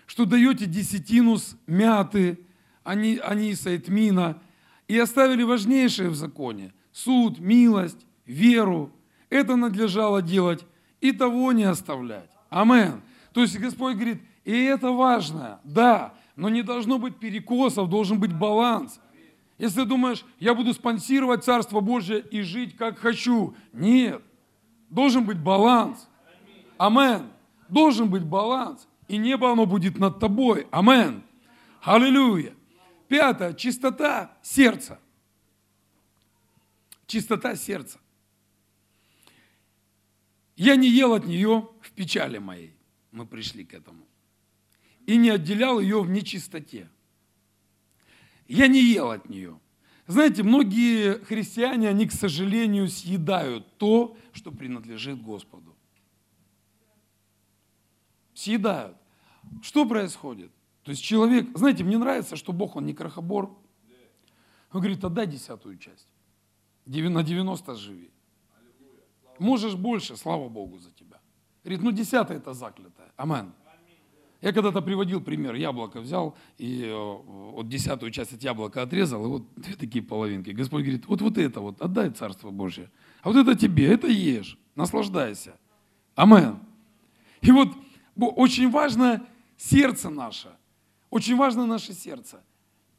что 0.07 0.25
даете 0.25 0.67
десятину 0.67 1.39
с 1.39 1.57
мяты, 1.67 2.39
они, 2.83 3.19
аниса 3.19 3.71
и 3.71 3.79
тмина, 3.79 4.41
и 4.89 4.99
оставили 4.99 5.43
важнейшее 5.43 6.11
в 6.11 6.15
законе– 6.15 6.73
суд, 6.95 7.41
милость, 7.41 8.07
веру. 8.25 8.93
Это 9.29 9.57
надлежало 9.57 10.23
делать 10.23 10.65
и 11.01 11.13
того 11.13 11.53
не 11.53 11.65
оставлять. 11.65 12.31
Амен. 12.49 13.03
То 13.33 13.43
есть 13.43 13.59
Господь 13.59 13.97
говорит, 13.97 14.23
и 14.45 14.53
это 14.53 14.93
важно, 14.93 15.61
да, 15.65 16.15
но 16.37 16.49
не 16.49 16.63
должно 16.63 16.99
быть 16.99 17.17
перекосов, 17.17 17.91
должен 17.91 18.21
быть 18.21 18.33
баланс. 18.33 19.01
Если 19.59 19.83
ты 19.83 19.85
думаешь, 19.87 20.25
я 20.41 20.55
буду 20.55 20.75
спонсировать 20.75 21.45
Царство 21.45 21.81
Божье 21.81 22.21
и 22.21 22.43
жить 22.43 22.77
как 22.77 22.99
хочу. 22.99 23.55
Нет. 23.73 24.23
Должен 24.91 25.25
быть 25.25 25.39
баланс. 25.39 26.09
Амен. 26.77 27.31
Должен 27.69 28.11
быть 28.11 28.25
баланс. 28.25 28.89
И 29.07 29.17
небо 29.17 29.53
оно 29.53 29.67
будет 29.67 29.99
над 29.99 30.19
тобой. 30.19 30.67
Амен. 30.71 31.23
Аллилуйя. 31.83 32.55
Пятое. 33.07 33.55
Чистота 33.55 34.37
сердца. 34.43 34.99
Чистота 37.07 37.55
сердца. 37.55 38.01
Я 40.57 40.77
не 40.77 40.89
ел 40.89 41.13
от 41.13 41.27
нее 41.27 41.69
в 41.81 41.91
печали 41.93 42.39
моей. 42.39 42.75
Мы 43.13 43.27
пришли 43.27 43.65
к 43.65 43.75
этому. 43.75 44.05
И 45.07 45.17
не 45.17 45.31
отделял 45.31 45.79
ее 45.79 46.01
в 46.03 46.09
нечистоте. 46.09 46.89
Я 48.47 48.69
не 48.69 48.81
ел 48.83 49.11
от 49.11 49.29
нее. 49.29 49.59
Знаете, 50.07 50.43
многие 50.43 51.19
христиане, 51.25 51.89
они, 51.89 52.07
к 52.07 52.13
сожалению, 52.13 52.89
съедают 52.89 53.79
то, 53.79 54.17
что 54.33 54.51
принадлежит 54.51 55.23
Господу. 55.23 55.75
Съедают. 58.35 58.97
Что 59.63 59.87
происходит? 59.87 60.51
То 60.83 60.91
есть 60.91 61.03
человек, 61.03 61.57
знаете, 61.57 61.85
мне 61.85 61.97
нравится, 61.97 62.37
что 62.37 62.53
Бог, 62.53 62.77
он 62.77 62.85
не 62.85 62.93
крохобор. 62.93 63.57
Он 64.73 64.81
говорит, 64.81 65.03
отдай 65.05 65.27
десятую 65.27 65.79
часть. 65.79 66.09
На 66.85 67.23
90 67.23 67.75
живи. 67.77 68.11
Можешь 69.39 69.75
больше, 69.75 70.17
слава 70.17 70.49
Богу 70.49 70.79
за 70.79 70.91
тебя. 70.91 71.21
Говорит, 71.63 71.83
ну 71.83 71.93
десятая 71.93 72.37
это 72.37 72.53
заклятая. 72.53 73.13
Амен. 73.17 73.55
Я 74.45 74.53
когда-то 74.53 74.83
приводил 74.83 75.23
пример, 75.23 75.55
яблоко 75.55 76.03
взял 76.03 76.37
и 76.59 76.83
э, 76.85 76.93
вот 76.95 77.67
десятую 77.67 78.13
часть 78.13 78.35
от 78.35 78.43
яблока 78.43 78.83
отрезал, 78.83 79.25
и 79.25 79.29
вот 79.29 79.45
две 79.57 79.75
такие 79.75 80.05
половинки. 80.05 80.51
Господь 80.51 80.83
говорит, 80.83 81.07
вот, 81.07 81.23
вот 81.23 81.39
это 81.39 81.61
вот, 81.63 81.81
отдай 81.81 82.11
Царство 82.11 82.51
Божье. 82.51 82.91
А 83.23 83.31
вот 83.31 83.39
это 83.39 83.55
тебе, 83.59 83.87
это 83.87 84.07
ешь, 84.07 84.59
наслаждайся. 84.75 85.55
Амен. 86.15 86.59
И 87.41 87.53
вот 87.53 87.71
очень 88.17 88.71
важно 88.71 89.27
сердце 89.57 90.11
наше, 90.11 90.51
очень 91.09 91.37
важно 91.37 91.65
наше 91.65 91.95
сердце– 91.95 92.45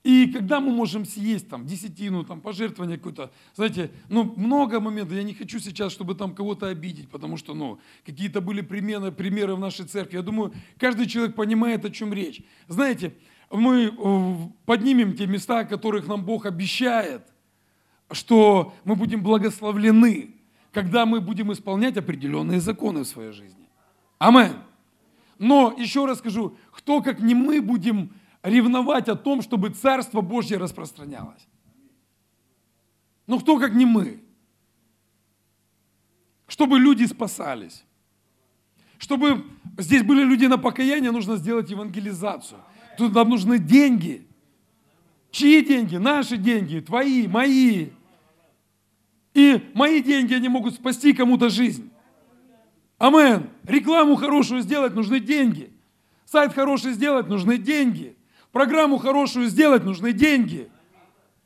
и 0.05 0.27
когда 0.27 0.59
мы 0.59 0.71
можем 0.71 1.03
съесть 1.03 1.49
там 1.49 1.65
десятину, 1.65 2.23
там 2.23 2.39
пожертвование 2.39 2.97
какое-то, 2.97 3.31
знаете, 3.55 3.89
ну 4.07 4.35
много 4.37 4.79
моментов, 4.79 5.17
я 5.17 5.23
не 5.23 5.33
хочу 5.33 5.59
сейчас, 5.59 5.91
чтобы 5.91 6.13
там 6.13 6.35
кого-то 6.35 6.67
обидеть, 6.67 7.09
потому 7.09 7.37
что, 7.37 7.55
ну, 7.55 7.79
какие-то 8.05 8.39
были 8.39 8.61
примеры, 8.61 9.11
примеры 9.11 9.55
в 9.55 9.59
нашей 9.59 9.85
церкви. 9.85 10.17
Я 10.17 10.21
думаю, 10.21 10.53
каждый 10.77 11.07
человек 11.07 11.35
понимает, 11.35 11.85
о 11.85 11.89
чем 11.89 12.13
речь. 12.13 12.43
Знаете, 12.67 13.15
мы 13.49 13.85
э, 13.85 14.35
поднимем 14.67 15.15
те 15.15 15.25
места, 15.25 15.61
о 15.61 15.65
которых 15.65 16.07
нам 16.07 16.23
Бог 16.23 16.45
обещает, 16.45 17.23
что 18.11 18.75
мы 18.83 18.95
будем 18.95 19.23
благословлены, 19.23 20.35
когда 20.71 21.07
мы 21.07 21.19
будем 21.19 21.51
исполнять 21.51 21.97
определенные 21.97 22.59
законы 22.59 23.05
в 23.05 23.07
своей 23.07 23.31
жизни. 23.31 23.67
Амен. 24.19 24.53
Но 25.39 25.73
еще 25.75 26.05
раз 26.05 26.19
скажу, 26.19 26.55
кто 26.69 27.01
как 27.01 27.21
не 27.21 27.33
мы 27.33 27.59
будем 27.59 28.11
ревновать 28.45 29.09
о 29.09 29.15
том, 29.15 29.41
чтобы 29.41 29.69
Царство 29.69 30.21
Божье 30.21 30.57
распространялось. 30.57 31.47
Но 33.27 33.39
кто, 33.39 33.57
как 33.57 33.73
не 33.73 33.85
мы? 33.85 34.21
Чтобы 36.47 36.79
люди 36.79 37.05
спасались. 37.05 37.83
Чтобы 38.99 39.43
здесь 39.77 40.03
были 40.03 40.23
люди 40.23 40.45
на 40.45 40.57
покаяние, 40.57 41.11
нужно 41.11 41.37
сделать 41.37 41.69
евангелизацию. 41.69 42.59
Тут 42.97 43.13
нам 43.13 43.29
нужны 43.29 43.57
деньги. 43.57 44.27
Чьи 45.31 45.65
деньги? 45.65 45.97
Наши 45.97 46.37
деньги, 46.37 46.79
твои, 46.79 47.27
мои. 47.27 47.89
И 49.33 49.71
мои 49.73 50.01
деньги, 50.01 50.33
они 50.33 50.47
могут 50.47 50.75
спасти 50.75 51.13
кому-то 51.13 51.49
жизнь. 51.49 51.91
Амен. 52.99 53.49
Рекламу 53.63 54.15
хорошую 54.15 54.61
сделать 54.61 54.93
нужны 54.93 55.19
деньги. 55.19 55.73
Сайт 56.25 56.53
хороший 56.53 56.93
сделать 56.93 57.27
нужны 57.27 57.57
деньги. 57.57 58.15
Программу 58.55 58.99
хорошую 58.99 59.49
сделать 59.49 59.83
нужны 59.83 60.13
деньги. 60.13 60.71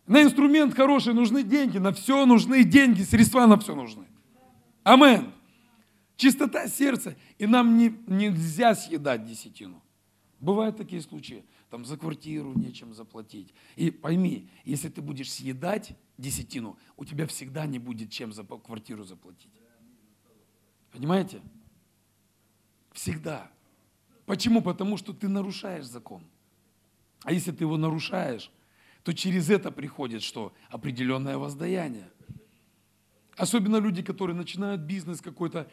На 0.06 0.22
инструмент 0.22 0.76
хороший 0.76 1.16
нужны 1.16 1.42
деньги. 1.42 1.80
На 1.80 1.92
все 1.92 2.24
нужны 2.28 2.64
деньги. 2.64 3.02
Средства 3.02 3.48
на 3.48 3.58
все 3.58 3.74
нужны. 3.74 4.06
Амен. 4.84 5.34
Чистота 6.18 6.68
сердца. 6.68 7.16
И 7.40 7.48
нам 7.48 7.80
не, 7.80 7.98
нельзя 8.06 8.76
съедать 8.76 9.26
десятину. 9.26 9.82
Бывают 10.40 10.78
такие 10.78 11.02
случаи. 11.02 11.46
Там 11.72 11.84
за 11.84 11.98
квартиру 11.98 12.54
нечем 12.54 12.94
заплатить. 12.94 13.56
И 13.76 13.90
пойми, 13.90 14.48
если 14.64 14.90
ты 14.90 15.02
будешь 15.02 15.32
съедать 15.32 15.98
десятину, 16.20 16.78
у 16.96 17.06
тебя 17.06 17.26
всегда 17.26 17.66
не 17.66 17.80
будет 17.80 18.12
чем 18.12 18.32
за 18.32 18.44
квартиру 18.44 19.04
заплатить. 19.04 19.60
Понимаете? 20.92 21.42
Всегда. 22.92 23.52
Почему? 24.28 24.62
Потому 24.62 24.96
что 24.96 25.12
ты 25.12 25.28
нарушаешь 25.28 25.86
закон. 25.86 26.22
А 27.24 27.34
если 27.34 27.52
ты 27.52 27.64
его 27.64 27.78
нарушаешь, 27.78 28.52
то 29.04 29.14
через 29.14 29.50
это 29.50 29.72
приходит 29.72 30.22
что? 30.22 30.54
Определенное 30.70 31.38
воздаяние. 31.38 32.10
Особенно 33.36 33.78
люди, 33.78 34.02
которые 34.02 34.36
начинают 34.36 34.82
бизнес 34.82 35.22
какой-то, 35.22 35.70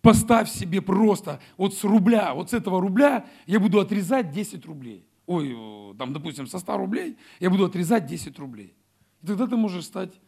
поставь 0.00 0.50
себе 0.50 0.80
просто 0.80 1.40
вот 1.56 1.74
с 1.74 1.84
рубля, 1.84 2.32
вот 2.34 2.50
с 2.50 2.54
этого 2.54 2.80
рубля 2.80 3.26
я 3.46 3.60
буду 3.60 3.80
отрезать 3.80 4.30
10 4.30 4.64
рублей. 4.66 5.06
Ой, 5.26 5.94
там, 5.98 6.12
допустим, 6.12 6.46
со 6.46 6.58
100 6.58 6.76
рублей 6.76 7.18
я 7.38 7.50
буду 7.50 7.64
отрезать 7.64 8.06
10 8.06 8.38
рублей. 8.38 8.74
И 9.22 9.26
тогда 9.26 9.46
ты 9.46 9.56
можешь 9.56 9.84
стать 9.84 10.20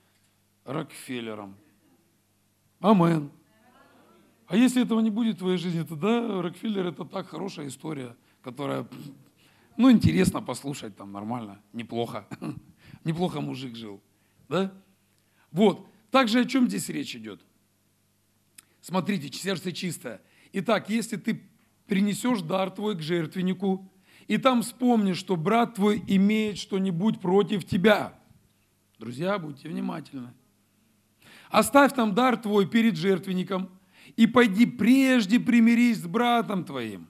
Рокфеллером. 0.65 1.57
Амен. 2.81 3.31
А 4.47 4.57
если 4.57 4.83
этого 4.83 5.01
не 5.01 5.11
будет 5.11 5.37
в 5.37 5.39
твоей 5.39 5.57
жизни, 5.57 5.83
тогда 5.83 6.43
Рокфеллер 6.43 6.87
это 6.87 7.05
так 7.05 7.29
хорошая 7.29 7.69
история, 7.69 8.15
которая, 8.43 8.87
ну, 9.77 9.91
интересно 9.91 10.43
послушать, 10.43 10.97
там 10.97 11.13
нормально, 11.13 11.61
неплохо. 11.73 12.27
Неплохо 13.05 13.41
мужик 13.41 13.77
жил. 13.77 14.01
Да? 14.49 14.73
Вот. 15.51 15.87
Также 16.11 16.41
о 16.41 16.45
чем 16.45 16.69
здесь 16.69 16.89
речь 16.89 17.15
идет? 17.17 17.41
Смотрите, 18.81 19.31
сердце 19.37 19.73
чистое. 19.73 20.23
Итак, 20.53 20.89
если 20.89 21.17
ты 21.17 21.43
принесешь 21.87 22.41
дар 22.41 22.71
твой 22.71 22.97
к 22.97 23.03
жертвеннику, 23.03 23.91
и 24.27 24.39
там 24.39 24.63
вспомнишь, 24.63 25.19
что 25.19 25.37
брат 25.37 25.75
твой 25.75 26.03
имеет 26.07 26.57
что-нибудь 26.57 27.21
против 27.21 27.65
тебя. 27.65 28.19
Друзья, 28.99 29.39
будьте 29.39 29.69
внимательны. 29.69 30.33
Оставь 31.51 31.95
там 31.95 32.15
дар 32.15 32.37
твой 32.37 32.69
перед 32.69 32.97
жертвенником– 32.97 33.71
и 34.17 34.27
пойди 34.27 34.67
прежде 34.67 35.41
примирись 35.41 35.99
с 35.99 36.07
братом 36.07 36.65
твоим. 36.65 37.09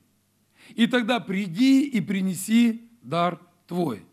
И 0.70 0.86
тогда 0.86 1.20
приди 1.20 1.86
и 1.86 2.00
принеси 2.00 2.88
дар 3.02 3.40
твой. 3.66 4.04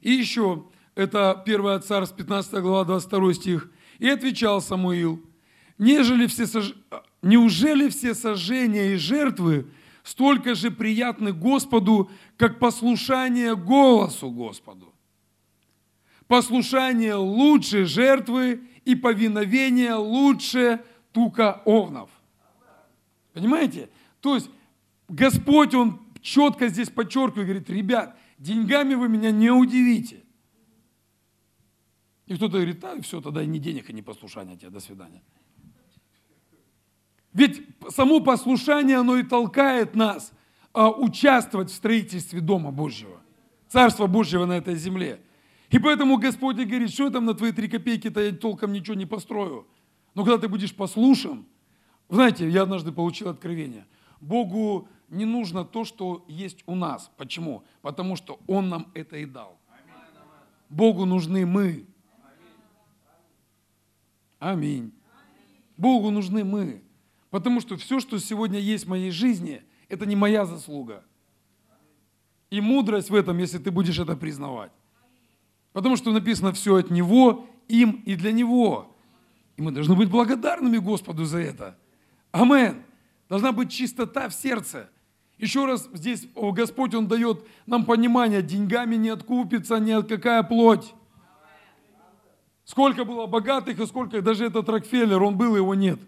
И 0.00 0.12
еще, 0.12 0.64
это 0.94 1.32
1 1.32 1.82
Царств, 1.82 2.16
15 2.16 2.52
глава, 2.62 2.84
22 2.84 3.34
стих. 3.34 3.70
И 3.98 4.08
отвечал 4.08 4.60
Самуил, 4.60 5.22
нежели 5.78 6.26
все 6.26 6.46
сож... 6.46 6.74
неужели 7.22 7.88
все 7.88 8.14
сожжения 8.14 8.92
и 8.92 8.96
жертвы 8.96 9.66
столько 10.02 10.54
же 10.54 10.70
приятны 10.70 11.32
Господу, 11.32 12.10
как 12.36 12.58
послушание 12.58 13.56
голосу 13.56 14.30
Господу? 14.30 14.92
Послушание 16.26 17.14
лучше 17.14 17.84
жертвы 17.84 18.62
и 18.84 18.94
повиновение 18.94 19.94
лучше 19.94 20.84
тука 21.12 21.62
овнов. 21.64 22.10
Понимаете? 23.32 23.88
То 24.20 24.34
есть 24.34 24.50
Господь, 25.08 25.74
Он 25.74 26.00
четко 26.20 26.68
здесь 26.68 26.90
подчеркивает, 26.90 27.46
говорит, 27.46 27.70
ребят, 27.70 28.18
деньгами 28.38 28.94
вы 28.94 29.08
меня 29.08 29.30
не 29.30 29.50
удивите. 29.50 30.22
И 32.26 32.34
кто-то 32.34 32.54
говорит, 32.54 32.82
а 32.84 33.00
все, 33.02 33.20
тогда 33.20 33.42
и 33.42 33.46
ни 33.46 33.58
денег, 33.58 33.88
и 33.88 33.92
ни 33.92 34.00
послушания 34.00 34.56
тебе, 34.56 34.70
до 34.70 34.80
свидания. 34.80 35.22
Ведь 37.32 37.62
само 37.90 38.20
послушание, 38.20 38.96
оно 38.96 39.16
и 39.16 39.22
толкает 39.22 39.94
нас 39.94 40.32
а, 40.72 40.90
участвовать 40.90 41.70
в 41.70 41.74
строительстве 41.74 42.40
Дома 42.40 42.72
Божьего, 42.72 43.20
Царства 43.68 44.06
Божьего 44.06 44.46
на 44.46 44.54
этой 44.54 44.74
земле. 44.74 45.20
И 45.70 45.78
поэтому 45.78 46.16
Господь 46.16 46.56
говорит, 46.56 46.90
что 46.90 47.10
там 47.10 47.24
на 47.26 47.34
твои 47.34 47.52
три 47.52 47.68
копейки-то 47.68 48.20
я 48.20 48.32
толком 48.32 48.72
ничего 48.72 48.94
не 48.94 49.06
построю. 49.06 49.66
Но 50.14 50.24
когда 50.24 50.38
ты 50.38 50.48
будешь 50.48 50.74
послушен, 50.74 51.44
знаете, 52.08 52.48
я 52.48 52.62
однажды 52.62 52.90
получил 52.90 53.28
откровение. 53.28 53.86
Богу 54.20 54.88
не 55.08 55.24
нужно 55.24 55.64
то, 55.64 55.84
что 55.84 56.24
есть 56.28 56.62
у 56.66 56.74
нас. 56.74 57.10
Почему? 57.16 57.64
Потому 57.82 58.16
что 58.16 58.40
Он 58.46 58.68
нам 58.68 58.90
это 58.94 59.16
и 59.16 59.24
дал. 59.24 59.58
Богу 60.68 61.04
нужны 61.04 61.46
мы. 61.46 61.86
Аминь. 64.38 64.92
Богу 65.76 66.10
нужны 66.10 66.44
мы. 66.44 66.82
Потому 67.30 67.60
что 67.60 67.76
все, 67.76 68.00
что 68.00 68.18
сегодня 68.18 68.58
есть 68.58 68.86
в 68.86 68.88
моей 68.88 69.10
жизни, 69.10 69.62
это 69.88 70.06
не 70.06 70.16
моя 70.16 70.46
заслуга. 70.46 71.04
И 72.50 72.60
мудрость 72.60 73.10
в 73.10 73.14
этом, 73.14 73.38
если 73.38 73.58
ты 73.58 73.70
будешь 73.70 73.98
это 73.98 74.16
признавать. 74.16 74.72
Потому 75.72 75.96
что 75.96 76.12
написано 76.12 76.52
все 76.52 76.76
от 76.76 76.90
Него, 76.90 77.46
им 77.68 78.02
и 78.06 78.14
для 78.14 78.32
Него. 78.32 78.96
И 79.56 79.62
мы 79.62 79.72
должны 79.72 79.94
быть 79.94 80.08
благодарными 80.08 80.78
Господу 80.78 81.24
за 81.24 81.38
это. 81.38 81.78
Амен. 82.30 82.82
Должна 83.28 83.52
быть 83.52 83.72
чистота 83.72 84.28
в 84.28 84.34
сердце. 84.34 84.88
Еще 85.38 85.66
раз 85.66 85.88
здесь 85.92 86.26
Господь, 86.34 86.94
Он 86.94 87.08
дает 87.08 87.46
нам 87.66 87.84
понимание, 87.84 88.42
деньгами 88.42 88.96
не 88.96 89.10
откупится 89.10 89.78
ни 89.78 89.92
от 89.92 90.08
какая 90.08 90.42
плоть. 90.42 90.94
Сколько 92.64 93.04
было 93.04 93.26
богатых 93.26 93.78
и 93.78 93.86
сколько, 93.86 94.20
даже 94.22 94.46
этот 94.46 94.68
Рокфеллер, 94.68 95.22
он 95.22 95.36
был, 95.36 95.54
его 95.54 95.74
нет. 95.74 96.00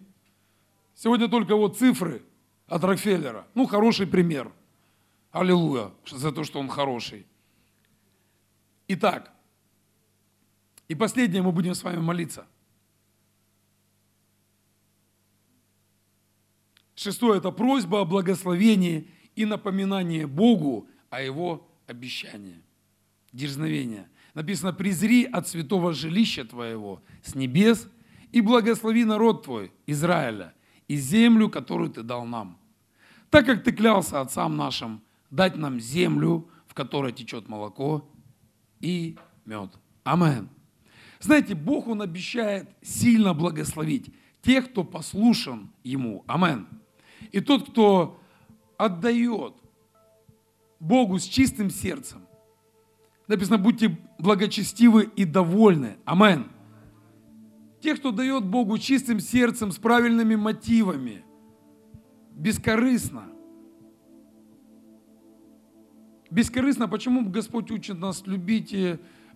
Сегодня 0.94 1.28
только 1.28 1.54
вот 1.54 1.78
цифры 1.78 2.22
от 2.66 2.82
Рокфеллера. 2.82 3.46
Ну, 3.54 3.66
хороший 3.66 4.06
пример. 4.08 4.50
Аллилуйя 5.30 5.92
за 6.10 6.32
то, 6.32 6.42
что 6.42 6.58
он 6.58 6.68
хороший. 6.68 7.26
Итак, 8.88 9.30
и 10.88 10.96
последнее 10.96 11.42
мы 11.42 11.52
будем 11.52 11.74
с 11.74 11.84
вами 11.84 11.98
молиться– 11.98 12.46
Шестое– 16.98 17.38
это 17.38 17.52
просьба 17.52 18.00
о 18.00 18.04
благословении 18.04 19.08
и 19.38 19.44
напоминание 19.44 20.26
Богу 20.26 20.88
о 21.10 21.22
Его 21.22 21.70
обещании. 21.86 22.60
Дерзновение. 23.32 24.08
Написано, 24.34 24.72
презри 24.72 25.24
от 25.26 25.46
святого 25.46 25.92
жилища 25.92 26.44
твоего 26.44 27.02
с 27.22 27.36
небес 27.36 27.88
и 28.32 28.40
благослови 28.40 29.04
народ 29.04 29.44
твой, 29.44 29.70
Израиля, 29.86 30.54
и 30.88 30.96
землю, 30.96 31.48
которую 31.48 31.90
ты 31.90 32.02
дал 32.02 32.26
нам. 32.26 32.58
Так 33.30 33.46
как 33.46 33.62
ты 33.62 33.70
клялся 33.70 34.20
отцам 34.20 34.56
нашим 34.56 35.02
дать 35.30 35.56
нам 35.56 35.78
землю, 35.78 36.50
в 36.66 36.74
которой 36.74 37.12
течет 37.12 37.48
молоко 37.48 38.10
и 38.80 39.16
мед. 39.44 39.70
Амен. 40.02 40.48
Знаете, 41.20 41.54
Бог, 41.54 41.86
Он 41.86 42.02
обещает 42.02 42.68
сильно 42.82 43.34
благословить 43.34 44.12
тех, 44.42 44.68
кто 44.72 44.82
послушан 44.82 45.70
Ему. 45.84 46.24
Амен. 46.26 46.66
И 47.30 47.38
тот, 47.38 47.70
кто 47.70 48.18
отдает 48.78 49.54
Богу 50.80 51.18
с 51.18 51.24
чистым 51.24 51.68
сердцем, 51.68 52.22
написано, 53.26 53.58
будьте 53.58 53.98
благочестивы 54.18 55.04
и 55.04 55.24
довольны. 55.24 55.98
Амен. 56.06 56.46
Те, 57.80 57.94
кто 57.94 58.10
дает 58.10 58.46
Богу 58.46 58.78
чистым 58.78 59.20
сердцем, 59.20 59.70
с 59.70 59.76
правильными 59.76 60.36
мотивами, 60.36 61.24
бескорыстно. 62.32 63.24
Бескорыстно, 66.30 66.88
почему 66.88 67.28
Господь 67.28 67.70
учит 67.70 67.98
нас 67.98 68.26
любить 68.26 68.74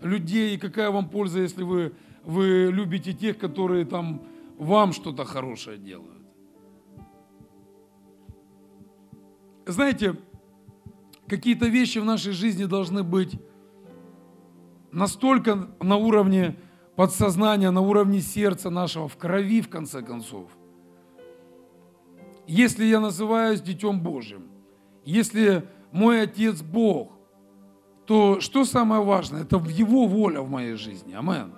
людей, 0.00 0.54
и 0.54 0.58
какая 0.58 0.90
вам 0.90 1.08
польза, 1.08 1.40
если 1.40 1.62
вы, 1.62 1.94
вы 2.24 2.70
любите 2.72 3.12
тех, 3.12 3.38
которые 3.38 3.84
там 3.84 4.22
вам 4.58 4.92
что-то 4.92 5.24
хорошее 5.24 5.78
делают. 5.78 6.21
Знаете, 9.66 10.16
какие-то 11.26 11.66
вещи 11.66 11.98
в 11.98 12.04
нашей 12.04 12.32
жизни 12.32 12.64
должны 12.64 13.02
быть 13.02 13.38
настолько 14.90 15.68
на 15.80 15.96
уровне 15.96 16.56
подсознания, 16.96 17.70
на 17.70 17.80
уровне 17.80 18.20
сердца 18.20 18.70
нашего, 18.70 19.08
в 19.08 19.16
крови, 19.16 19.60
в 19.60 19.68
конце 19.68 20.02
концов. 20.02 20.50
Если 22.46 22.84
я 22.84 23.00
называюсь 23.00 23.60
Детем 23.60 24.00
Божьим, 24.00 24.48
если 25.04 25.68
мой 25.90 26.22
Отец 26.22 26.60
Бог, 26.60 27.12
то 28.06 28.40
что 28.40 28.64
самое 28.64 29.02
важное? 29.02 29.42
Это 29.42 29.56
Его 29.56 30.06
воля 30.06 30.40
в 30.42 30.50
моей 30.50 30.74
жизни. 30.74 31.14
Амен. 31.14 31.54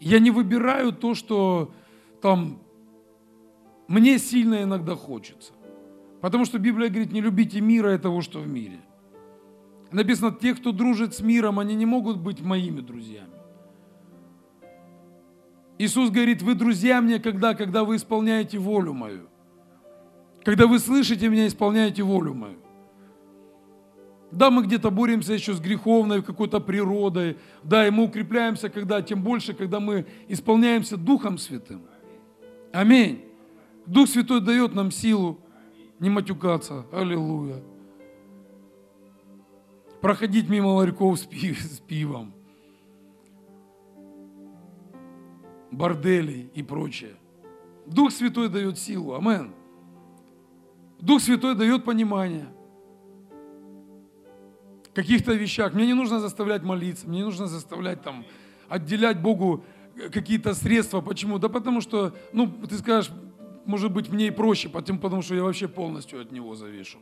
Я 0.00 0.18
не 0.18 0.30
выбираю 0.30 0.92
то, 0.92 1.14
что 1.14 1.72
там 2.22 2.58
мне 3.86 4.18
сильно 4.18 4.62
иногда 4.62 4.96
хочется. 4.96 5.52
Потому 6.20 6.44
что 6.44 6.58
Библия 6.58 6.88
говорит, 6.88 7.12
не 7.12 7.20
любите 7.20 7.60
мира 7.60 7.94
и 7.94 7.98
того, 7.98 8.20
что 8.20 8.40
в 8.40 8.48
мире. 8.48 8.80
Написано, 9.90 10.32
те, 10.32 10.54
кто 10.54 10.72
дружит 10.72 11.14
с 11.14 11.20
миром, 11.20 11.58
они 11.58 11.74
не 11.74 11.86
могут 11.86 12.18
быть 12.18 12.40
моими 12.40 12.80
друзьями. 12.80 13.30
Иисус 15.78 16.10
говорит, 16.10 16.42
вы 16.42 16.54
друзья 16.54 17.00
мне, 17.00 17.18
когда, 17.18 17.54
когда 17.54 17.84
вы 17.84 17.96
исполняете 17.96 18.58
волю 18.58 18.92
мою. 18.92 19.28
Когда 20.44 20.66
вы 20.66 20.78
слышите 20.78 21.28
меня, 21.28 21.46
исполняете 21.46 22.02
волю 22.02 22.34
мою. 22.34 22.58
Да, 24.30 24.50
мы 24.50 24.62
где-то 24.62 24.90
боремся 24.90 25.32
еще 25.32 25.54
с 25.54 25.60
греховной 25.60 26.22
какой-то 26.22 26.60
природой. 26.60 27.38
Да, 27.64 27.86
и 27.86 27.90
мы 27.90 28.04
укрепляемся, 28.04 28.68
когда, 28.68 29.02
тем 29.02 29.22
больше, 29.22 29.54
когда 29.54 29.80
мы 29.80 30.06
исполняемся 30.28 30.96
Духом 30.96 31.36
Святым. 31.38 31.82
Аминь. 32.72 33.24
Дух 33.86 34.08
Святой 34.08 34.40
дает 34.40 34.74
нам 34.74 34.92
силу 34.92 35.40
не 36.00 36.10
матюкаться, 36.10 36.84
аллилуйя. 36.90 37.62
Проходить 40.00 40.48
мимо 40.48 40.68
ларьков 40.68 41.18
с, 41.20 41.24
пив, 41.24 41.60
с 41.60 41.78
пивом, 41.78 42.32
борделей 45.70 46.50
и 46.54 46.62
прочее. 46.62 47.14
Дух 47.86 48.10
Святой 48.10 48.48
дает 48.48 48.78
силу, 48.78 49.14
амен. 49.14 49.54
Дух 50.98 51.20
Святой 51.20 51.54
дает 51.54 51.84
понимание– 51.84 52.48
каких-то 54.94 55.32
вещах. 55.32 55.74
Мне 55.74 55.86
не 55.86 55.94
нужно 55.94 56.20
заставлять 56.20 56.62
молиться, 56.62 57.08
мне 57.08 57.18
не 57.18 57.24
нужно 57.24 57.46
заставлять 57.46 58.02
там 58.02 58.24
отделять 58.68 59.20
Богу 59.20 59.64
какие-то 60.12 60.54
средства. 60.54 61.00
Почему? 61.00 61.38
Да 61.38 61.48
потому 61.48 61.80
что, 61.80 62.14
ну, 62.32 62.46
ты 62.46 62.78
скажешь, 62.78 63.10
может 63.70 63.92
быть, 63.92 64.10
мне 64.10 64.26
и 64.26 64.30
проще, 64.30 64.68
потому, 64.68 65.22
что 65.22 65.34
я 65.34 65.42
вообще 65.42 65.68
полностью 65.68 66.20
от 66.20 66.32
Него 66.32 66.54
завишу. 66.54 66.98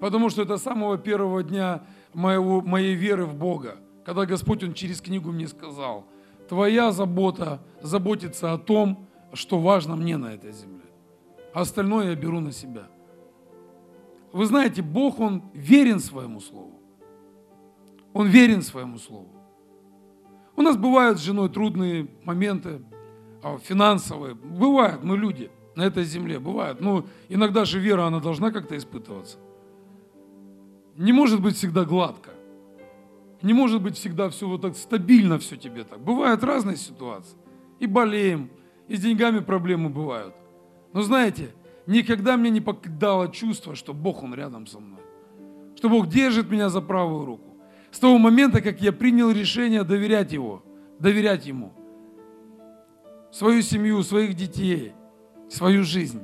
Потому 0.00 0.30
что 0.30 0.42
это 0.42 0.56
с 0.56 0.62
самого 0.62 0.98
первого 0.98 1.42
дня 1.42 1.82
моего, 2.12 2.60
моей 2.60 2.94
веры 2.94 3.24
в 3.24 3.34
Бога, 3.34 3.76
когда 4.04 4.26
Господь, 4.26 4.64
Он 4.64 4.74
через 4.74 5.00
книгу 5.00 5.30
мне 5.30 5.48
сказал, 5.48 6.04
твоя 6.48 6.90
забота 6.90 7.60
заботиться 7.80 8.52
о 8.52 8.58
том, 8.58 9.06
что 9.32 9.60
важно 9.60 9.96
мне 9.96 10.16
на 10.16 10.34
этой 10.34 10.52
земле. 10.52 10.84
А 11.54 11.60
остальное 11.60 12.10
я 12.10 12.14
беру 12.16 12.40
на 12.40 12.52
себя– 12.52 12.88
вы 14.32 14.46
знаете, 14.46 14.82
Бог, 14.82 15.20
Он 15.20 15.42
верен 15.52 15.98
своему 15.98 16.40
слову. 16.40 16.80
Он 18.12 18.26
верен 18.26 18.62
своему 18.62 18.98
слову. 18.98 19.28
У 20.56 20.62
нас 20.62 20.76
бывают 20.76 21.18
с 21.18 21.22
женой 21.22 21.48
трудные 21.48 22.08
моменты, 22.24 22.82
финансовые. 23.62 24.34
Бывают, 24.34 25.02
мы 25.02 25.16
люди 25.16 25.50
на 25.74 25.82
этой 25.82 26.04
земле, 26.04 26.38
бывают. 26.38 26.80
Но 26.80 27.04
иногда 27.28 27.64
же 27.64 27.78
вера, 27.78 28.06
она 28.06 28.20
должна 28.20 28.50
как-то 28.50 28.76
испытываться. 28.76 29.38
Не 30.96 31.12
может 31.12 31.40
быть 31.40 31.56
всегда 31.56 31.84
гладко. 31.84 32.30
Не 33.42 33.54
может 33.54 33.82
быть 33.82 33.96
всегда 33.96 34.28
все 34.28 34.46
вот 34.46 34.60
так 34.60 34.76
стабильно 34.76 35.38
все 35.38 35.56
тебе 35.56 35.84
так. 35.84 36.00
Бывают 36.00 36.44
разные 36.44 36.76
ситуации. 36.76 37.36
И 37.78 37.86
болеем, 37.86 38.50
и 38.86 38.96
с 38.96 39.00
деньгами 39.00 39.40
проблемы 39.40 39.88
бывают. 39.88 40.34
Но 40.92 41.00
знаете, 41.00 41.50
никогда 41.86 42.36
мне 42.36 42.50
не 42.50 42.60
покидало 42.60 43.28
чувство, 43.28 43.74
что 43.74 43.94
Бог, 43.94 44.22
Он 44.22 44.34
рядом 44.34 44.66
со 44.66 44.78
мной. 44.78 45.00
Что 45.76 45.88
Бог 45.88 46.08
держит 46.08 46.50
меня 46.50 46.68
за 46.68 46.82
правую 46.82 47.24
руку. 47.24 47.56
С 47.90 47.98
того 47.98 48.18
момента, 48.18 48.60
как 48.60 48.82
я 48.82 48.92
принял 48.92 49.30
решение 49.30 49.84
доверять 49.84 50.32
Его, 50.32 50.62
доверять 50.98 51.46
Ему. 51.46 51.72
Свою 53.32 53.62
семью, 53.62 54.02
своих 54.02 54.34
детей, 54.34 54.92
свою 55.48 55.84
жизнь. 55.84 56.22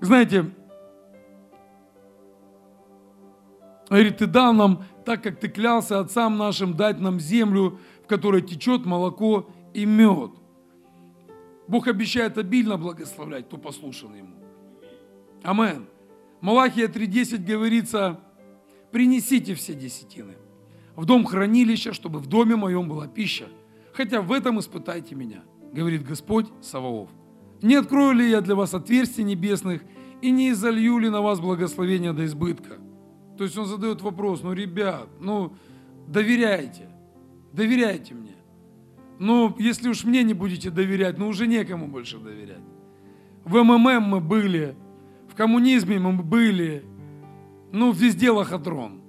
Знаете, 0.00 0.50
говорит, 3.88 4.18
ты 4.18 4.26
дал 4.26 4.52
нам, 4.52 4.84
так 5.04 5.22
как 5.22 5.40
ты 5.40 5.48
клялся 5.48 6.00
отцам 6.00 6.36
нашим, 6.36 6.74
дать 6.76 7.00
нам 7.00 7.18
землю, 7.18 7.78
в 8.04 8.06
которой 8.06 8.42
течет 8.42 8.84
молоко 8.84 9.48
и 9.72 9.84
мед– 9.86 10.30
Бог 11.66 11.88
обещает 11.88 12.36
обильно 12.38 12.76
благословлять, 12.76 13.46
кто 13.46 13.56
послушан 13.56 14.14
Ему. 14.14 14.34
Амен. 15.42 15.86
Малахия 16.40 16.88
3.10 16.88 17.38
говорится, 17.38 18.20
принесите 18.92 19.54
все 19.54 19.74
десятины 19.74 20.34
в 20.94 21.06
дом 21.06 21.24
хранилища, 21.24 21.92
чтобы 21.92 22.18
в 22.18 22.26
доме 22.26 22.54
моем 22.54 22.88
была 22.88 23.08
пища. 23.08 23.48
Хотя 23.94 24.20
в 24.20 24.32
этом 24.32 24.58
испытайте 24.58 25.14
меня, 25.14 25.44
говорит 25.72 26.04
Господь 26.04 26.48
Саваоф. 26.60 27.08
Не 27.62 27.76
открою 27.76 28.12
ли 28.12 28.28
я 28.28 28.40
для 28.40 28.56
вас 28.56 28.74
отверстий 28.74 29.22
небесных 29.22 29.82
и 30.20 30.30
не 30.30 30.50
изолью 30.50 30.98
ли 30.98 31.08
на 31.08 31.20
вас 31.20 31.40
благословения 31.40 32.12
до 32.12 32.24
избытка? 32.26 32.78
То 33.38 33.44
есть 33.44 33.56
он 33.56 33.66
задает 33.66 34.02
вопрос, 34.02 34.42
ну, 34.42 34.52
ребят, 34.52 35.08
ну, 35.20 35.54
доверяйте, 36.08 36.88
доверяйте 37.52 38.14
мне. 38.14 38.34
Ну, 39.20 39.54
если 39.58 39.88
уж 39.88 40.04
мне 40.04 40.24
не 40.24 40.34
будете 40.34 40.70
доверять, 40.70 41.18
ну 41.18 41.28
уже 41.28 41.46
некому 41.46 41.86
больше 41.86 42.18
доверять. 42.18 42.62
В 43.44 43.62
МММ 43.62 44.02
мы 44.02 44.20
были, 44.20 44.74
в 45.28 45.36
коммунизме 45.36 46.00
мы 46.00 46.20
были, 46.20 46.84
ну, 47.70 47.92
везде 47.92 48.30
лохотрон. 48.30 49.00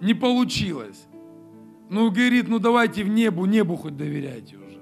Не 0.00 0.14
получилось. 0.14 1.06
Ну, 1.90 2.10
говорит, 2.10 2.48
ну 2.48 2.58
давайте 2.58 3.02
в 3.02 3.08
небу, 3.08 3.46
небу 3.46 3.76
хоть 3.76 3.96
доверяйте 3.96 4.56
уже. 4.56 4.78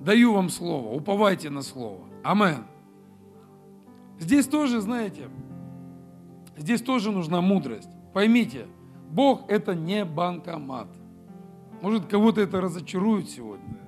Даю 0.00 0.32
вам 0.32 0.48
слово, 0.48 0.94
уповайте 0.94 1.50
на 1.50 1.62
слово. 1.62 2.00
Амен. 2.22 2.64
Здесь 4.18 4.46
тоже, 4.46 4.80
знаете, 4.80 5.28
здесь 6.56 6.82
тоже 6.82 7.10
нужна 7.10 7.40
мудрость. 7.40 7.88
Поймите, 8.12 8.66
Бог 9.10 9.48
это 9.48 9.74
не 9.74 10.04
банкомат. 10.04 10.88
Может, 11.82 12.06
кого-то 12.06 12.40
это 12.40 12.60
разочарует 12.60 13.28
сегодня. 13.30 13.78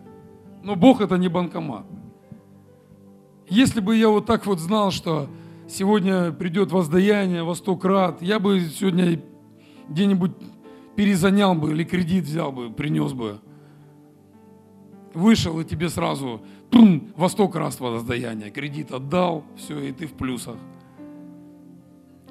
Но 0.62 0.74
Бог 0.74 1.00
это 1.00 1.16
не 1.16 1.28
банкомат. 1.28 1.86
Если 3.48 3.80
бы 3.80 3.96
я 3.96 4.08
вот 4.08 4.26
так 4.26 4.46
вот 4.46 4.58
знал, 4.58 4.90
что 4.90 5.28
сегодня 5.68 6.32
придет 6.32 6.72
воздаяние 6.72 7.42
во 7.42 7.54
сто 7.54 7.76
крат, 7.76 8.22
я 8.22 8.38
бы 8.38 8.60
сегодня 8.60 9.20
где-нибудь 9.88 10.32
перезанял 10.96 11.54
бы 11.54 11.72
или 11.72 11.84
кредит 11.84 12.24
взял 12.24 12.52
бы, 12.52 12.70
принес 12.70 13.12
бы. 13.12 13.40
Вышел 15.14 15.60
и 15.60 15.64
тебе 15.64 15.88
сразу 15.88 16.42
тум, 16.70 17.12
во 17.16 17.28
сто 17.28 17.48
крат 17.48 17.78
воздаяние. 17.78 18.50
Кредит 18.50 18.92
отдал, 18.92 19.44
все, 19.56 19.78
и 19.78 19.92
ты 19.92 20.06
в 20.06 20.12
плюсах. 20.14 20.56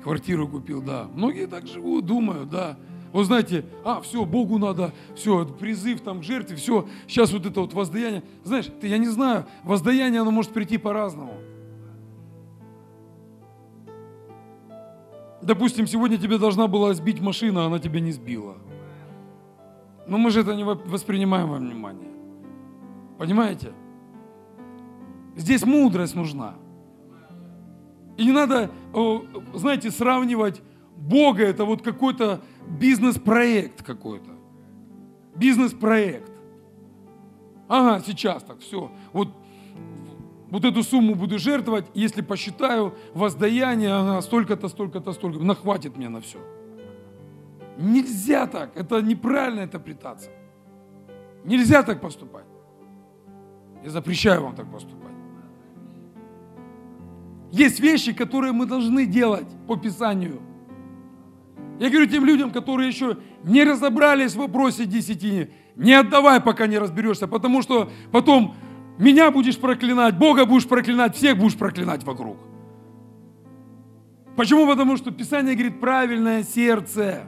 Квартиру 0.01 0.47
купил, 0.47 0.81
да. 0.81 1.07
Многие 1.13 1.47
так 1.47 1.67
живут, 1.67 2.05
думают, 2.05 2.49
да. 2.49 2.77
Вот 3.11 3.25
знаете, 3.25 3.65
а, 3.83 4.01
все, 4.01 4.25
Богу 4.25 4.57
надо, 4.57 4.93
все, 5.15 5.45
призыв 5.45 6.01
там 6.01 6.21
к 6.21 6.23
жертве, 6.23 6.55
все, 6.55 6.87
сейчас 7.07 7.33
вот 7.33 7.45
это 7.45 7.61
вот 7.61 7.73
воздаяние. 7.73 8.23
Знаешь, 8.43 8.67
ты, 8.79 8.87
я 8.87 8.97
не 8.97 9.09
знаю, 9.09 9.45
воздаяние, 9.63 10.21
оно 10.21 10.31
может 10.31 10.51
прийти 10.51 10.77
по-разному. 10.77 11.33
Допустим, 15.41 15.87
сегодня 15.87 16.17
тебе 16.17 16.37
должна 16.37 16.67
была 16.67 16.93
сбить 16.93 17.19
машина, 17.19 17.63
а 17.63 17.65
она 17.67 17.79
тебя 17.79 17.99
не 17.99 18.11
сбила. 18.11 18.57
Но 20.07 20.17
мы 20.17 20.29
же 20.29 20.41
это 20.41 20.55
не 20.55 20.63
воспринимаем 20.63 21.49
во 21.49 21.57
внимание. 21.57 22.11
Понимаете? 23.17 23.71
Здесь 25.35 25.65
мудрость 25.65 26.15
нужна. 26.15 26.55
И 28.17 28.25
не 28.25 28.31
надо, 28.31 28.69
знаете, 29.53 29.89
сравнивать 29.89 30.61
Бога, 30.95 31.43
это 31.43 31.65
вот 31.65 31.81
какой-то 31.81 32.41
бизнес-проект 32.67 33.83
какой-то. 33.83 34.29
Бизнес-проект. 35.35 36.31
Ага, 37.67 38.03
сейчас 38.05 38.43
так, 38.43 38.59
все. 38.59 38.91
Вот, 39.13 39.29
вот 40.51 40.65
эту 40.65 40.83
сумму 40.83 41.15
буду 41.15 41.39
жертвовать, 41.39 41.85
если 41.93 42.21
посчитаю 42.21 42.93
воздаяние, 43.13 43.93
ага, 43.93 44.21
столько-то, 44.21 44.67
столько-то, 44.67 45.13
столько, 45.13 45.39
нахватит 45.39 45.97
мне 45.97 46.09
на 46.09 46.19
все. 46.19 46.37
Нельзя 47.77 48.45
так, 48.47 48.71
это 48.75 49.01
неправильная 49.01 49.63
интерпретация. 49.63 50.33
Нельзя 51.45 51.83
так 51.83 52.01
поступать. 52.01 52.45
Я 53.83 53.89
запрещаю 53.89 54.43
вам 54.43 54.55
так 54.55 54.69
поступать. 54.69 55.13
Есть 57.51 57.79
вещи, 57.79 58.13
которые 58.13 58.51
мы 58.51 58.65
должны 58.65 59.05
делать 59.05 59.47
по 59.67 59.77
Писанию. 59.77 60.41
Я 61.79 61.89
говорю 61.89 62.07
тем 62.07 62.25
людям, 62.25 62.51
которые 62.51 62.89
еще 62.89 63.17
не 63.43 63.63
разобрались 63.63 64.33
в 64.33 64.39
вопросе 64.39 64.85
десятине, 64.85 65.49
не 65.75 65.93
отдавай, 65.93 66.41
пока 66.41 66.67
не 66.67 66.77
разберешься, 66.77 67.27
потому 67.27 67.61
что 67.61 67.89
потом 68.11 68.53
меня 68.97 69.31
будешь 69.31 69.57
проклинать, 69.57 70.17
Бога 70.17 70.45
будешь 70.45 70.67
проклинать, 70.67 71.15
всех 71.15 71.37
будешь 71.37 71.57
проклинать 71.57 72.03
вокруг. 72.03 72.37
Почему? 74.35 74.67
Потому 74.67 74.97
что 74.97 75.11
Писание 75.11 75.55
говорит 75.55 75.79
правильное 75.79 76.43
сердце. 76.43 77.23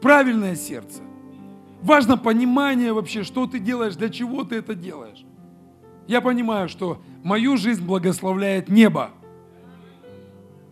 Правильное 0.00 0.54
сердце. 0.56 1.02
Важно 1.82 2.16
понимание 2.16 2.92
вообще, 2.92 3.22
что 3.22 3.46
ты 3.46 3.58
делаешь, 3.58 3.96
для 3.96 4.08
чего 4.08 4.44
ты 4.44 4.56
это 4.56 4.74
делаешь. 4.74 5.24
Я 6.06 6.20
понимаю, 6.20 6.68
что 6.68 7.02
мою 7.22 7.56
жизнь 7.56 7.84
благословляет 7.84 8.68
небо. 8.68 9.10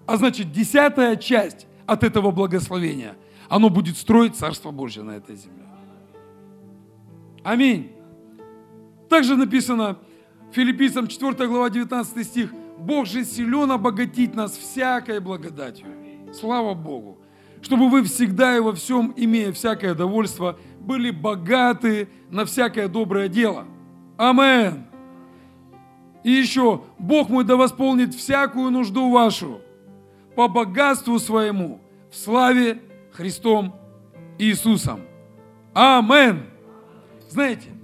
А 0.07 0.17
значит, 0.17 0.53
десятая 0.53 1.17
часть 1.17 1.67
от 1.85 2.03
этого 2.05 2.31
благословения, 2.31 3.17
оно 3.49 3.69
будет 3.69 3.97
строить 3.97 4.37
Царство 4.37 4.71
Божье 4.71 5.03
на 5.03 5.13
этой 5.13 5.37
земле. 5.37 5.65
Аминь. 7.45 7.93
Также 9.17 9.35
написано 9.35 9.97
Филиппийцам 10.53 11.07
4 11.09 11.49
глава 11.49 11.71
19 11.71 12.27
стих. 12.27 12.53
Бог 12.77 13.07
же 13.07 13.25
силен 13.25 13.71
обогатить 13.71 14.35
нас 14.35 14.55
всякой 14.55 15.21
благодатью. 15.21 15.87
Слава 16.35 16.75
Богу. 16.75 17.17
Чтобы 17.63 17.89
вы 17.89 18.03
всегда 18.03 18.55
и 18.55 18.61
во 18.61 18.75
всем, 18.75 19.15
имея 19.17 19.53
всякое 19.53 19.95
довольство, 19.95 20.59
были 20.81 21.11
богаты 21.11 22.11
на 22.29 22.45
всякое 22.45 22.89
доброе 22.89 23.29
дело. 23.29 23.65
Амен. 24.19 24.85
И 26.23 26.31
еще, 26.31 26.83
Бог 26.99 27.31
мой 27.31 27.45
да 27.45 27.57
восполнит 27.57 28.15
всякую 28.15 28.71
нужду 28.71 29.11
вашу 29.11 29.63
по 30.35 30.47
богатству 30.47 31.19
своему 31.19 31.81
в 32.11 32.17
славе 32.17 32.83
Христом 33.13 33.75
Иисусом. 34.39 35.01
Амен. 35.73 36.43
Знаете, 37.31 37.76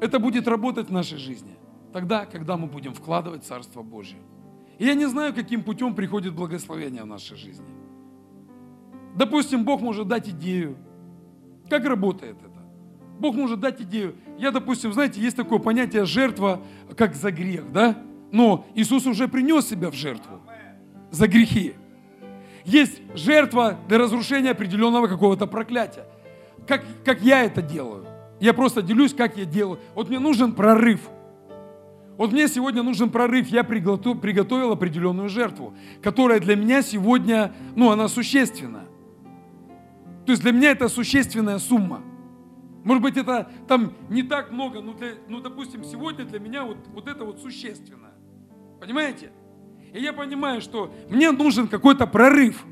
это 0.00 0.18
будет 0.18 0.48
работать 0.48 0.88
в 0.88 0.92
нашей 0.92 1.18
жизни 1.18 1.56
тогда, 1.92 2.26
когда 2.26 2.56
мы 2.56 2.66
будем 2.66 2.94
вкладывать 2.94 3.44
Царство 3.44 3.82
Божье. 3.82 4.18
И 4.78 4.84
я 4.84 4.94
не 4.94 5.06
знаю, 5.06 5.34
каким 5.34 5.62
путем 5.62 5.94
приходит 5.94 6.34
благословение 6.34 7.02
в 7.02 7.06
нашей 7.06 7.36
жизни. 7.36 7.66
Допустим, 9.16 9.64
Бог 9.64 9.80
может 9.80 10.06
дать 10.06 10.28
идею. 10.28 10.76
Как 11.68 11.84
работает 11.84 12.36
это? 12.40 12.62
Бог 13.18 13.34
может 13.34 13.58
дать 13.58 13.80
идею. 13.80 14.14
Я, 14.38 14.52
допустим, 14.52 14.92
знаете, 14.92 15.20
есть 15.20 15.36
такое 15.36 15.58
понятие 15.58 16.04
жертва, 16.04 16.62
как 16.96 17.16
за 17.16 17.32
грех, 17.32 17.72
да? 17.72 17.98
Но 18.30 18.64
Иисус 18.74 19.06
уже 19.06 19.26
принес 19.26 19.68
себя 19.68 19.90
в 19.90 19.94
жертву 19.94 20.40
за 21.10 21.26
грехи. 21.26 21.74
Есть 22.64 23.00
жертва 23.14 23.78
для 23.88 23.98
разрушения 23.98 24.50
определенного 24.50 25.08
какого-то 25.08 25.46
проклятия. 25.46 26.04
Как, 26.66 26.84
как 27.04 27.22
я 27.22 27.42
это 27.42 27.62
делаю? 27.62 28.07
Я 28.40 28.54
просто 28.54 28.82
делюсь, 28.82 29.14
как 29.14 29.36
я 29.36 29.44
делаю. 29.44 29.80
Вот 29.94 30.08
мне 30.08 30.18
нужен 30.18 30.52
прорыв– 30.52 31.00
вот 32.18 32.32
мне 32.32 32.48
сегодня 32.48 32.82
нужен 32.82 33.10
прорыв. 33.10 33.46
Я 33.46 33.62
приготовил 33.62 34.72
определенную 34.72 35.28
жертву, 35.28 35.72
которая 36.02 36.40
для 36.40 36.56
меня 36.56 36.82
сегодня, 36.82 37.54
ну, 37.76 37.92
она 37.92 38.08
существенна. 38.08 38.86
То 40.26 40.32
есть 40.32 40.42
для 40.42 40.50
меня 40.50 40.72
это 40.72 40.88
существенная 40.88 41.58
сумма. 41.58 42.02
Может 42.82 43.04
быть, 43.04 43.16
это 43.16 43.48
там 43.68 43.92
не 44.10 44.24
так 44.24 44.50
много, 44.50 44.80
но, 44.80 44.94
для, 44.94 45.10
ну, 45.28 45.40
допустим, 45.40 45.84
сегодня 45.84 46.24
для 46.24 46.40
меня 46.40 46.64
вот, 46.64 46.78
вот 46.92 47.06
это 47.06 47.24
вот 47.24 47.40
существенно. 47.40 48.10
Понимаете? 48.80 49.30
И 49.92 50.00
я 50.00 50.12
понимаю, 50.12 50.60
что 50.60 50.92
мне 51.08 51.30
нужен 51.30 51.68
какой-то 51.68 52.08
прорыв. 52.08 52.64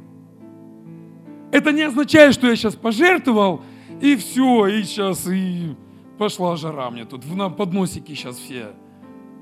Это 1.52 1.70
не 1.70 1.82
означает, 1.82 2.34
что 2.34 2.48
я 2.48 2.56
сейчас 2.56 2.74
пожертвовал, 2.74 3.62
и 4.00 4.16
все, 4.16 4.66
и 4.66 4.82
сейчас 4.82 5.26
и 5.28 5.74
пошла 6.18 6.56
жара 6.56 6.90
мне 6.90 7.04
тут, 7.04 7.24
на 7.34 7.50
подносике 7.50 8.14
сейчас 8.14 8.36
все 8.36 8.72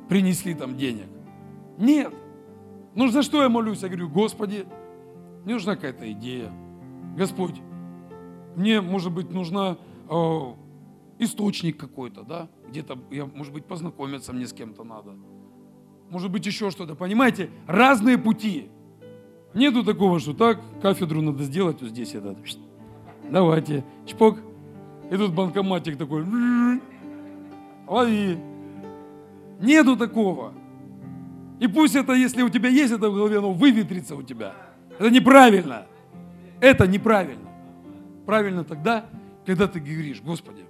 принесли 0.08 0.54
там 0.54 0.76
денег. 0.76 1.06
Нет. 1.78 2.12
Ну 2.94 3.08
за 3.08 3.22
что 3.22 3.42
я 3.42 3.48
молюсь? 3.48 3.82
Я 3.82 3.88
говорю, 3.88 4.08
Господи, 4.08 4.66
мне 5.44 5.54
нужна 5.54 5.74
какая-то 5.74 6.10
идея. 6.12 6.52
Господь, 7.16 7.56
мне, 8.56 8.80
может 8.80 9.12
быть, 9.12 9.30
нужна 9.30 9.76
э, 10.08 10.40
источник 11.18 11.76
какой-то, 11.76 12.22
да? 12.22 12.48
Где-то, 12.68 12.98
я, 13.10 13.26
может 13.26 13.52
быть, 13.52 13.64
познакомиться 13.64 14.32
мне 14.32 14.46
с 14.46 14.52
кем-то 14.52 14.84
надо. 14.84 15.12
Может 16.10 16.30
быть, 16.30 16.46
еще 16.46 16.70
что-то. 16.70 16.94
Понимаете, 16.94 17.50
разные 17.66 18.18
пути. 18.18 18.68
Нету 19.54 19.84
такого, 19.84 20.20
что 20.20 20.34
так, 20.34 20.60
кафедру 20.82 21.22
надо 21.22 21.44
сделать 21.44 21.80
вот 21.80 21.90
здесь. 21.90 22.14
Это. 22.14 22.36
Давайте. 23.30 23.84
Чпок. 24.06 24.38
И 25.10 25.16
тут 25.16 25.32
банкоматик 25.32 25.96
такой. 25.96 26.24
Лови. 27.86 28.38
Нету 29.60 29.96
такого. 29.96 30.52
И 31.60 31.68
пусть 31.68 31.94
это, 31.94 32.12
если 32.12 32.42
у 32.42 32.48
тебя 32.48 32.68
есть 32.68 32.92
это 32.92 33.08
в 33.08 33.14
голове, 33.14 33.38
оно 33.38 33.52
выветрится 33.52 34.16
у 34.16 34.22
тебя. 34.22 34.54
Это 34.98 35.10
неправильно. 35.10 35.86
Это 36.60 36.86
неправильно. 36.86 37.48
Правильно 38.26 38.64
тогда, 38.64 39.06
когда 39.46 39.66
ты 39.68 39.80
говоришь, 39.80 40.20
Господи, 40.22 40.64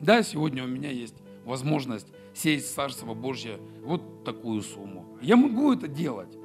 да, 0.00 0.22
сегодня 0.22 0.64
у 0.64 0.66
меня 0.66 0.90
есть 0.90 1.14
возможность 1.44 2.08
сесть 2.34 2.70
в 2.70 2.74
Царство 2.74 3.14
Божье 3.14 3.58
вот 3.82 4.24
такую 4.24 4.62
сумму. 4.62 5.04
Я 5.20 5.36
могу 5.36 5.72
это 5.72 5.88
делать. 5.88 6.36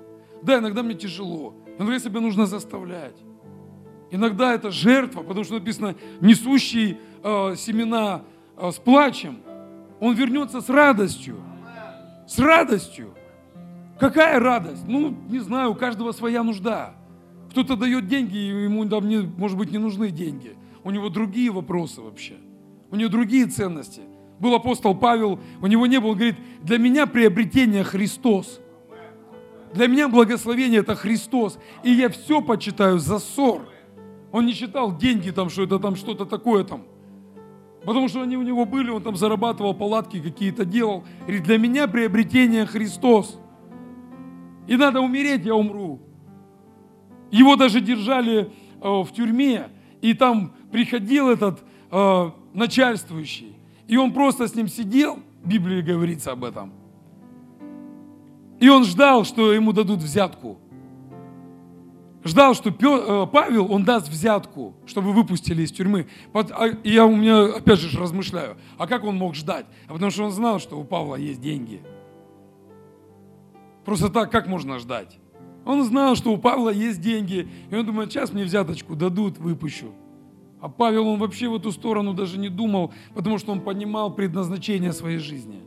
Да, 0.44 0.60
иногда 0.60 0.84
мне 0.84 0.96
тяжело. 0.96 1.54
Иногда 1.78 2.00
себя 2.00 2.20
нужно 2.20 2.46
заставлять. 2.46 3.16
Иногда 4.16 4.54
это 4.54 4.72
жертва, 4.72 5.24
потому 5.24 5.44
что 5.44 5.56
написано, 5.56 5.94
несущий 6.22 6.98
э, 7.22 7.56
семена 7.58 8.22
э, 8.56 8.72
с 8.72 8.76
плачем, 8.76 9.40
он 10.00 10.16
вернется 10.16 10.62
с 10.62 10.70
радостью. 10.70 11.36
С 12.26 12.40
радостью. 12.40 13.14
Какая 14.00 14.40
радость? 14.40 14.88
Ну, 14.88 15.14
не 15.28 15.40
знаю, 15.40 15.72
у 15.72 15.76
каждого 15.76 16.14
своя 16.14 16.44
нужда. 16.44 16.96
Кто-то 17.52 17.76
дает 17.76 18.08
деньги, 18.08 18.38
и 18.38 18.64
ему 18.64 18.88
там, 18.88 19.06
не, 19.10 19.18
может 19.18 19.58
быть, 19.58 19.70
не 19.72 19.80
нужны 19.80 20.12
деньги. 20.12 20.56
У 20.86 20.92
него 20.92 21.10
другие 21.10 21.52
вопросы 21.52 22.00
вообще. 22.00 22.36
У 22.92 22.96
него 22.96 23.10
другие 23.10 23.48
ценности. 23.48 24.02
Был 24.40 24.56
апостол 24.56 24.96
Павел, 24.96 25.42
у 25.62 25.68
него 25.68 25.88
не 25.88 26.00
было, 26.00 26.12
он 26.12 26.16
говорит, 26.16 26.38
для 26.64 26.78
меня 26.78 27.06
приобретение 27.06 27.84
Христос. 27.84 28.62
Для 29.74 29.88
меня 29.88 30.08
благословение 30.08 30.80
это 30.80 30.96
Христос. 30.96 31.60
И 31.84 31.92
я 31.92 32.08
все 32.08 32.42
почитаю 32.42 32.98
за 33.00 33.20
ссор. 33.20 33.75
Он 34.36 34.46
не 34.46 34.52
считал 34.52 34.98
деньги 34.98 35.30
там, 35.32 35.50
что 35.50 35.64
это 35.64 35.80
там 35.80 35.96
что-то 35.96 36.26
такое 36.26 36.66
там. 36.66 36.82
Потому 37.86 38.10
что 38.10 38.22
они 38.22 38.36
у 38.36 38.42
него 38.42 38.66
были, 38.66 38.90
он 38.90 39.02
там 39.02 39.16
зарабатывал 39.16 39.74
палатки 39.74 40.20
какие-то 40.20 40.66
делал. 40.66 41.06
И 41.26 41.38
для 41.40 41.58
меня 41.58 41.88
приобретение 41.88 42.66
Христос. 42.66 43.40
И 44.68 44.76
надо 44.76 45.00
умереть, 45.00 45.46
я 45.46 45.56
умру. 45.56 46.02
Его 47.32 47.56
даже 47.56 47.80
держали 47.80 48.52
э, 48.82 48.90
в 48.90 49.08
тюрьме, 49.14 49.70
и 50.02 50.14
там 50.14 50.52
приходил 50.70 51.30
этот 51.30 51.64
э, 51.90 52.32
начальствующий. 52.54 53.56
И 53.88 53.96
он 53.96 54.12
просто 54.12 54.50
с 54.50 54.56
ним 54.56 54.68
сидел, 54.68 55.20
в 55.46 55.48
Библии 55.48 55.82
говорится 55.82 56.34
об 56.34 56.44
этом. 56.44 56.74
И 58.60 58.68
он 58.68 58.84
ждал, 58.84 59.24
что 59.24 59.54
ему 59.54 59.72
дадут 59.72 60.00
взятку 60.00 60.58
ждал, 62.26 62.56
что 62.56 62.72
э, 62.72 63.28
Павел, 63.32 63.72
он 63.72 63.86
даст 63.86 64.10
взятку, 64.10 64.74
чтобы 64.86 65.14
выпустили 65.14 65.62
из 65.62 65.72
тюрьмы. 65.72 66.08
А, 66.34 66.68
и 66.68 66.92
я 66.92 67.06
у 67.06 67.16
меня 67.16 67.56
опять 67.56 67.80
же 67.80 67.98
размышляю, 67.98 68.58
а 68.78 68.88
как 68.88 69.06
он 69.06 69.16
мог 69.16 69.36
ждать? 69.36 69.68
А 69.88 69.94
потому 69.94 70.12
что 70.12 70.24
он 70.26 70.32
знал, 70.32 70.60
что 70.60 70.78
у 70.78 70.84
Павла 70.84 71.16
есть 71.16 71.40
деньги. 71.40 71.82
Просто 73.86 74.10
так, 74.10 74.32
как 74.32 74.48
можно 74.48 74.80
ждать? 74.80 75.20
Он 75.64 75.84
знал, 75.84 76.16
что 76.16 76.32
у 76.34 76.38
Павла 76.38 76.72
есть 76.72 77.00
деньги, 77.00 77.48
и 77.70 77.76
он 77.76 77.86
думает, 77.86 78.12
сейчас 78.12 78.34
мне 78.34 78.44
взяточку 78.44 78.96
дадут, 78.96 79.38
выпущу. 79.38 79.94
А 80.60 80.68
Павел, 80.68 81.08
он 81.08 81.20
вообще 81.20 81.48
в 81.48 81.56
эту 81.56 81.72
сторону 81.72 82.14
даже 82.14 82.40
не 82.40 82.50
думал, 82.50 82.92
потому 83.14 83.38
что 83.38 83.52
он 83.52 83.62
понимал 83.62 84.12
предназначение 84.12 84.94
своей 84.94 85.20
жизни. 85.20 85.62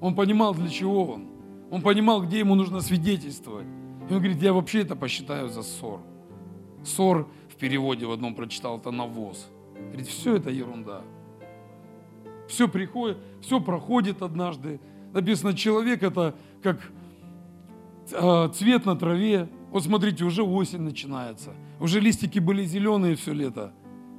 Он 0.00 0.14
понимал, 0.14 0.54
для 0.54 0.68
чего 0.68 1.04
он. 1.04 1.26
Он 1.70 1.82
понимал, 1.82 2.22
где 2.22 2.38
ему 2.38 2.54
нужно 2.54 2.80
свидетельствовать. 2.80 3.66
И 4.10 4.12
он 4.12 4.18
говорит, 4.18 4.42
я 4.42 4.52
вообще 4.52 4.80
это 4.80 4.96
посчитаю 4.96 5.48
за 5.48 5.62
ссор. 5.62 6.00
Ссор 6.84 7.28
в 7.48 7.54
переводе 7.54 8.06
в 8.06 8.10
одном 8.10 8.34
прочитал, 8.34 8.78
это 8.78 8.90
навоз. 8.90 9.48
Говорит, 9.76 10.08
все 10.08 10.34
это 10.34 10.50
ерунда. 10.50 11.02
Все 12.48 12.66
приходит, 12.66 13.18
все 13.40 13.60
проходит 13.60 14.20
однажды. 14.22 14.80
Написано, 15.12 15.54
человек 15.54 16.02
это 16.02 16.34
как 16.60 16.80
э, 18.10 18.48
цвет 18.52 18.84
на 18.84 18.96
траве. 18.96 19.48
Вот 19.70 19.84
смотрите, 19.84 20.24
уже 20.24 20.42
осень 20.42 20.80
начинается. 20.80 21.54
Уже 21.78 22.00
листики 22.00 22.40
были 22.40 22.64
зеленые 22.64 23.14
все 23.14 23.32
лето. 23.32 23.72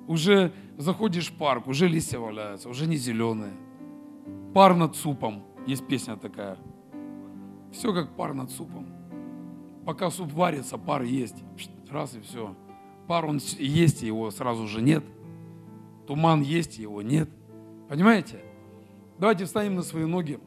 Уже 0.07 0.53
заходишь 0.77 1.31
в 1.31 1.33
парк, 1.33 1.67
уже 1.67 1.89
листья 1.89 2.19
валяются, 2.19 2.69
уже 2.69 2.87
не 2.87 2.95
зеленые. 2.95 3.51
Пар 4.53 4.73
над 4.73 4.95
супом. 4.95 5.43
Есть 5.67 5.85
песня 5.85 6.15
такая. 6.15 6.57
Все 7.73 7.93
как 7.93 8.15
пар 8.15 8.33
над 8.33 8.51
супом 8.51 8.90
пока 9.85 10.09
суп 10.09 10.31
варится, 10.33 10.77
пар 10.77 11.03
есть. 11.03 11.35
Раз 11.89 12.15
и 12.15 12.21
все. 12.21 12.55
Пар 13.07 13.25
он 13.25 13.39
есть, 13.57 14.01
его 14.03 14.31
сразу 14.31 14.67
же 14.67 14.81
нет. 14.81 15.03
Туман 16.07 16.41
есть, 16.41 16.77
его 16.77 17.01
нет. 17.01 17.29
Понимаете? 17.89 18.39
Давайте 19.19 19.45
встанем 19.45 19.75
на 19.75 19.83
свои 19.83 20.05
ноги. 20.05 20.39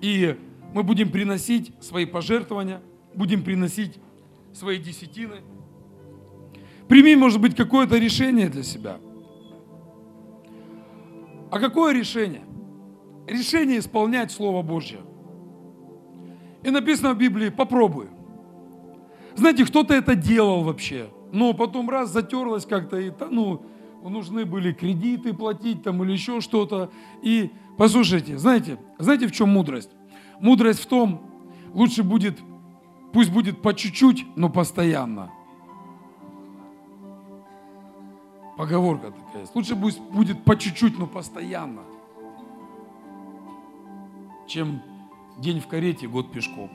И 0.00 0.36
мы 0.72 0.82
будем 0.82 1.10
приносить 1.10 1.72
свои 1.80 2.06
пожертвования, 2.06 2.80
будем 3.14 3.42
приносить 3.42 3.98
свои 4.52 4.78
десятины. 4.78 5.42
Прими, 6.88 7.16
может 7.16 7.40
быть, 7.40 7.54
какое-то 7.54 7.98
решение 7.98 8.48
для 8.48 8.62
себя. 8.62 8.98
А 11.50 11.58
какое 11.58 11.92
решение? 11.92 12.42
Решение 13.26 13.78
исполнять 13.78 14.30
Слово 14.30 14.62
Божье. 14.62 15.00
И 16.62 16.70
написано 16.70 17.14
в 17.14 17.18
Библии, 17.18 17.48
попробуй. 17.48 18.08
Знаете, 19.34 19.64
кто-то 19.64 19.94
это 19.94 20.14
делал 20.14 20.62
вообще, 20.64 21.10
но 21.32 21.54
потом 21.54 21.88
раз 21.88 22.10
затерлось 22.10 22.66
как-то, 22.66 22.98
и 22.98 23.12
ну, 23.30 23.62
нужны 24.02 24.44
были 24.44 24.72
кредиты 24.72 25.32
платить 25.32 25.82
там 25.82 26.02
или 26.02 26.12
еще 26.12 26.40
что-то. 26.40 26.90
И 27.22 27.50
послушайте, 27.78 28.36
знаете, 28.38 28.78
знаете 28.98 29.26
в 29.26 29.32
чем 29.32 29.50
мудрость? 29.50 29.90
Мудрость 30.40 30.80
в 30.80 30.86
том, 30.86 31.22
лучше 31.72 32.02
будет, 32.02 32.38
пусть 33.12 33.30
будет 33.30 33.62
по 33.62 33.72
чуть-чуть, 33.74 34.26
но 34.36 34.48
постоянно. 34.50 35.30
Поговорка 38.56 39.10
такая. 39.10 39.46
Лучше 39.54 39.74
пусть 39.74 40.00
будет 40.00 40.44
по 40.44 40.56
чуть-чуть, 40.56 40.98
но 40.98 41.06
постоянно. 41.06 41.82
чем 44.46 44.82
день 45.40 45.60
в 45.60 45.66
карете, 45.66 46.06
год 46.06 46.30
пешком. 46.30 46.70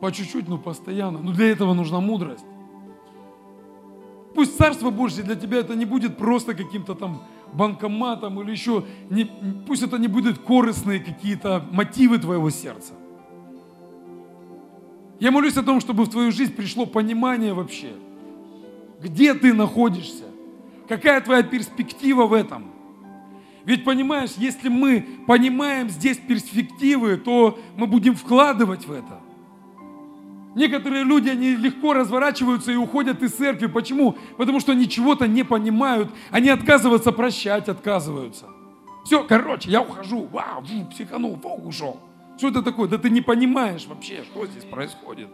По 0.00 0.12
чуть-чуть, 0.12 0.48
но 0.48 0.58
постоянно. 0.58 1.20
Но 1.20 1.32
для 1.32 1.50
этого 1.50 1.74
нужна 1.74 2.00
мудрость. 2.00 2.44
Пусть 4.34 4.56
Царство 4.56 4.90
Божье 4.90 5.22
для 5.22 5.34
тебя 5.34 5.58
это 5.58 5.74
не 5.74 5.84
будет 5.84 6.16
просто 6.16 6.54
каким-то 6.54 6.94
там 6.94 7.22
банкоматом 7.52 8.40
или 8.40 8.50
еще, 8.50 8.84
не, 9.10 9.30
пусть 9.66 9.82
это 9.82 9.98
не 9.98 10.08
будут 10.08 10.38
корыстные 10.38 11.00
какие-то 11.00 11.66
мотивы 11.70 12.18
твоего 12.18 12.48
сердца. 12.50 12.94
Я 15.20 15.30
молюсь 15.30 15.56
о 15.56 15.62
том, 15.62 15.80
чтобы 15.80 16.04
в 16.04 16.08
твою 16.08 16.32
жизнь 16.32 16.54
пришло 16.54 16.86
понимание 16.86 17.52
вообще, 17.52 17.92
где 19.00 19.34
ты 19.34 19.52
находишься, 19.52 20.24
какая 20.88 21.20
твоя 21.20 21.42
перспектива 21.42 22.26
в 22.26 22.32
этом. 22.32 22.72
Ведь 23.64 23.84
понимаешь, 23.84 24.32
если 24.36 24.68
мы 24.68 25.06
понимаем 25.26 25.88
здесь 25.88 26.18
перспективы, 26.18 27.16
то 27.16 27.58
мы 27.76 27.86
будем 27.86 28.14
вкладывать 28.14 28.86
в 28.86 28.92
это. 28.92 29.20
Некоторые 30.54 31.04
люди, 31.04 31.28
они 31.28 31.54
легко 31.54 31.94
разворачиваются 31.94 32.72
и 32.72 32.76
уходят 32.76 33.22
из 33.22 33.32
церкви. 33.32 33.66
Почему? 33.66 34.16
Потому 34.36 34.60
что 34.60 34.72
они 34.72 34.88
чего-то 34.88 35.26
не 35.26 35.44
понимают. 35.44 36.10
Они 36.30 36.50
отказываются 36.50 37.12
прощать, 37.12 37.68
отказываются. 37.68 38.46
Все, 39.04 39.24
короче, 39.24 39.70
я 39.70 39.80
ухожу. 39.80 40.28
Вау, 40.30 40.62
психанул, 40.90 41.38
фу, 41.40 41.54
ушел. 41.64 42.00
Что 42.36 42.48
это 42.48 42.62
такое? 42.62 42.88
Да 42.88 42.98
ты 42.98 43.08
не 43.08 43.20
понимаешь 43.20 43.86
вообще, 43.86 44.24
что 44.24 44.46
здесь 44.46 44.64
происходит. 44.64 45.28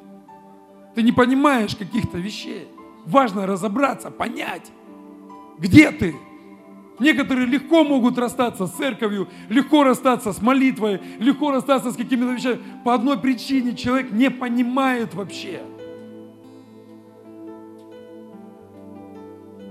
Ты 0.95 1.03
не 1.03 1.13
понимаешь 1.13 1.75
каких-то 1.75 2.19
вещей. 2.19 2.69
Важно 3.05 3.47
разобраться, 3.47 4.11
понять, 4.11 4.71
где 5.59 5.91
ты. 5.91 6.15
Некоторые 6.99 7.47
легко 7.47 7.85
могут 7.85 8.19
расстаться 8.19 8.67
с 8.67 8.73
церковью, 8.73 9.29
легко 9.49 9.85
расстаться 9.85 10.33
с 10.33 10.43
молитвой, 10.43 11.01
легко 11.19 11.53
расстаться 11.53 11.93
с 11.93 11.97
какими-то 11.97 12.33
вещами. 12.33 12.59
По 12.85 12.95
одной 12.95 13.19
причине 13.19 13.77
человек 13.77 14.11
не 14.11 14.31
понимает 14.31 15.15
вообще. 15.15 15.63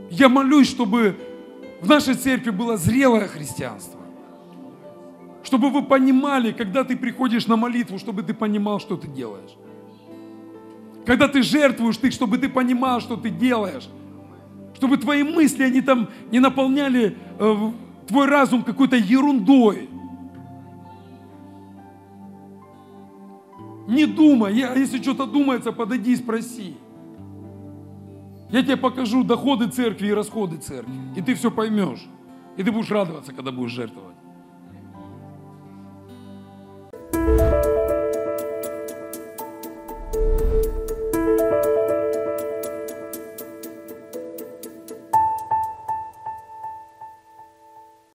Я 0.09 0.29
молюсь, 0.29 0.69
чтобы 0.69 1.17
в 1.81 1.89
нашей 1.89 2.13
церкви 2.13 2.51
было 2.51 2.77
зрелое 2.77 3.27
христианство. 3.27 3.99
Чтобы 5.43 5.69
вы 5.69 5.83
понимали, 5.83 6.51
когда 6.53 6.83
ты 6.83 6.95
приходишь 6.95 7.45
на 7.47 7.57
молитву, 7.57 7.99
чтобы 7.99 8.23
ты 8.23 8.33
понимал, 8.33 8.79
что 8.79 8.95
ты 8.95 9.07
делаешь. 9.07 9.55
Когда 11.05 11.27
ты 11.27 11.41
жертвуешь, 11.41 11.97
ты, 11.97 12.09
чтобы 12.11 12.37
ты 12.37 12.49
понимал, 12.49 13.01
что 13.01 13.17
ты 13.17 13.29
делаешь 13.29 13.89
чтобы 14.77 14.97
твои 14.97 15.23
мысли, 15.23 15.63
они 15.63 15.81
там 15.81 16.09
не 16.31 16.39
наполняли 16.39 17.17
э, 17.39 17.71
твой 18.07 18.27
разум 18.27 18.63
какой-то 18.63 18.95
ерундой. 18.95 19.89
Не 23.87 24.05
думай, 24.05 24.53
я, 24.55 24.73
если 24.73 25.01
что-то 25.01 25.25
думается, 25.25 25.71
подойди 25.71 26.13
и 26.13 26.15
спроси. 26.15 26.75
Я 28.51 28.61
тебе 28.61 28.77
покажу 28.77 29.23
доходы 29.23 29.67
церкви 29.67 30.07
и 30.07 30.13
расходы 30.13 30.57
церкви, 30.57 30.93
и 31.15 31.21
ты 31.21 31.33
все 31.33 31.49
поймешь. 31.49 32.05
И 32.55 32.63
ты 32.63 32.71
будешь 32.71 32.91
радоваться, 32.91 33.33
когда 33.33 33.51
будешь 33.51 33.71
жертвовать. 33.71 34.16